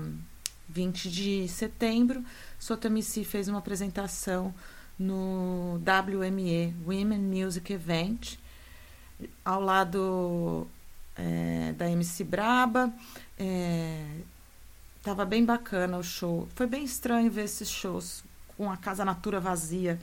20 0.69 1.11
de 1.11 1.49
setembro, 1.49 2.25
Sotamici 2.59 3.25
fez 3.25 3.49
uma 3.49 3.59
apresentação 3.59 4.55
no 4.99 5.81
WME, 5.81 6.75
Women 6.87 7.21
Music 7.21 7.73
Event, 7.73 8.37
ao 9.45 9.61
lado 9.61 10.67
é, 11.17 11.73
da 11.73 11.91
MC 11.91 12.23
Braba. 12.23 12.93
É, 13.39 14.05
tava 15.03 15.25
bem 15.25 15.45
bacana 15.45 15.97
o 15.97 16.03
show. 16.03 16.47
Foi 16.55 16.67
bem 16.67 16.85
estranho 16.85 17.31
ver 17.31 17.45
esses 17.45 17.71
shows 17.71 18.23
com 18.57 18.71
a 18.71 18.77
Casa 18.77 19.05
Natura 19.05 19.41
vazia. 19.41 19.99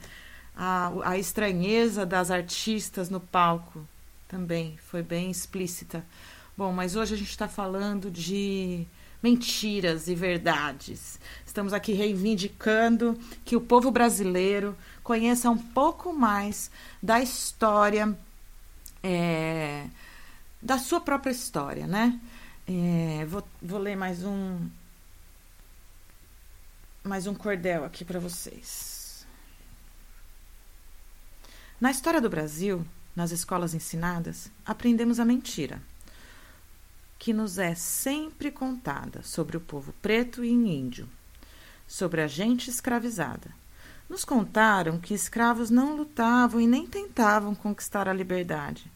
A, 0.56 0.92
a 1.04 1.18
estranheza 1.18 2.04
das 2.04 2.32
artistas 2.32 3.10
no 3.10 3.20
palco 3.20 3.88
também 4.28 4.78
foi 4.78 5.04
bem 5.04 5.30
explícita. 5.30 6.04
Bom, 6.58 6.74
mas 6.74 6.96
hoje 6.96 7.14
a 7.14 7.18
gente 7.18 7.30
está 7.30 7.48
falando 7.48 8.10
de 8.10 8.88
mentiras 9.22 10.08
e 10.08 10.16
verdades. 10.16 11.20
Estamos 11.46 11.72
aqui 11.72 11.94
reivindicando 11.94 13.14
que 13.46 13.56
o 13.56 13.62
povo 13.62 13.92
brasileiro 13.92 14.76
conheça 15.04 15.52
um 15.52 15.58
pouco 15.58 16.12
mais 16.12 16.72
da 17.02 17.22
história, 17.22 18.18
é, 19.04 19.86
da 20.60 20.80
sua 20.80 21.00
própria 21.00 21.30
história, 21.30 21.86
né? 21.86 22.20
É, 22.68 23.24
vou, 23.26 23.48
vou 23.62 23.78
ler 23.80 23.96
mais 23.96 24.24
um 24.24 24.68
mais 27.04 27.28
um 27.28 27.36
cordel 27.36 27.86
aqui 27.86 28.04
para 28.04 28.20
vocês. 28.20 29.28
Na 31.80 31.92
história 31.92 32.20
do 32.20 32.32
Brasil, 32.32 32.84
nas 33.16 33.30
escolas 33.30 33.76
ensinadas, 33.76 34.52
aprendemos 34.66 35.20
a 35.20 35.24
mentira 35.26 35.80
que 37.18 37.34
nos 37.34 37.58
é 37.58 37.76
sempre 37.76 38.52
contada 38.52 39.22
sobre 39.24 39.58
o 39.58 39.62
povo 39.62 39.94
preto 40.02 40.44
e 40.44 40.50
índio, 40.50 41.08
sobre 41.88 42.22
a 42.22 42.28
gente 42.28 42.70
escravizada, 42.70 43.52
Nos 44.10 44.24
contaram 44.24 45.00
que 45.00 45.14
escravos 45.14 45.70
não 45.70 45.98
lutavam 45.98 46.62
e 46.62 46.68
nem 46.68 46.88
tentavam 46.88 47.54
conquistar 47.54 48.08
a 48.08 48.14
liberdade, 48.14 48.90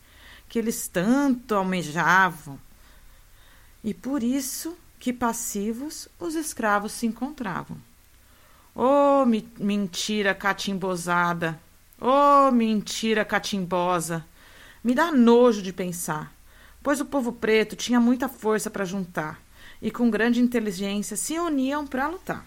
que 0.47 0.57
eles 0.57 0.87
tanto 0.87 1.53
almejavam. 1.53 2.57
E 3.83 3.93
por 3.93 4.23
isso 4.23 4.77
que 4.97 5.11
passivos 5.11 6.07
os 6.17 6.33
escravos 6.33 6.93
se 6.93 7.05
encontravam. 7.05 7.77
Oh, 8.73 9.25
mi 9.25 9.45
mentira 9.59 10.33
catimbosada! 10.33 11.59
Oh, 11.99 12.49
mentira 12.51 13.25
catimbosa! 13.25 14.25
Me 14.81 14.95
dá 14.95 15.11
nojo 15.11 15.61
de 15.61 15.73
pensar, 15.73 16.33
pois 16.83 16.99
o 16.99 17.05
povo 17.05 17.31
preto 17.31 17.75
tinha 17.75 17.99
muita 17.99 18.27
força 18.27 18.69
para 18.69 18.85
juntar 18.85 19.41
e 19.81 19.89
com 19.89 20.09
grande 20.09 20.41
inteligência 20.41 21.17
se 21.17 21.39
uniam 21.39 21.85
para 21.85 22.07
lutar. 22.07 22.45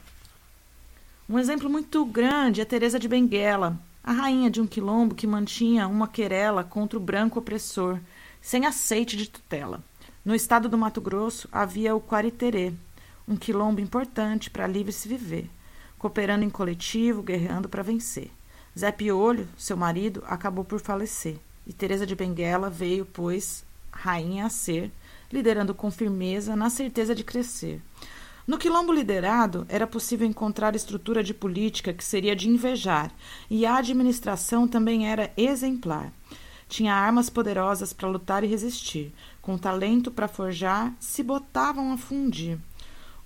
Um 1.29 1.39
exemplo 1.39 1.71
muito 1.71 2.05
grande 2.05 2.61
é 2.61 2.65
Teresa 2.65 2.99
de 2.99 3.09
Benguela, 3.09 3.79
a 4.03 4.13
rainha 4.13 4.51
de 4.51 4.61
um 4.61 4.67
quilombo 4.67 5.15
que 5.15 5.27
mantinha 5.27 5.89
uma 5.89 6.07
querela 6.07 6.63
contra 6.63 6.99
o 6.99 7.03
branco 7.03 7.39
opressor, 7.39 7.99
sem 8.41 8.67
aceite 8.67 9.17
de 9.17 9.29
tutela. 9.29 9.83
No 10.25 10.35
estado 10.35 10.69
do 10.69 10.79
Mato 10.79 11.01
Grosso 11.01 11.49
havia 11.51 11.95
o 11.95 12.01
Quariterê, 12.01 12.73
um 13.27 13.37
quilombo 13.37 13.81
importante 13.81 14.51
para 14.51 14.67
livre 14.67 14.93
se 14.93 15.09
viver 15.09 15.51
cooperando 16.05 16.45
em 16.45 16.51
coletivo, 16.51 17.23
guerreando 17.23 17.67
para 17.67 17.83
vencer. 17.83 18.31
Zé 18.79 18.93
Piolho, 18.93 19.49
seu 19.57 19.75
marido, 19.75 20.23
acabou 20.27 20.63
por 20.63 20.79
falecer, 20.79 21.39
e 21.67 21.73
Teresa 21.73 22.05
de 22.05 22.15
Benguela 22.15 22.69
veio, 22.69 23.07
pois, 23.07 23.65
rainha 23.95 24.47
a 24.47 24.51
ser, 24.51 24.93
liderando 25.33 25.75
com 25.75 25.91
firmeza, 25.91 26.55
na 26.55 26.69
certeza 26.69 27.15
de 27.15 27.25
crescer. 27.25 27.81
No 28.47 28.59
quilombo 28.59 28.93
liderado, 28.93 29.65
era 29.69 29.87
possível 29.87 30.27
encontrar 30.27 30.77
estrutura 30.77 31.25
de 31.25 31.33
política 31.33 31.95
que 31.95 32.05
seria 32.05 32.37
de 32.37 32.49
invejar, 32.49 33.11
e 33.49 33.65
a 33.65 33.77
administração 33.77 34.69
também 34.69 35.09
era 35.09 35.33
exemplar. 35.37 36.13
Tinha 36.69 36.95
armas 36.95 37.31
poderosas 37.31 37.93
para 37.93 38.09
lutar 38.09 38.45
e 38.45 38.47
resistir, 38.47 39.15
com 39.41 39.57
talento 39.57 40.11
para 40.11 40.29
forjar, 40.29 40.93
se 41.01 41.23
botavam 41.23 41.93
a 41.93 41.97
fundir 41.97 42.59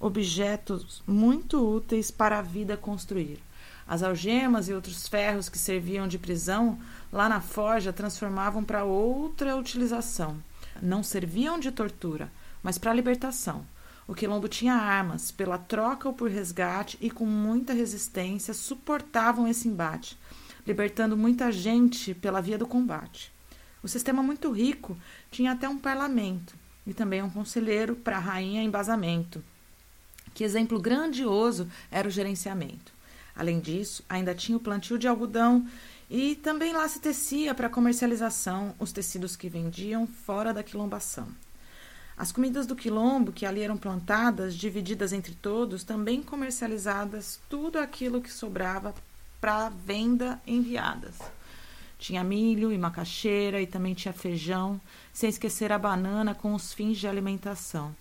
objetos 0.00 1.02
muito 1.06 1.58
úteis 1.58 2.10
para 2.10 2.38
a 2.38 2.42
vida 2.42 2.76
construir. 2.76 3.40
As 3.86 4.02
algemas 4.02 4.68
e 4.68 4.74
outros 4.74 5.08
ferros 5.08 5.48
que 5.48 5.58
serviam 5.58 6.06
de 6.06 6.18
prisão 6.18 6.78
lá 7.12 7.28
na 7.28 7.40
forja 7.40 7.92
transformavam 7.92 8.62
para 8.62 8.84
outra 8.84 9.56
utilização. 9.56 10.36
Não 10.82 11.02
serviam 11.02 11.58
de 11.58 11.72
tortura, 11.72 12.30
mas 12.62 12.78
para 12.78 12.92
libertação. 12.92 13.66
O 14.06 14.14
quilombo 14.14 14.48
tinha 14.48 14.74
armas, 14.74 15.30
pela 15.30 15.58
troca 15.58 16.08
ou 16.08 16.14
por 16.14 16.30
resgate, 16.30 16.96
e 17.00 17.10
com 17.10 17.26
muita 17.26 17.72
resistência 17.72 18.54
suportavam 18.54 19.46
esse 19.46 19.68
embate, 19.68 20.18
libertando 20.66 21.16
muita 21.16 21.52
gente 21.52 22.14
pela 22.14 22.40
via 22.40 22.56
do 22.56 22.66
combate. 22.66 23.30
O 23.82 23.88
sistema 23.88 24.22
muito 24.22 24.50
rico 24.50 24.96
tinha 25.30 25.52
até 25.52 25.68
um 25.68 25.78
parlamento 25.78 26.54
e 26.86 26.94
também 26.94 27.22
um 27.22 27.30
conselheiro 27.30 27.94
para 27.94 28.16
a 28.16 28.20
rainha 28.20 28.62
embasamento. 28.62 29.44
Que 30.32 30.42
exemplo 30.42 30.80
grandioso 30.80 31.68
era 31.90 32.08
o 32.08 32.10
gerenciamento. 32.10 32.92
Além 33.36 33.60
disso, 33.60 34.02
ainda 34.08 34.34
tinha 34.34 34.56
o 34.56 34.60
plantio 34.60 34.98
de 34.98 35.06
algodão 35.06 35.66
e 36.10 36.34
também 36.36 36.72
lá 36.72 36.88
se 36.88 37.00
tecia 37.00 37.54
para 37.54 37.68
comercialização 37.68 38.74
os 38.78 38.92
tecidos 38.92 39.36
que 39.36 39.48
vendiam 39.48 40.06
fora 40.06 40.54
da 40.54 40.62
quilombação. 40.62 41.28
As 42.16 42.32
comidas 42.32 42.66
do 42.66 42.74
quilombo, 42.74 43.30
que 43.30 43.46
ali 43.46 43.60
eram 43.60 43.76
plantadas, 43.76 44.56
divididas 44.56 45.12
entre 45.12 45.34
todos, 45.34 45.84
também 45.84 46.22
comercializadas, 46.22 47.40
tudo 47.48 47.78
aquilo 47.78 48.20
que 48.20 48.32
sobrava 48.32 48.94
para 49.40 49.68
venda 49.68 50.40
enviadas. 50.46 51.16
Tinha 51.98 52.24
milho 52.24 52.72
e 52.72 52.78
macaxeira 52.78 53.60
e 53.60 53.66
também 53.66 53.94
tinha 53.94 54.12
feijão, 54.12 54.80
sem 55.12 55.28
esquecer 55.28 55.70
a 55.70 55.78
banana 55.78 56.34
com 56.34 56.54
os 56.54 56.72
fins 56.72 56.98
de 56.98 57.06
alimentação. 57.06 57.94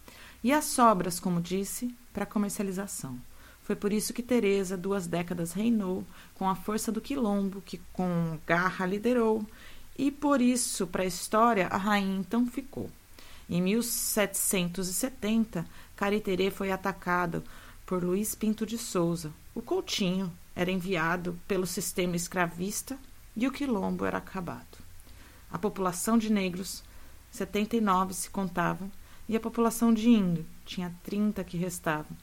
E 0.43 0.51
as 0.51 0.65
sobras, 0.65 1.19
como 1.19 1.41
disse, 1.41 1.93
para 2.13 2.25
comercialização. 2.25 3.19
Foi 3.67 3.75
por 3.75 3.91
isso 3.91 4.13
que 4.13 4.23
Teresa, 4.23 4.77
duas 4.77 5.07
décadas, 5.07 5.51
reinou 5.51 6.05
com 6.35 6.49
a 6.49 6.55
força 6.55 6.89
do 6.89 7.01
quilombo, 7.01 7.59
que 7.59 7.81
com 7.91 8.39
garra 8.47 8.85
liderou, 8.85 9.45
e 9.97 10.09
por 10.09 10.41
isso, 10.41 10.87
para 10.87 11.03
a 11.03 11.05
história, 11.05 11.67
a 11.67 11.75
rainha 11.75 12.17
então 12.17 12.47
ficou. 12.47 12.89
Em 13.49 13.61
1770, 13.61 15.65
Cariterê 15.97 16.49
foi 16.49 16.71
atacado 16.71 17.43
por 17.85 18.01
Luiz 18.01 18.33
Pinto 18.33 18.65
de 18.65 18.77
Souza. 18.77 19.33
O 19.53 19.61
Coutinho 19.61 20.31
era 20.55 20.71
enviado 20.71 21.37
pelo 21.45 21.67
sistema 21.67 22.15
escravista 22.15 22.97
e 23.35 23.45
o 23.45 23.51
quilombo 23.51 24.05
era 24.05 24.19
acabado. 24.19 24.77
A 25.51 25.57
população 25.57 26.17
de 26.17 26.31
negros, 26.31 26.85
79 27.31 28.13
se 28.13 28.29
contavam, 28.29 28.89
e 29.27 29.35
a 29.35 29.41
população 29.41 29.93
de 29.93 30.07
índio, 30.07 30.45
tinha 30.65 30.95
30 31.03 31.43
que 31.43 31.57
restavam. 31.57 32.15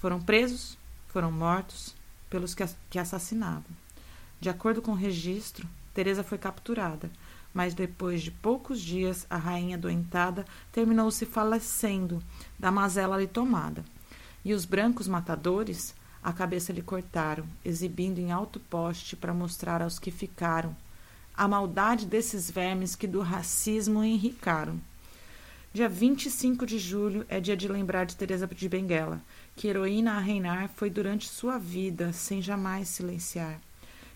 Foram 0.00 0.20
presos, 0.20 0.76
foram 1.08 1.30
mortos 1.32 1.94
pelos 2.30 2.54
que, 2.54 2.98
assassinavam. 2.98 3.64
De 4.40 4.48
acordo 4.48 4.80
com 4.80 4.92
o 4.92 4.96
registro, 4.96 5.68
Teresa 5.92 6.22
foi 6.22 6.38
capturada, 6.38 7.10
mas 7.52 7.74
depois 7.74 8.22
de 8.22 8.30
poucos 8.30 8.80
dias 8.80 9.26
a 9.28 9.36
rainha 9.36 9.76
doentada 9.76 10.44
terminou 10.70 11.10
se 11.10 11.26
falecendo 11.26 12.22
da 12.58 12.70
mazela 12.70 13.18
lhe 13.18 13.26
tomada. 13.26 13.84
E 14.44 14.54
os 14.54 14.64
brancos 14.64 15.08
matadores 15.08 15.94
a 16.22 16.32
cabeça 16.32 16.72
lhe 16.72 16.82
cortaram, 16.82 17.46
exibindo 17.64 18.18
em 18.18 18.30
alto 18.30 18.60
poste 18.60 19.16
para 19.16 19.32
mostrar 19.32 19.82
aos 19.82 19.98
que 19.98 20.10
ficaram 20.10 20.76
a 21.34 21.46
maldade 21.46 22.04
desses 22.04 22.50
vermes 22.50 22.96
que 22.96 23.06
do 23.06 23.20
racismo 23.20 24.02
enricaram. 24.02 24.80
Dia 25.72 25.88
25 25.88 26.66
de 26.66 26.78
julho 26.78 27.24
é 27.28 27.38
dia 27.38 27.56
de 27.56 27.68
lembrar 27.68 28.04
de 28.04 28.16
Teresa 28.16 28.46
de 28.48 28.68
Benguela, 28.68 29.22
que 29.58 29.66
heroína 29.66 30.12
a 30.12 30.20
reinar 30.20 30.70
foi 30.76 30.88
durante 30.88 31.28
sua 31.28 31.58
vida, 31.58 32.12
sem 32.12 32.40
jamais 32.40 32.86
silenciar. 32.86 33.60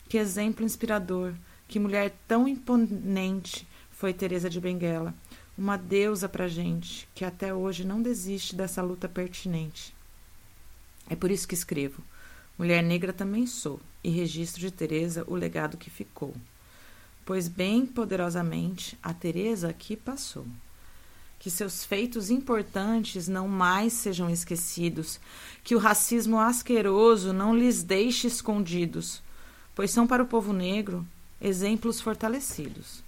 Que 0.09 0.17
exemplo 0.17 0.65
inspirador, 0.65 1.35
que 1.67 1.81
mulher 1.81 2.15
tão 2.29 2.47
imponente 2.47 3.67
foi 3.91 4.15
Teresa 4.15 4.49
de 4.49 4.61
Benguela, 4.61 5.13
uma 5.59 5.77
deusa 5.77 6.29
pra 6.29 6.47
gente, 6.47 7.09
que 7.13 7.25
até 7.25 7.53
hoje 7.53 7.85
não 7.85 8.01
desiste 8.01 8.55
dessa 8.55 8.81
luta 8.83 9.09
pertinente. 9.09 9.93
É 11.11 11.17
por 11.17 11.29
isso 11.29 11.49
que 11.49 11.55
escrevo. 11.55 12.05
Mulher 12.57 12.81
negra 12.81 13.13
também 13.13 13.45
sou, 13.45 13.81
e 14.05 14.11
registro 14.11 14.61
de 14.61 14.71
Teresa 14.71 15.25
o 15.27 15.35
legado 15.35 15.77
que 15.77 15.91
ficou. 15.91 16.37
Pois 17.27 17.49
bem 17.49 17.85
poderosamente 17.85 18.97
a 19.03 19.13
Teresa 19.13 19.71
aqui 19.71 19.97
passou 19.97 20.47
que 21.43 21.51
seus 21.51 21.85
feitos 21.85 22.31
importantes 22.31 23.27
não 23.27 23.49
mais 23.49 23.95
sejam 23.95 24.31
esquecidos, 24.31 25.19
que 25.65 25.75
o 25.75 25.79
racismo 25.79 26.39
asqueroso 26.39 27.33
não 27.33 27.53
lhes 27.53 27.83
deixe 27.83 28.29
escondidos, 28.29 29.21
pois 29.75 29.91
são 29.91 30.07
para 30.07 30.23
o 30.23 30.27
povo 30.27 30.53
negro 30.53 31.05
exemplos 31.41 32.01
fortalecidos. 32.01 33.03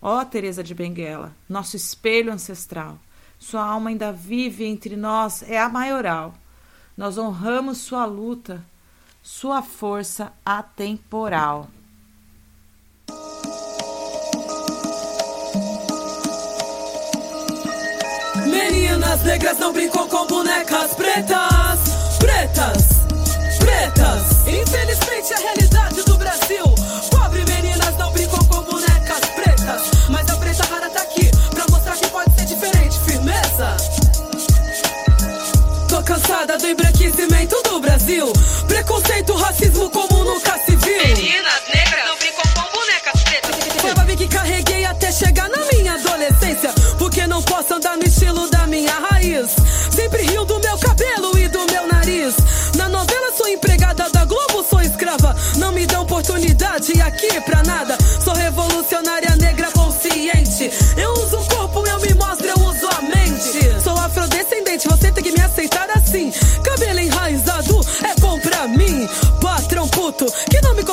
Ó 0.00 0.24
Teresa 0.24 0.64
de 0.64 0.74
Benguela, 0.74 1.36
nosso 1.46 1.76
espelho 1.76 2.32
ancestral, 2.32 2.98
sua 3.38 3.66
alma 3.66 3.90
ainda 3.90 4.12
vive 4.12 4.64
entre 4.64 4.96
nós, 4.96 5.42
é 5.42 5.60
a 5.60 5.68
maioral. 5.68 6.32
Nós 6.96 7.18
honramos 7.18 7.76
sua 7.76 8.06
luta, 8.06 8.64
sua 9.22 9.60
força 9.60 10.32
atemporal. 10.42 11.68
Meninas 18.48 19.22
negras 19.24 19.58
não 19.58 19.72
brincam 19.74 20.08
com 20.08 20.26
bonecas 20.26 20.94
pretas, 20.94 21.78
pretas, 22.18 22.84
pretas. 23.58 24.22
Infelizmente 24.46 25.34
a 25.34 25.36
realidade 25.36 26.02
do 26.04 26.16
Brasil. 26.16 26.64
Pobre 27.10 27.44
meninas 27.44 27.94
não 27.98 28.10
brincam 28.10 28.38
com 28.46 28.62
bonecas 28.62 29.20
pretas, 29.34 29.82
mas 30.08 30.28
a 30.30 30.36
preta 30.36 30.64
rara 30.64 30.88
tá 30.88 31.02
aqui 31.02 31.30
pra 31.50 31.66
mostrar 31.70 31.96
que 31.96 32.06
pode 32.08 32.34
ser 32.34 32.46
diferente. 32.46 32.98
Firmeza. 33.00 33.76
Tô 35.88 36.02
cansada 36.02 36.56
do 36.56 36.66
embranquecimento 36.66 37.62
do 37.64 37.80
Brasil. 37.80 38.32
Preconceito, 38.66 39.34
racismo 39.34 39.90
como 39.90 40.24
nunca 40.24 40.58
se 40.64 40.74
viu. 40.74 41.06
Meninas 41.06 41.62
negras 41.74 42.06
não 42.06 42.16
brincam 42.16 42.44
com 42.54 42.78
bonecas 42.78 43.22
pretas. 43.24 43.56
Foi 44.06 44.16
que 44.16 44.26
carreguei 44.26 44.86
até 44.86 45.12
chegar 45.12 45.50
na 45.50 45.58
minha 45.66 45.77
posso 47.58 47.74
andar 47.74 47.96
no 47.96 48.04
estilo 48.04 48.48
da 48.50 48.68
minha 48.68 48.92
raiz. 49.10 49.50
Sempre 49.90 50.22
rio 50.22 50.44
do 50.44 50.60
meu 50.60 50.78
cabelo 50.78 51.36
e 51.36 51.48
do 51.48 51.58
meu 51.66 51.88
nariz. 51.88 52.36
Na 52.76 52.88
novela 52.88 53.32
sou 53.36 53.48
empregada 53.48 54.08
da 54.10 54.24
Globo, 54.24 54.64
sou 54.68 54.80
escrava. 54.80 55.34
Não 55.56 55.72
me 55.72 55.84
dão 55.84 56.02
oportunidade 56.02 57.00
aqui 57.00 57.40
pra 57.40 57.64
nada. 57.64 57.98
Sou 58.22 58.32
revolucionária 58.32 59.34
negra 59.36 59.72
consciente. 59.72 60.70
Eu 60.96 61.12
uso 61.14 61.38
o 61.38 61.44
corpo, 61.46 61.84
eu 61.84 62.00
me 62.00 62.14
mostro, 62.14 62.46
eu 62.46 62.64
uso 62.64 62.86
a 62.96 63.02
mente. 63.02 63.82
Sou 63.82 63.98
afrodescendente, 63.98 64.86
você 64.86 65.10
tem 65.10 65.24
que 65.24 65.32
me 65.32 65.40
aceitar 65.40 65.90
assim. 65.96 66.30
Cabelo 66.62 67.00
enraizado 67.00 67.80
é 68.04 68.20
bom 68.20 68.38
pra 68.38 68.68
mim. 68.68 69.08
Patrão 69.40 69.88
puto 69.88 70.26
que 70.48 70.60
não 70.60 70.74
me 70.76 70.84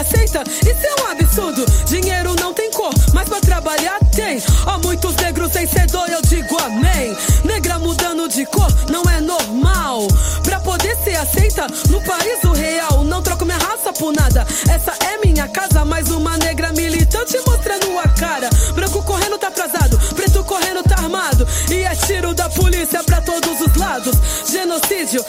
aceita? 0.00 0.42
Isso 0.48 0.86
é 0.86 1.02
um 1.02 1.10
absurdo. 1.10 1.64
Dinheiro 1.86 2.34
não 2.40 2.52
tem 2.52 2.70
cor, 2.70 2.92
mas 3.12 3.28
pra 3.28 3.40
trabalhar 3.40 3.98
tem. 4.14 4.42
Há 4.66 4.78
muitos 4.78 5.14
negros 5.16 5.52
sem 5.52 5.68
eu 6.10 6.22
digo 6.22 6.56
amém. 6.62 7.16
Negra 7.44 7.78
mudando 7.78 8.28
de 8.28 8.44
cor 8.46 8.68
não 8.90 9.02
é 9.10 9.20
normal. 9.20 10.06
Pra 10.42 10.60
poder 10.60 10.96
ser 11.04 11.16
aceita 11.16 11.66
no 11.88 12.00
país 12.02 12.42
o 12.44 12.52
real. 12.52 13.04
Não 13.04 13.22
troco 13.22 13.44
minha 13.44 13.58
raça 13.58 13.92
por 13.92 14.12
nada. 14.12 14.46
Essa 14.68 14.92
é 15.04 15.24
minha 15.24 15.48
casa, 15.48 15.84
mais 15.84 16.08
uma 16.10 16.36
negra 16.38 16.72
militante 16.72 17.38
mostrando 17.46 17.98
a 17.98 18.08
cara. 18.08 18.50
Branco 18.74 19.02
correndo 19.02 19.38
tá 19.38 19.48
atrasado, 19.48 19.98
preto 20.14 20.42
correndo 20.44 20.82
tá 20.82 20.96
armado. 20.96 21.46
E 21.70 21.82
é 21.82 21.94
tiro 21.94 22.34
da 22.34 22.48
polícia 22.48 23.02
pra 23.04 23.20
todos 23.20 23.60
os 23.60 23.74
lados. 23.76 24.16
Genocídio 24.50 25.24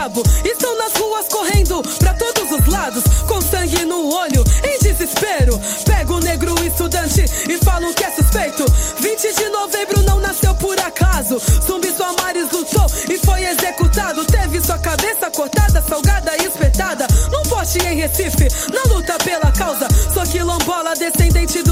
diabo. 0.00 0.22
Estão 0.44 0.78
nas 0.78 0.92
ruas 0.94 1.26
correndo 1.28 1.82
pra 1.98 2.14
todos 2.14 2.50
os 2.50 2.66
lados. 2.66 3.04
Com 3.28 3.40
sangue 3.40 3.84
no 3.84 4.14
olho, 4.14 4.42
em 4.64 4.78
desespero. 4.78 5.60
Pego 5.84 6.14
o 6.14 6.20
negro 6.20 6.54
estudante 6.64 7.24
e 7.48 7.58
falam 7.58 7.92
que 7.92 8.04
é 8.04 8.10
suspeito. 8.10 8.64
20 8.98 9.34
de 9.34 9.48
novembro 9.50 10.02
não 10.02 10.20
nasceu 10.20 10.54
por 10.54 10.78
acaso. 10.80 11.38
Zumbi 11.66 11.92
Soares 11.92 12.50
lutou 12.50 12.86
e 13.10 13.18
foi 13.18 13.44
executado. 13.44 14.24
Teve 14.24 14.60
sua 14.60 14.78
cabeça 14.78 15.30
cortada, 15.30 15.84
salgada 15.86 16.32
e 16.38 16.46
espetada. 16.46 17.06
Num 17.30 17.42
poste 17.42 17.78
em 17.80 17.96
Recife, 17.96 18.48
na 18.72 18.94
luta 18.94 19.18
pela 19.18 19.52
causa. 19.52 19.86
Sou 20.14 20.22
quilombola, 20.22 20.94
descendente 20.94 21.62
do 21.62 21.69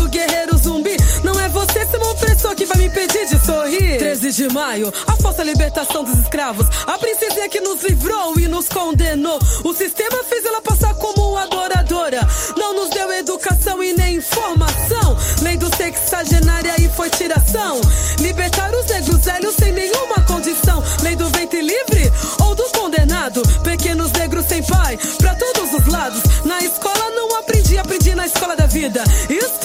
de 3.78 3.88
sorrir. 3.88 3.98
13 3.98 4.32
de 4.32 4.52
maio, 4.52 4.92
a 5.06 5.16
falsa 5.16 5.42
libertação 5.42 6.04
dos 6.04 6.18
escravos. 6.18 6.66
A 6.86 6.98
princesinha 6.98 7.48
que 7.48 7.60
nos 7.60 7.82
livrou 7.82 8.38
e 8.38 8.48
nos 8.48 8.68
condenou. 8.68 9.38
O 9.64 9.72
sistema 9.72 10.22
fez 10.24 10.44
ela 10.44 10.60
passar 10.60 10.94
como 10.94 11.36
adoradora. 11.36 12.26
Não 12.56 12.74
nos 12.74 12.90
deu 12.90 13.12
educação 13.12 13.82
e 13.82 13.92
nem 13.92 14.16
informação. 14.16 15.16
Lei 15.42 15.56
do 15.56 15.74
sexagenária 15.76 16.74
e 16.80 16.88
foi 16.88 17.10
tiração. 17.10 17.80
Libertar 18.20 18.72
os 18.74 18.86
negros 18.86 19.24
velhos 19.24 19.54
sem 19.54 19.72
nenhuma 19.72 20.20
condição. 20.26 20.82
Lei 21.02 21.16
do 21.16 21.28
ventre 21.30 21.60
livre 21.60 22.12
ou 22.40 22.54
do 22.54 22.64
condenado. 22.64 23.42
Pequenos 23.62 24.12
negros 24.12 24.46
sem 24.46 24.62
pai, 24.62 24.98
pra 25.18 25.34
todos 25.34 25.72
os 25.74 25.86
lados. 25.86 26.22
Na 26.44 26.60
escola 26.60 27.10
não 27.10 27.38
aprendi, 27.38 27.78
aprendi 27.78 28.14
na 28.14 28.26
escola 28.26 28.56
da 28.56 28.66
vida. 28.66 29.04
Estudei 29.28 29.57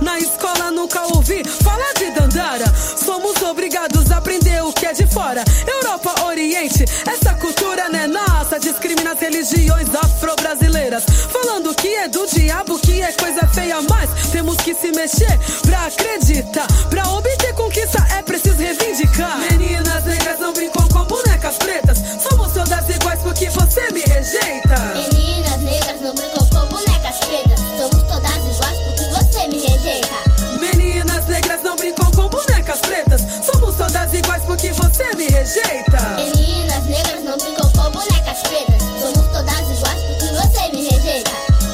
Na 0.00 0.18
escola 0.18 0.70
nunca 0.70 1.02
ouvi 1.14 1.42
falar 1.44 1.92
de 1.98 2.10
Dandara. 2.10 2.72
Somos 2.76 3.40
obrigados 3.42 4.10
a 4.10 4.18
aprender 4.18 4.62
o 4.62 4.72
que 4.72 4.86
é 4.86 4.92
de 4.92 5.06
fora. 5.06 5.44
Europa, 5.66 6.24
Oriente, 6.24 6.84
essa 7.06 7.34
cultura 7.34 7.88
não 7.88 7.98
é 7.98 8.06
nossa. 8.06 8.58
Discrimina 8.58 9.12
as 9.12 9.20
religiões 9.20 9.88
afro-brasileiras. 9.94 11.04
Falando 11.30 11.74
que 11.74 11.88
é 11.88 12.08
do 12.08 12.26
diabo, 12.26 12.78
que 12.78 13.02
é 13.02 13.12
coisa 13.12 13.46
feia, 13.48 13.76
mas 13.88 14.30
temos 14.30 14.56
que 14.58 14.74
se 14.74 14.90
mexer 14.92 15.38
pra 15.62 15.86
acreditar. 15.86 16.66
Meninas 36.16 36.84
negras 36.84 37.24
não 37.24 37.36
brincam 37.38 37.70
com 37.72 37.90
bonecas 37.90 38.38
pretas. 38.42 38.82
Somos 39.00 39.26
todas 39.32 39.78
iguais 39.78 40.02
porque 40.02 40.26
você 40.32 40.76
me 40.76 40.88
rejeita. 40.88 41.30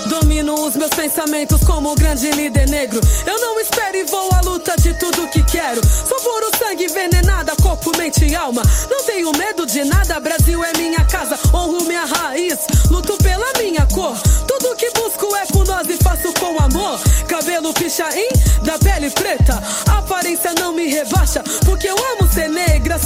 Domino 0.09 0.55
os 0.67 0.77
meus 0.77 0.91
pensamentos 0.91 1.63
como 1.65 1.93
um 1.93 1.95
grande 1.95 2.31
líder 2.33 2.69
negro. 2.69 3.01
Eu 3.27 3.41
não 3.41 3.59
espero 3.61 3.97
e 3.97 4.05
vou 4.05 4.29
à 4.35 4.41
luta 4.43 4.75
de 4.77 4.93
tudo 4.95 5.29
que 5.29 5.43
quero. 5.45 5.81
Sou 5.87 6.19
puro 6.21 6.51
sangue 6.59 6.85
envenenada, 6.85 7.55
corpo, 7.63 7.97
mente 7.97 8.25
e 8.25 8.35
alma. 8.35 8.63
Não 8.91 9.05
tenho 9.05 9.33
medo 9.33 9.65
de 9.67 9.85
nada, 9.85 10.21
Brasil 10.21 10.63
é 10.63 10.73
minha 10.77 11.05
casa. 11.07 11.39
Honro 11.55 11.85
minha 11.85 12.05
raiz, 12.05 12.59
luto 12.91 13.17
pela 13.19 13.53
minha 13.59 13.87
cor. 13.87 14.17
Tudo 14.47 14.77
que 14.77 14.91
busco 14.91 15.35
é 15.37 15.47
por 15.47 15.67
nós 15.67 15.89
e 15.89 15.97
faço 15.97 16.33
com 16.35 16.63
amor. 16.63 17.01
Cabelo 17.27 17.73
pichain, 17.73 18.29
da 18.63 18.79
pele 18.79 19.11
preta. 19.11 19.63
Aparência 19.87 20.53
não 20.61 20.73
me 20.73 20.89
rebaixa, 20.89 21.43
porque 21.65 21.89
eu 21.89 21.97
amo. 21.97 22.22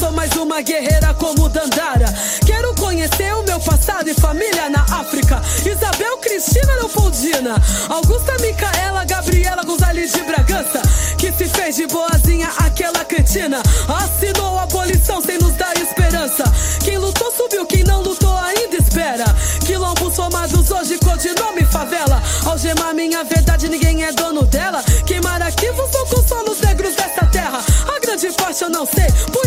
Sou 0.07 0.13
mais 0.13 0.31
uma 0.37 0.63
guerreira 0.63 1.13
como 1.15 1.49
Dandara. 1.49 2.07
Quero 2.47 2.73
conhecer 2.77 3.35
o 3.35 3.43
meu 3.43 3.59
passado 3.59 4.09
e 4.09 4.15
família 4.15 4.71
na 4.71 4.83
África. 5.01 5.43
Isabel 5.69 6.19
Cristina 6.19 6.75
Leopoldina. 6.75 7.57
Augusta 7.89 8.37
Micaela 8.41 9.05
Gabriela 9.05 9.65
Gonzalez 9.65 10.13
de 10.13 10.23
Bragança. 10.23 10.81
Que 11.19 11.33
se 11.33 11.49
fez 11.49 11.75
de 11.75 11.89
boazinha 11.89 12.49
aquela 12.59 13.05
cretina. 13.05 13.61
Assinou 13.89 14.57
a 14.57 14.63
abolição 14.63 15.21
sem 15.21 15.39
nos 15.39 15.55
dar 15.55 15.77
esperança. 15.77 16.45
Quem 16.85 16.99
lutou 16.99 17.33
subiu, 17.33 17.67
quem 17.67 17.83
não 17.83 18.01
lutou 18.01 18.37
ainda 18.39 18.77
espera. 18.77 19.25
Quilombos 19.67 20.15
formados 20.15 20.71
hoje, 20.71 20.99
codinome 20.99 21.65
favela. 21.65 22.23
Algemar 22.45 22.95
minha 22.95 23.25
verdade, 23.25 23.69
ninguém 23.69 24.05
é 24.05 24.13
dono 24.13 24.47
dela. 24.47 24.85
Queimar 25.05 25.43
arquivos 25.43 25.93
ou 25.97 26.07
consolo 26.07 26.53
os 26.53 26.61
negros 26.61 26.95
dessa 26.95 27.27
terra. 27.27 27.61
A 27.89 27.99
grande 27.99 28.31
parte 28.33 28.63
eu 28.63 28.71
não 28.71 28.87
sei, 28.87 29.07
por 29.33 29.46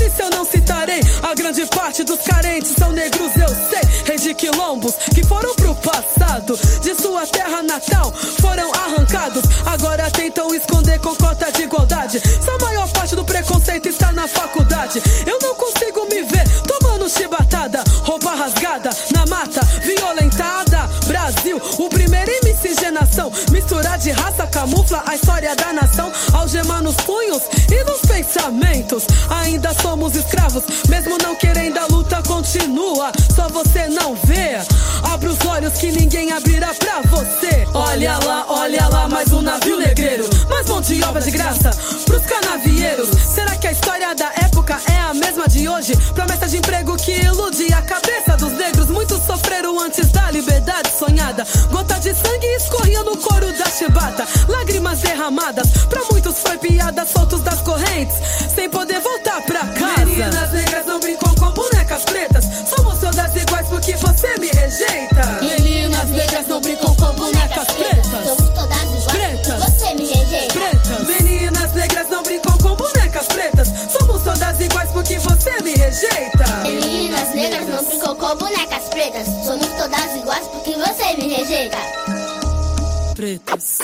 parte 1.70 2.04
dos 2.04 2.20
carentes 2.20 2.74
são 2.78 2.92
negros, 2.92 3.32
eu 3.36 3.48
sei. 3.48 3.82
Reis 4.06 4.22
de 4.22 4.34
quilombos 4.34 4.96
que 5.14 5.24
foram 5.24 5.54
pro 5.56 5.76
passado. 5.76 6.58
De 6.82 6.96
sua 6.96 7.26
terra 7.28 7.62
natal 7.62 8.12
foram 8.42 8.72
arrancados. 8.74 9.44
Agora 9.66 10.10
tentam 10.12 10.54
esconder 10.54 11.00
com 11.00 11.16
cota 11.16 11.52
de 11.52 11.64
igualdade. 11.64 12.20
Se 12.20 12.50
a 12.50 12.58
maior 12.66 12.90
parte 12.90 13.16
do 13.16 13.24
preconceito 13.24 13.90
está 13.90 14.12
na 14.12 14.28
faculdade, 14.28 15.02
eu 15.26 15.40
não 15.42 15.56
consigo 15.56 16.06
me 16.06 16.24
ver 16.24 16.44
tomando 16.68 17.10
chibatada. 17.10 17.84
Roupa 18.04 18.32
rasgada 18.36 18.90
na 19.14 19.26
mata, 19.26 19.62
violentada. 19.82 20.90
Brasil, 21.06 21.62
o 21.78 21.90
primeiro 21.90 22.32
em 22.32 22.46
miscigenação. 22.46 23.32
Misturar 23.52 23.98
de 23.98 24.12
raça 24.12 24.48
camufla 24.48 25.04
a 25.06 25.16
história 25.16 25.56
da 25.56 25.74
nação. 25.74 26.12
Algemar 26.34 26.82
nos 26.82 26.96
punhos 26.96 27.44
e 27.72 27.84
nos 27.84 28.02
pensamentos. 28.02 29.04
Ainda 29.30 29.74
somos 29.82 30.16
escravos, 30.16 30.64
mesmo 30.88 31.18
não 31.22 31.36
querendo 31.36 31.49
continua. 32.50 33.12
Só 33.36 33.48
você 33.50 33.88
não 33.88 34.16
vê. 34.16 34.58
Abre 35.04 35.30
os 35.30 35.38
olhos 35.46 35.74
que 35.74 35.92
ninguém 35.92 36.32
abrirá 36.32 36.74
pra 36.74 37.02
você. 37.02 37.68
Olha 37.74 38.18
lá, 38.26 38.46
olha 38.48 38.88
lá, 38.88 39.08
mais 39.08 39.32
um 39.32 39.42
navio 39.42 39.78
negreiro. 39.78 40.28
Mais 40.50 40.68
mão 40.68 40.82
de 40.82 41.04
obra 41.04 41.22
de 41.22 41.32
graça 41.32 41.70
pros 42.06 42.26
canavieiros. 42.26 43.10
Será 43.36 43.56
que 43.56 43.68
a 43.68 43.72
história 43.72 44.16
da 44.16 44.32
época 44.44 44.80
é 44.92 44.98
a 44.98 45.14
mesma 45.14 45.48
de 45.48 45.70
hoje? 45.70 45.96
Promessa 46.16 46.48
de 46.48 46.58
emprego 46.58 46.98
que 46.98 47.12
ilude 47.12 47.72
a 47.72 47.82
cabeça 47.84 48.36
dos 48.38 48.54
negros. 48.54 48.90
Muitos 48.90 49.24
sofreram 49.26 49.80
antes 49.80 50.10
da 50.12 50.32
liberdade 50.32 50.90
sonhada. 50.98 51.46
Gota 51.72 52.00
de 52.00 52.16
sangue 52.16 52.48
escorria 52.58 53.04
no 53.04 53.16
couro 53.18 53.52
da 53.58 53.66
chibata. 53.70 54.28
Lágrimas 54.48 55.00
derramadas, 55.02 55.68
pra 55.88 56.02
muitos 56.12 56.40
foi 56.40 56.58
piada, 56.58 57.06
soltos 57.06 57.42
das 57.42 57.62
correntes, 57.62 58.16
sem 58.56 58.70
poder 58.70 59.00
voltar 59.00 59.42
pra 59.44 59.60
casa. 59.68 60.06
Meninas 60.06 60.50
rejeita. 75.90 76.46
Meninas 76.64 77.34
negras 77.34 77.68
não 77.68 77.84
brincam 77.84 78.16
com 78.16 78.36
bonecas 78.36 78.84
pretas. 78.90 79.28
Somos 79.44 79.68
todas 79.70 80.16
iguais 80.16 80.48
porque 80.48 80.74
você 80.74 81.18
me 81.18 81.34
rejeita. 81.34 81.78
Pretas. 83.16 83.80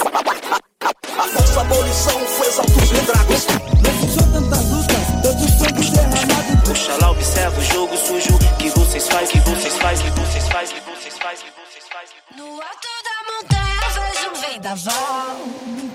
A 1.17 1.27
nossa 1.27 1.61
abolição 1.61 2.19
foi 2.19 2.47
exaltos 2.47 2.91
redragos. 2.91 3.47
Não 3.81 4.09
são 4.09 4.31
tantas 4.31 4.69
lutas, 4.69 5.05
tanto 5.23 5.49
sangue 5.57 5.89
derramado. 5.91 6.71
Oxalá 6.71 7.11
observa 7.11 7.59
o 7.59 7.63
jogo 7.63 7.97
sujo 7.97 8.39
que 8.59 8.69
vocês 8.69 9.07
faz, 9.07 9.31
que 9.31 9.39
vocês 9.39 9.75
faz, 9.77 10.01
que 10.01 10.09
vocês 10.11 10.47
faz, 10.47 10.71
que 10.71 10.79
vocês 10.81 11.17
faz, 11.17 11.39
que 11.39 11.51
vocês 11.51 11.85
faz. 11.91 12.09
No 12.37 12.45
alto 12.45 12.87
da 13.03 13.17
montanha 13.33 13.81
vejo 13.89 14.29
um 14.29 14.51
vendaval. 14.51 15.37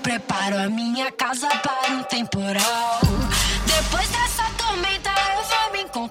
Preparo 0.03 0.57
a 0.57 0.69
minha 0.69 1.11
casa 1.11 1.47
para 1.47 1.93
um 1.93 2.03
temporal. 2.03 2.99
Depois 3.65 4.09
dessa 4.09 4.50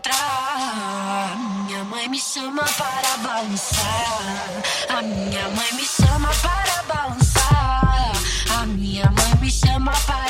encontrar. 0.00 1.36
Minha 1.66 1.84
mãe 1.84 2.08
me 2.08 2.18
chama 2.18 2.64
para 2.78 3.16
balançar. 3.18 4.62
A 4.88 5.02
minha 5.02 5.48
mãe 5.50 5.72
me 5.74 5.84
chama 5.84 6.30
para 6.42 6.82
balançar. 6.82 8.12
A 8.58 8.66
minha 8.66 9.04
mãe 9.10 9.40
me 9.40 9.50
chama 9.50 9.92
para 10.06 10.29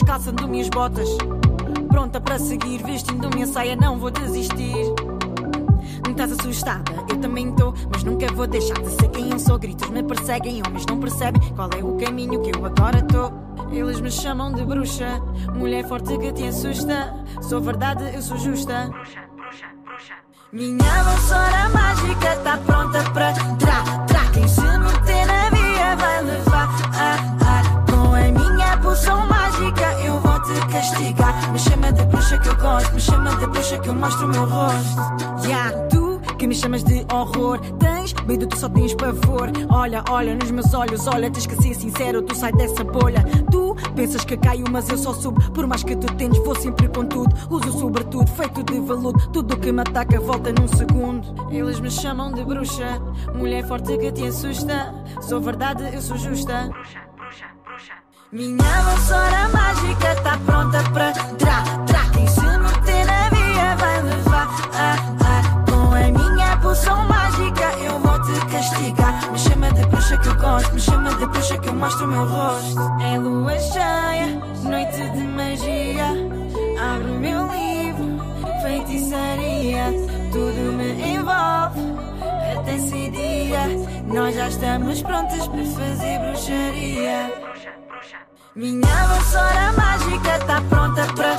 bofas, 0.00 0.02
calçando 0.02 0.48
minhas 0.48 0.68
botas. 0.68 1.08
Pronta 1.88 2.20
para 2.20 2.38
seguir, 2.38 2.82
vestindo 2.82 3.30
minha 3.30 3.46
saia, 3.46 3.76
não 3.76 3.98
vou 3.98 4.10
desistir. 4.10 4.94
Estás 6.08 6.32
assustada, 6.32 6.92
eu 7.08 7.16
também 7.18 7.48
estou, 7.48 7.72
mas 7.90 8.04
nunca 8.04 8.26
vou 8.34 8.46
deixar 8.46 8.78
de 8.78 8.90
ser 8.90 9.08
quem 9.08 9.30
eu 9.30 9.38
sou. 9.38 9.58
Gritos 9.58 9.88
me 9.88 10.02
perseguem, 10.02 10.62
homens 10.66 10.84
não 10.86 10.98
percebem 10.98 11.40
qual 11.54 11.70
é 11.76 11.82
o 11.82 11.96
caminho 11.96 12.42
que 12.42 12.50
eu 12.54 12.66
agora 12.66 12.98
estou. 12.98 13.32
Eles 13.72 14.00
me 14.00 14.10
chamam 14.10 14.52
de 14.52 14.64
bruxa, 14.64 15.20
mulher 15.54 15.86
forte 15.86 16.18
que 16.18 16.32
te 16.32 16.46
assusta. 16.46 17.14
Sou 17.40 17.60
verdade, 17.60 18.04
eu 18.14 18.20
sou 18.20 18.36
justa. 18.36 18.90
Minha 20.52 21.02
vassoura 21.04 21.68
mágica 21.72 22.36
tá 22.42 22.58
pronta 22.58 23.02
pra 23.12 23.32
tra, 23.32 23.84
tra. 24.06 24.30
Quem 24.32 24.48
se 24.48 24.69
Me 30.80 31.58
chama 31.58 31.92
de 31.92 32.06
bruxa 32.06 32.38
que 32.38 32.48
eu 32.48 32.56
gosto, 32.56 32.94
me 32.94 33.00
chama 33.00 33.36
de 33.36 33.46
bruxa 33.48 33.78
que 33.80 33.88
eu 33.90 33.94
mostro 33.94 34.24
o 34.24 34.30
meu 34.30 34.46
rosto. 34.46 35.46
Yeah, 35.46 35.72
tu 35.88 36.18
que 36.38 36.46
me 36.46 36.54
chamas 36.54 36.82
de 36.82 37.04
horror. 37.12 37.60
Tens 37.78 38.14
medo, 38.26 38.46
tu 38.46 38.56
só 38.56 38.66
tens 38.66 38.94
pavor. 38.94 39.50
Olha, 39.68 40.02
olha 40.08 40.34
nos 40.34 40.50
meus 40.50 40.72
olhos, 40.72 41.06
olha, 41.06 41.30
tens 41.30 41.46
que 41.46 41.54
ser 41.56 41.74
sincero, 41.74 42.22
tu 42.22 42.34
sai 42.34 42.50
dessa 42.52 42.82
bolha. 42.82 43.22
Tu 43.50 43.76
pensas 43.94 44.24
que 44.24 44.38
caio, 44.38 44.64
mas 44.70 44.88
eu 44.88 44.96
só 44.96 45.12
subo. 45.12 45.38
Por 45.52 45.66
mais 45.66 45.84
que 45.84 45.94
tu 45.94 46.06
tens, 46.14 46.38
vou 46.38 46.54
sempre 46.54 46.88
com 46.88 47.04
tudo. 47.04 47.36
Uso 47.50 47.78
sobretudo, 47.78 48.26
feito 48.30 48.62
de 48.62 48.80
veludo. 48.80 49.18
Tudo 49.34 49.58
que 49.58 49.70
me 49.70 49.82
ataca 49.82 50.18
volta 50.18 50.50
num 50.50 50.66
segundo. 50.66 51.52
Eles 51.52 51.78
me 51.78 51.90
chamam 51.90 52.32
de 52.32 52.42
bruxa, 52.42 52.98
mulher 53.34 53.66
forte 53.66 53.98
que 53.98 54.10
te 54.12 54.26
assusta. 54.26 54.94
Sou 55.20 55.42
verdade, 55.42 55.90
eu 55.92 56.00
sou 56.00 56.16
justa. 56.16 56.70
Minha 58.32 58.62
vassoura 58.62 59.48
mágica 59.48 60.14
tá 60.22 60.38
pronta 60.46 60.80
pra 60.92 61.10
tra, 61.12 61.64
tra. 61.88 62.10
Quem 62.12 62.28
se 62.28 62.40
meter 62.40 63.04
na 63.04 63.28
via 63.28 63.74
vai 63.74 64.02
levar. 64.02 64.46
Ah, 64.72 64.96
ah. 65.24 65.64
Com 65.68 65.92
a 65.92 66.12
minha 66.12 66.56
poção 66.58 67.08
mágica 67.08 67.72
eu 67.82 67.98
vou 67.98 68.22
te 68.22 68.46
castigar. 68.46 69.32
Me 69.32 69.36
chama 69.36 69.72
de 69.72 69.84
bruxa 69.86 70.16
que 70.18 70.28
eu 70.28 70.36
gosto, 70.36 70.72
me 70.72 70.80
chama 70.80 71.12
de 71.16 71.26
bruxa 71.26 71.58
que 71.58 71.68
eu 71.70 71.74
mostro 71.74 72.04
o 72.04 72.08
meu 72.08 72.24
rosto. 72.24 72.80
É 73.02 73.18
lua 73.18 73.58
cheia, 73.58 74.26
noite 74.62 75.10
de 75.10 75.26
magia. 75.26 76.06
Abro 76.80 77.14
meu 77.14 77.48
livro, 77.48 78.20
feitiçaria. 78.62 79.86
Tudo 80.30 80.72
me 80.74 81.14
envolve 81.14 81.80
até 82.56 82.76
esse 82.76 83.10
dia. 83.10 83.66
Nós 84.06 84.36
já 84.36 84.48
estamos 84.48 85.02
prontos 85.02 85.48
para 85.48 85.64
fazer 85.64 86.18
bruxaria. 86.20 87.29
Minha 88.56 89.06
vassoura 89.06 89.72
mágica 89.74 90.38
tá 90.44 90.60
pronta 90.68 91.06
pra 91.14 91.36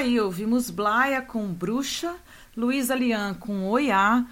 aí, 0.00 0.18
ouvimos 0.18 0.70
Blaia 0.70 1.20
com 1.20 1.46
Bruxa, 1.52 2.16
Luísa 2.56 2.94
Lian 2.94 3.34
com 3.34 3.68
Oiá 3.68 4.24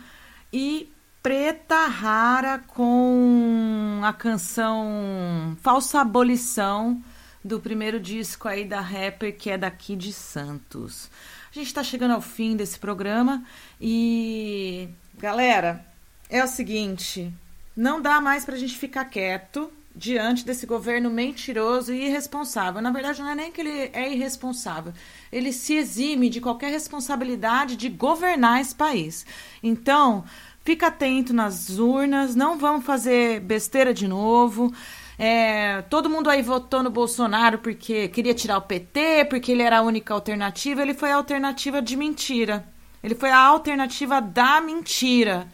e 0.50 0.90
Preta 1.22 1.86
Rara 1.86 2.58
com 2.66 4.00
a 4.02 4.10
canção 4.14 5.54
Falsa 5.60 6.00
Abolição 6.00 7.02
do 7.44 7.60
primeiro 7.60 8.00
disco 8.00 8.48
aí 8.48 8.64
da 8.64 8.80
rapper 8.80 9.36
que 9.36 9.50
é 9.50 9.58
daqui 9.58 9.94
de 9.94 10.10
Santos. 10.10 11.10
A 11.50 11.54
gente 11.54 11.66
está 11.66 11.84
chegando 11.84 12.14
ao 12.14 12.22
fim 12.22 12.56
desse 12.56 12.78
programa 12.78 13.44
e 13.78 14.88
galera, 15.18 15.84
é 16.30 16.42
o 16.42 16.48
seguinte, 16.48 17.30
não 17.76 18.00
dá 18.00 18.22
mais 18.22 18.42
pra 18.42 18.56
gente 18.56 18.74
ficar 18.78 19.04
quieto 19.04 19.70
diante 19.98 20.46
desse 20.46 20.64
governo 20.64 21.10
mentiroso 21.10 21.92
e 21.92 22.06
irresponsável. 22.06 22.80
Na 22.80 22.92
verdade, 22.92 23.20
não 23.20 23.30
é 23.30 23.34
nem 23.34 23.50
que 23.50 23.60
ele 23.60 23.90
é 23.92 24.12
irresponsável, 24.12 24.92
ele 25.32 25.52
se 25.52 25.74
exime 25.74 26.30
de 26.30 26.40
qualquer 26.40 26.70
responsabilidade 26.70 27.76
de 27.76 27.88
governar 27.88 28.60
esse 28.60 28.74
país. 28.74 29.26
Então, 29.60 30.24
fica 30.64 30.86
atento 30.86 31.34
nas 31.34 31.78
urnas, 31.78 32.36
não 32.36 32.56
vamos 32.56 32.86
fazer 32.86 33.40
besteira 33.40 33.92
de 33.92 34.06
novo. 34.06 34.72
É, 35.18 35.82
todo 35.90 36.08
mundo 36.08 36.30
aí 36.30 36.42
votou 36.42 36.80
no 36.80 36.90
Bolsonaro 36.90 37.58
porque 37.58 38.06
queria 38.06 38.32
tirar 38.32 38.58
o 38.58 38.62
PT, 38.62 39.24
porque 39.28 39.50
ele 39.50 39.62
era 39.62 39.78
a 39.78 39.82
única 39.82 40.14
alternativa. 40.14 40.80
Ele 40.80 40.94
foi 40.94 41.10
a 41.10 41.16
alternativa 41.16 41.82
de 41.82 41.96
mentira. 41.96 42.64
Ele 43.02 43.16
foi 43.16 43.30
a 43.30 43.38
alternativa 43.38 44.20
da 44.20 44.60
mentira. 44.60 45.48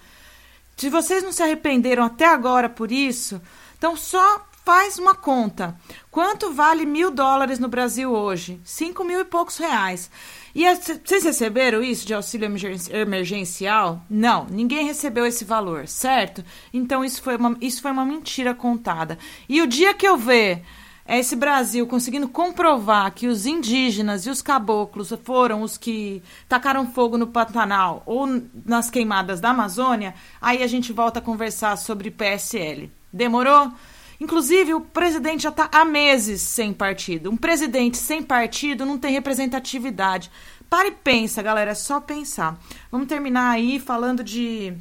Se 0.76 0.90
vocês 0.90 1.22
não 1.22 1.32
se 1.32 1.42
arrependeram 1.42 2.04
até 2.04 2.26
agora 2.26 2.68
por 2.68 2.90
isso, 2.90 3.40
então 3.84 3.96
só 3.98 4.40
faz 4.64 4.98
uma 4.98 5.14
conta. 5.14 5.76
Quanto 6.10 6.54
vale 6.54 6.86
mil 6.86 7.10
dólares 7.10 7.58
no 7.58 7.68
Brasil 7.68 8.10
hoje? 8.10 8.58
Cinco 8.64 9.04
mil 9.04 9.20
e 9.20 9.26
poucos 9.26 9.58
reais. 9.58 10.10
E 10.54 10.64
c- 10.76 10.98
vocês 11.04 11.22
receberam 11.22 11.82
isso 11.82 12.06
de 12.06 12.14
auxílio 12.14 12.46
emergen- 12.46 12.78
emergencial? 12.90 14.00
Não, 14.08 14.46
ninguém 14.48 14.86
recebeu 14.86 15.26
esse 15.26 15.44
valor, 15.44 15.86
certo? 15.86 16.42
Então 16.72 17.04
isso 17.04 17.20
foi 17.20 17.36
uma, 17.36 17.54
isso 17.60 17.82
foi 17.82 17.90
uma 17.90 18.06
mentira 18.06 18.54
contada. 18.54 19.18
E 19.50 19.60
o 19.60 19.66
dia 19.66 19.92
que 19.92 20.08
eu 20.08 20.16
ver 20.16 20.62
esse 21.06 21.36
Brasil 21.36 21.86
conseguindo 21.86 22.26
comprovar 22.26 23.12
que 23.12 23.26
os 23.26 23.44
indígenas 23.44 24.24
e 24.24 24.30
os 24.30 24.40
caboclos 24.40 25.12
foram 25.24 25.60
os 25.60 25.76
que 25.76 26.22
tacaram 26.48 26.90
fogo 26.90 27.18
no 27.18 27.26
Pantanal 27.26 28.02
ou 28.06 28.26
nas 28.64 28.88
queimadas 28.88 29.42
da 29.42 29.50
Amazônia, 29.50 30.14
aí 30.40 30.62
a 30.62 30.66
gente 30.66 30.90
volta 30.90 31.18
a 31.18 31.22
conversar 31.22 31.76
sobre 31.76 32.10
PSL. 32.10 32.90
Demorou? 33.14 33.72
Inclusive, 34.20 34.74
o 34.74 34.80
presidente 34.80 35.44
já 35.44 35.50
está 35.50 35.68
há 35.72 35.84
meses 35.84 36.40
sem 36.40 36.72
partido. 36.72 37.30
Um 37.30 37.36
presidente 37.36 37.96
sem 37.96 38.22
partido 38.22 38.84
não 38.84 38.98
tem 38.98 39.12
representatividade. 39.12 40.30
Para 40.68 40.88
e 40.88 40.90
pensa, 40.90 41.40
galera, 41.40 41.70
é 41.70 41.74
só 41.74 42.00
pensar. 42.00 42.58
Vamos 42.90 43.06
terminar 43.06 43.50
aí 43.50 43.78
falando 43.78 44.24
de 44.24 44.74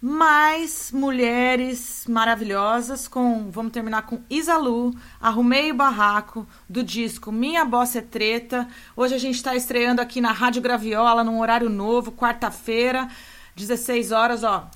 mais 0.00 0.92
mulheres 0.92 2.04
maravilhosas 2.08 3.08
com 3.08 3.50
vamos 3.50 3.72
terminar 3.72 4.02
com 4.02 4.20
Isalu, 4.28 4.94
Arrumei 5.20 5.72
o 5.72 5.74
Barraco 5.74 6.46
do 6.68 6.84
disco 6.84 7.32
Minha 7.32 7.64
Bossa 7.64 7.98
é 7.98 8.02
Treta. 8.02 8.68
Hoje 8.94 9.14
a 9.14 9.18
gente 9.18 9.36
está 9.36 9.56
estreando 9.56 10.00
aqui 10.00 10.20
na 10.20 10.30
Rádio 10.30 10.62
Graviola 10.62 11.24
num 11.24 11.40
horário 11.40 11.68
novo, 11.68 12.12
quarta-feira, 12.12 13.08
16 13.56 14.12
horas, 14.12 14.44
ó. 14.44 14.70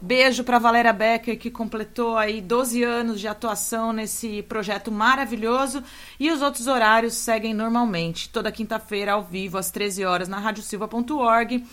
Beijo 0.00 0.44
para 0.44 0.60
Valéria 0.60 0.92
Becker 0.92 1.36
que 1.36 1.50
completou 1.50 2.16
aí 2.16 2.40
12 2.40 2.84
anos 2.84 3.20
de 3.20 3.26
atuação 3.26 3.92
nesse 3.92 4.44
projeto 4.44 4.92
maravilhoso. 4.92 5.82
E 6.20 6.30
os 6.30 6.40
outros 6.40 6.68
horários 6.68 7.14
seguem 7.14 7.52
normalmente, 7.52 8.28
toda 8.28 8.52
quinta-feira 8.52 9.12
ao 9.12 9.24
vivo 9.24 9.58
às 9.58 9.72
13 9.72 10.04
horas 10.04 10.28
na 10.28 10.38
radiosilva.org 10.38 11.64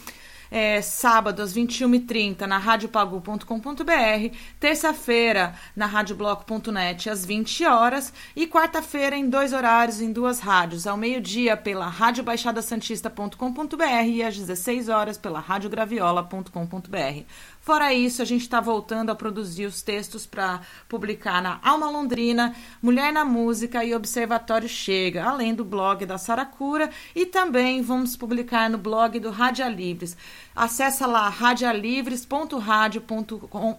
é, 0.51 0.81
sábado 0.81 1.41
às 1.41 1.53
21h30 1.53 2.41
na 2.41 2.57
radiopagu.com.br, 2.57 4.35
terça-feira 4.59 5.55
na 5.75 5.85
radiobloco.net 5.85 7.09
às 7.09 7.25
20 7.25 7.65
horas. 7.65 8.13
E 8.35 8.45
quarta-feira 8.47 9.17
em 9.17 9.29
dois 9.29 9.53
horários 9.53 10.01
em 10.01 10.11
duas 10.11 10.39
rádios, 10.39 10.87
ao 10.87 10.97
meio-dia 10.97 11.55
pela 11.57 11.87
radiobaixadasantista.com.br 11.87 14.07
e 14.07 14.23
às 14.23 14.35
16 14.37 14.89
horas 14.89 15.17
pela 15.17 15.39
radiograviola.com.br. 15.39 17.23
Fora 17.65 17.93
isso, 17.95 18.21
a 18.21 18.25
gente 18.25 18.43
está 18.43 18.61
voltando 18.61 19.09
a 19.09 19.15
produzir 19.15 19.65
os 19.65 19.81
textos 19.81 20.27
para 20.27 20.61
publicar 20.87 21.41
na 21.41 21.59
Alma 21.63 21.89
Londrina, 21.89 22.55
Mulher 22.79 23.11
na 23.11 23.25
Música 23.25 23.83
e 23.83 23.95
Observatório 23.95 24.69
Chega, 24.69 25.25
além 25.25 25.55
do 25.55 25.65
blog 25.65 26.05
da 26.05 26.19
Saracura 26.19 26.91
e 27.15 27.25
também 27.25 27.81
vamos 27.81 28.15
publicar 28.15 28.69
no 28.69 28.77
blog 28.77 29.19
do 29.19 29.31
Rádia 29.31 29.67
Livres. 29.67 30.15
Acesse 30.55 31.03
lá 31.07 31.27
radialivres.radio.com 31.27 33.77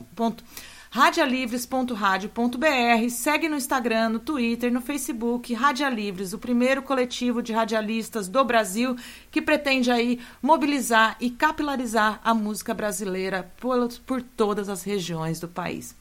radialivres.radio.br, 0.97 3.11
segue 3.11 3.51
no 3.51 3.57
Instagram, 3.57 4.09
no 4.09 4.19
Twitter, 4.19 4.73
no 4.73 4.81
Facebook, 4.81 5.53
Radialivres, 5.53 6.33
o 6.33 6.39
primeiro 6.39 6.81
coletivo 6.81 7.43
de 7.43 7.53
radialistas 7.53 8.29
do 8.29 8.43
Brasil 8.43 8.97
que 9.31 9.43
pretende 9.43 9.91
aí 9.91 10.19
mobilizar 10.41 11.15
e 11.21 11.29
capilarizar 11.29 12.19
a 12.25 12.33
música 12.33 12.73
brasileira 12.73 13.53
por, 13.61 13.87
por 14.07 14.23
todas 14.23 14.71
as 14.71 14.85
regiões 14.85 15.39
do 15.39 15.49
país. 15.49 15.95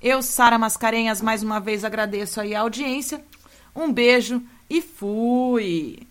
Eu, 0.00 0.22
Sara 0.22 0.56
Mascarenhas, 0.56 1.20
mais 1.20 1.42
uma 1.42 1.58
vez 1.58 1.84
agradeço 1.84 2.40
aí 2.40 2.54
a 2.54 2.60
audiência. 2.60 3.24
Um 3.74 3.92
beijo 3.92 4.40
e 4.70 4.80
fui! 4.80 6.06